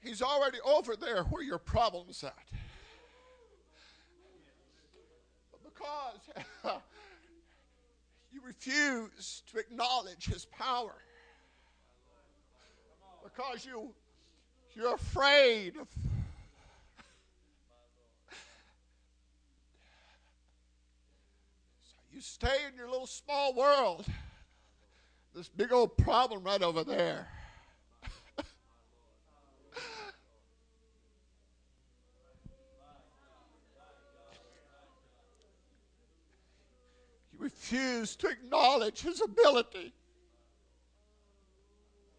He's 0.00 0.22
already 0.22 0.58
over 0.64 0.94
there 0.94 1.24
where 1.24 1.42
your 1.42 1.58
problem's 1.58 2.22
at. 2.22 2.34
Because 5.64 6.20
you 8.32 8.40
refuse 8.46 9.42
to 9.50 9.58
acknowledge 9.58 10.26
His 10.26 10.44
power, 10.44 10.94
because 13.24 13.66
you 13.66 13.92
you're 14.76 14.94
afraid 14.94 15.76
of 15.76 15.88
You 22.14 22.20
stay 22.20 22.58
in 22.68 22.76
your 22.76 22.88
little 22.88 23.08
small 23.24 23.54
world. 23.54 24.06
This 25.34 25.48
big 25.48 25.72
old 25.72 25.96
problem 25.96 26.44
right 26.44 26.62
over 26.62 26.84
there. 26.84 27.26
you 37.32 37.38
refuse 37.38 38.14
to 38.16 38.28
acknowledge 38.28 39.00
his 39.00 39.20
ability. 39.20 39.92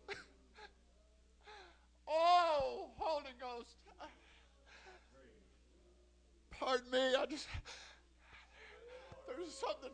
oh, 2.08 2.90
Holy 2.98 3.32
Ghost. 3.40 3.76
Pardon 6.52 6.90
me, 6.90 7.16
I 7.16 7.26
just 7.30 7.48
there's 9.28 9.54
something 9.54 9.90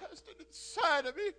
that's 0.00 0.22
inside 0.38 1.06
of 1.06 1.16
me. 1.16 1.30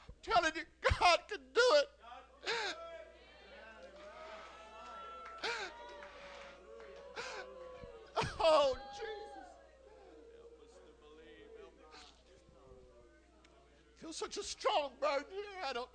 I'm 0.00 0.14
telling 0.22 0.52
you, 0.54 0.62
God 0.98 1.18
can 1.28 1.40
do 1.54 1.60
it. 1.76 1.88
Oh, 8.46 8.76
Jesus. 8.92 9.04
Feel 13.96 14.12
such 14.12 14.36
a 14.36 14.42
strong 14.42 14.90
burden 15.00 15.24
here. 15.30 15.64
I 15.66 15.72
don't. 15.72 15.88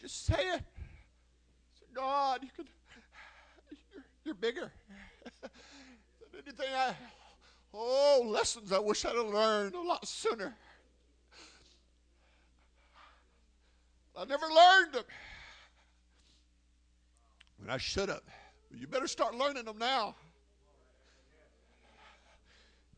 Just 0.00 0.24
say 0.26 0.34
it. 0.34 0.62
Say, 1.78 1.86
God, 1.94 2.42
you 2.42 2.48
could. 2.56 2.68
You're, 3.92 4.04
you're 4.24 4.34
bigger 4.34 4.72
than 5.42 5.50
anything 6.46 6.74
I. 6.74 6.94
Oh, 7.74 8.22
lessons 8.64 8.72
I 8.72 8.86
wish 8.86 9.04
I'd 9.04 9.16
have 9.16 9.26
learned 9.26 9.74
a 9.74 9.80
lot 9.80 10.06
sooner. 10.06 10.54
I 14.16 14.24
never 14.24 14.46
learned 14.46 14.94
them. 14.94 15.04
And 17.60 17.70
I 17.70 17.78
should 17.78 18.08
have. 18.08 18.22
You 18.72 18.86
better 18.86 19.08
start 19.08 19.34
learning 19.34 19.64
them 19.64 19.78
now. 19.78 20.14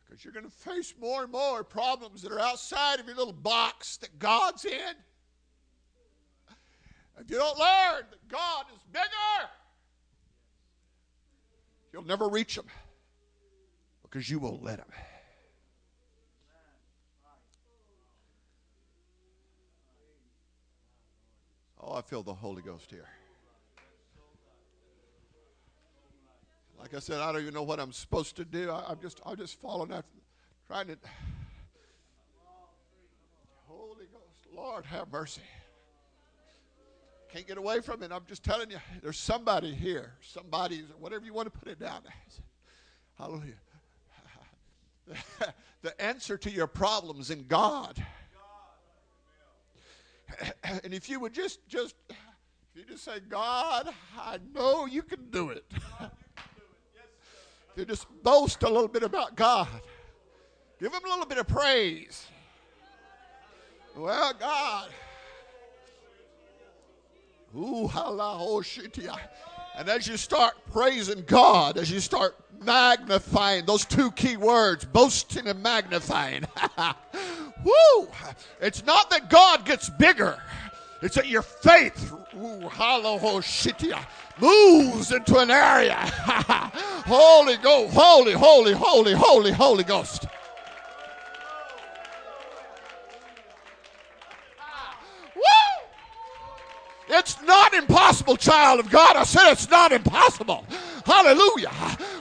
Because 0.05 0.25
you're 0.25 0.33
going 0.33 0.45
to 0.45 0.51
face 0.51 0.95
more 1.01 1.23
and 1.23 1.33
more 1.33 1.65
problems 1.65 2.23
that 2.23 2.33
are 2.33 2.41
outside 2.41 3.01
of 3.01 3.07
your 3.07 3.17
little 3.17 3.33
box 3.33 3.97
that 3.99 4.19
God's 4.19 4.65
in. 4.65 4.95
If 7.19 7.31
you 7.31 7.39
don't 7.39 7.59
learn 7.59 8.05
that 8.11 8.29
God 8.29 8.67
is 8.75 8.81
bigger, 8.93 9.49
you'll 11.93 12.05
never 12.05 12.29
reach 12.29 12.57
them. 12.57 12.67
because 14.03 14.29
you 14.29 14.39
won't 14.39 14.63
let 14.63 14.79
him. 14.79 14.87
Oh, 21.87 21.95
I 21.95 22.03
feel 22.03 22.25
the 22.25 22.35
Holy 22.35 22.63
Ghost 22.63 22.91
here. 22.91 23.07
Like 26.81 26.95
I 26.95 26.99
said, 26.99 27.21
I 27.21 27.31
don't 27.31 27.41
even 27.41 27.55
know 27.55 27.63
what 27.63 27.79
I'm 27.79 27.93
supposed 27.93 28.37
to 28.37 28.45
do. 28.45 28.71
I, 28.71 28.91
am 28.91 28.99
just, 29.01 29.21
I'm 29.25 29.37
just 29.37 29.61
following 29.61 29.93
after, 29.93 30.11
trying 30.67 30.89
to. 30.89 30.99
Holy 33.69 34.07
Ghost, 34.13 34.55
Lord, 34.55 34.85
have 34.85 35.13
mercy. 35.13 35.43
Can't 37.33 37.47
get 37.47 37.57
away 37.57 37.81
from 37.81 38.03
it. 38.03 38.11
I'm 38.11 38.25
just 38.27 38.43
telling 38.43 38.71
you, 38.71 38.79
there's 39.01 39.19
somebody 39.19 39.73
here, 39.73 40.13
somebody, 40.23 40.85
whatever 40.99 41.25
you 41.25 41.33
want 41.33 41.53
to 41.53 41.57
put 41.57 41.69
it 41.69 41.79
down. 41.79 42.01
Hallelujah. 43.17 43.55
the 45.83 46.03
answer 46.03 46.37
to 46.37 46.51
your 46.51 46.67
problems 46.67 47.31
in 47.31 47.47
God. 47.47 48.05
And 50.85 50.93
if 50.93 51.09
you 51.09 51.21
would 51.21 51.33
just, 51.33 51.67
just, 51.69 51.95
if 52.11 52.17
you 52.75 52.85
just 52.85 53.05
say, 53.05 53.21
God, 53.29 53.93
I 54.19 54.39
know 54.55 54.87
you 54.87 55.03
can 55.03 55.31
do 55.31 55.51
it. 55.51 55.65
you 57.77 57.85
just 57.85 58.07
boast 58.23 58.63
a 58.63 58.69
little 58.69 58.89
bit 58.89 59.03
about 59.03 59.37
God, 59.37 59.69
give 60.81 60.93
him 60.93 61.05
a 61.05 61.09
little 61.09 61.27
bit 61.27 61.39
of 61.39 61.47
praise. 61.47 62.27
Well, 63.97 64.35
God. 64.39 64.91
Ooh. 67.57 67.91
And 69.77 69.89
as 69.89 70.07
you 70.07 70.17
start 70.17 70.55
praising 70.73 71.23
God, 71.27 71.79
as 71.79 71.91
you 71.91 72.01
start 72.01 72.37
magnifying 72.63 73.65
those 73.65 73.85
two 73.85 74.11
key 74.13 74.37
words, 74.37 74.85
boasting 74.85 75.47
and 75.47 75.63
magnifying, 75.63 76.45
woo! 77.67 78.09
It's 78.61 78.85
not 78.85 79.11
that 79.11 79.29
God 79.29 79.65
gets 79.65 79.91
bigger, 79.91 80.41
it's 81.03 81.17
that 81.17 81.27
your 81.27 81.43
faith, 81.43 82.13
uh, 83.93 84.03
moves 84.39 85.13
into 85.13 85.39
an 85.39 85.51
area. 85.51 85.97
holy 87.07 87.57
Ghost, 87.59 87.95
holy, 87.95 88.33
holy, 88.33 88.73
holy, 88.73 89.13
holy, 89.13 89.53
Holy 89.53 89.85
Ghost. 89.85 90.27
Woo! 95.35 95.43
It's 97.09 97.41
not 97.43 97.75
impossible, 97.75 98.37
child 98.37 98.81
of 98.81 98.91
God. 98.91 99.17
I 99.17 99.25
said 99.25 99.51
it's 99.53 99.71
not 99.71 99.93
impossible. 99.93 100.67
Hallelujah. 101.05 101.73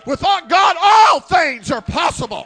Without 0.05 0.47
God, 0.47 0.75
all 0.81 1.19
things 1.19 1.71
are 1.71 1.81
possible. 1.81 2.45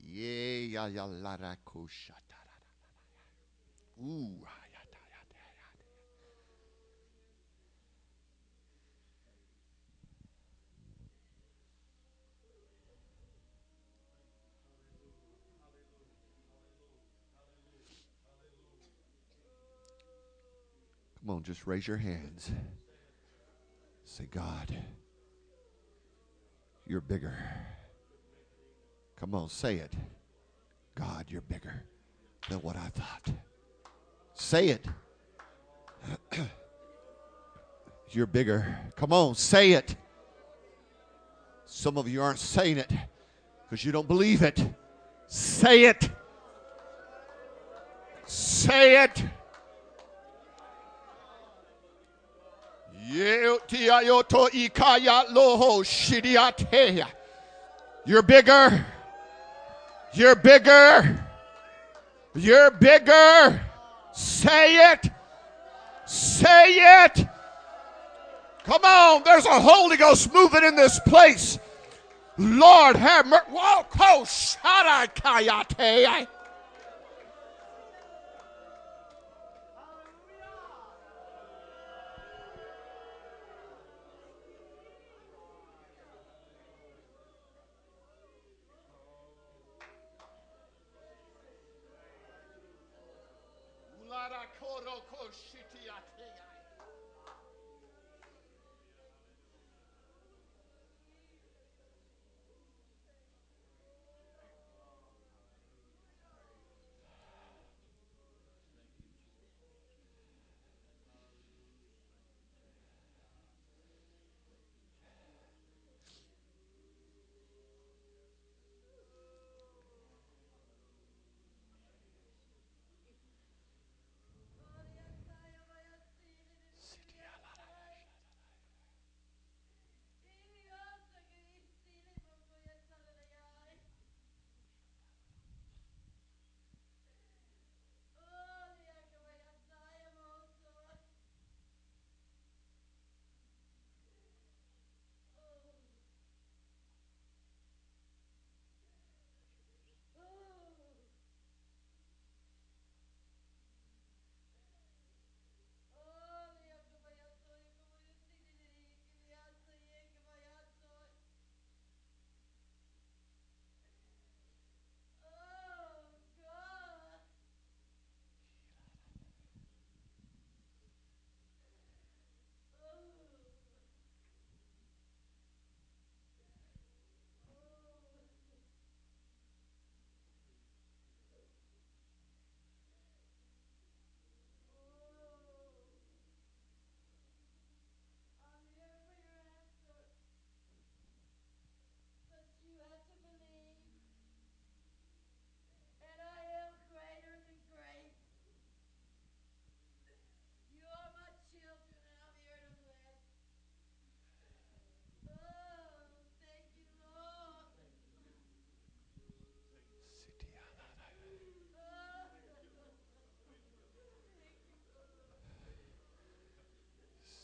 Ooh. 4.03 4.35
Come 21.21 21.35
on, 21.35 21.43
just 21.43 21.67
raise 21.67 21.87
your 21.87 21.97
hands. 21.97 22.51
Say, 24.05 24.25
God, 24.25 24.75
you're 26.87 26.99
bigger. 26.99 27.37
Come 29.21 29.35
on, 29.35 29.49
say 29.49 29.75
it. 29.75 29.93
God, 30.95 31.25
you're 31.29 31.41
bigger 31.41 31.83
than 32.49 32.57
what 32.63 32.75
I 32.75 32.89
thought. 32.89 33.29
Say 34.33 34.69
it. 34.69 34.83
you're 38.09 38.25
bigger. 38.25 38.79
Come 38.95 39.13
on, 39.13 39.35
say 39.35 39.73
it. 39.73 39.95
Some 41.67 41.99
of 41.99 42.07
you 42.07 42.19
aren't 42.19 42.39
saying 42.39 42.79
it 42.79 42.91
because 43.63 43.85
you 43.85 43.91
don't 43.91 44.07
believe 44.07 44.41
it. 44.41 44.59
Say 45.27 45.83
it. 45.83 46.09
Say 48.25 49.03
it. 49.03 49.23
You're 58.03 58.23
bigger. 58.23 58.83
You're 60.13 60.35
bigger. 60.35 61.25
You're 62.35 62.71
bigger. 62.71 63.61
Say 64.13 64.91
it. 64.91 65.09
Say 66.05 67.03
it. 67.05 67.27
Come 68.63 68.85
on, 68.85 69.23
there's 69.23 69.45
a 69.45 69.59
Holy 69.59 69.97
Ghost 69.97 70.33
moving 70.33 70.63
in 70.63 70.75
this 70.75 70.99
place. 70.99 71.57
Lord 72.37 72.95
have 72.95 73.25
mercy. 73.25 73.45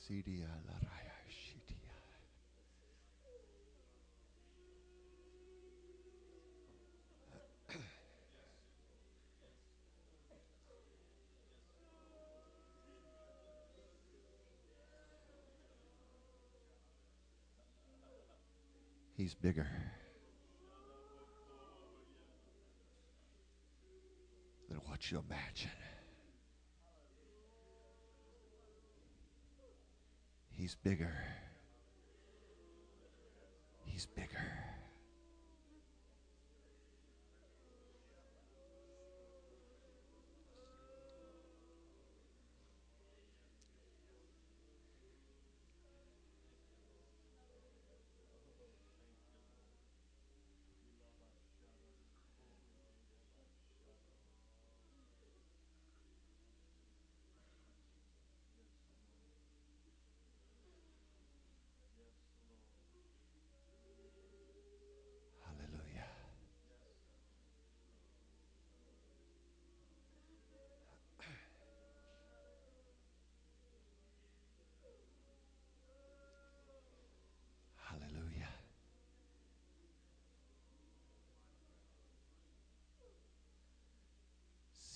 Sidia 0.07 0.47
shitia. 1.27 1.75
He's 19.17 19.33
bigger 19.33 19.67
than 24.69 24.77
what 24.85 25.11
you 25.11 25.21
imagine. 25.27 25.86
He's 30.67 30.75
bigger. 30.75 31.13
He's 33.85 34.05
bigger. 34.05 34.27
Hallelujah. 65.47 66.05
Hallelujah. 77.77 78.49
Sidi 84.73 84.85
alaroko 84.85 84.85
shatarayade. 84.85 84.86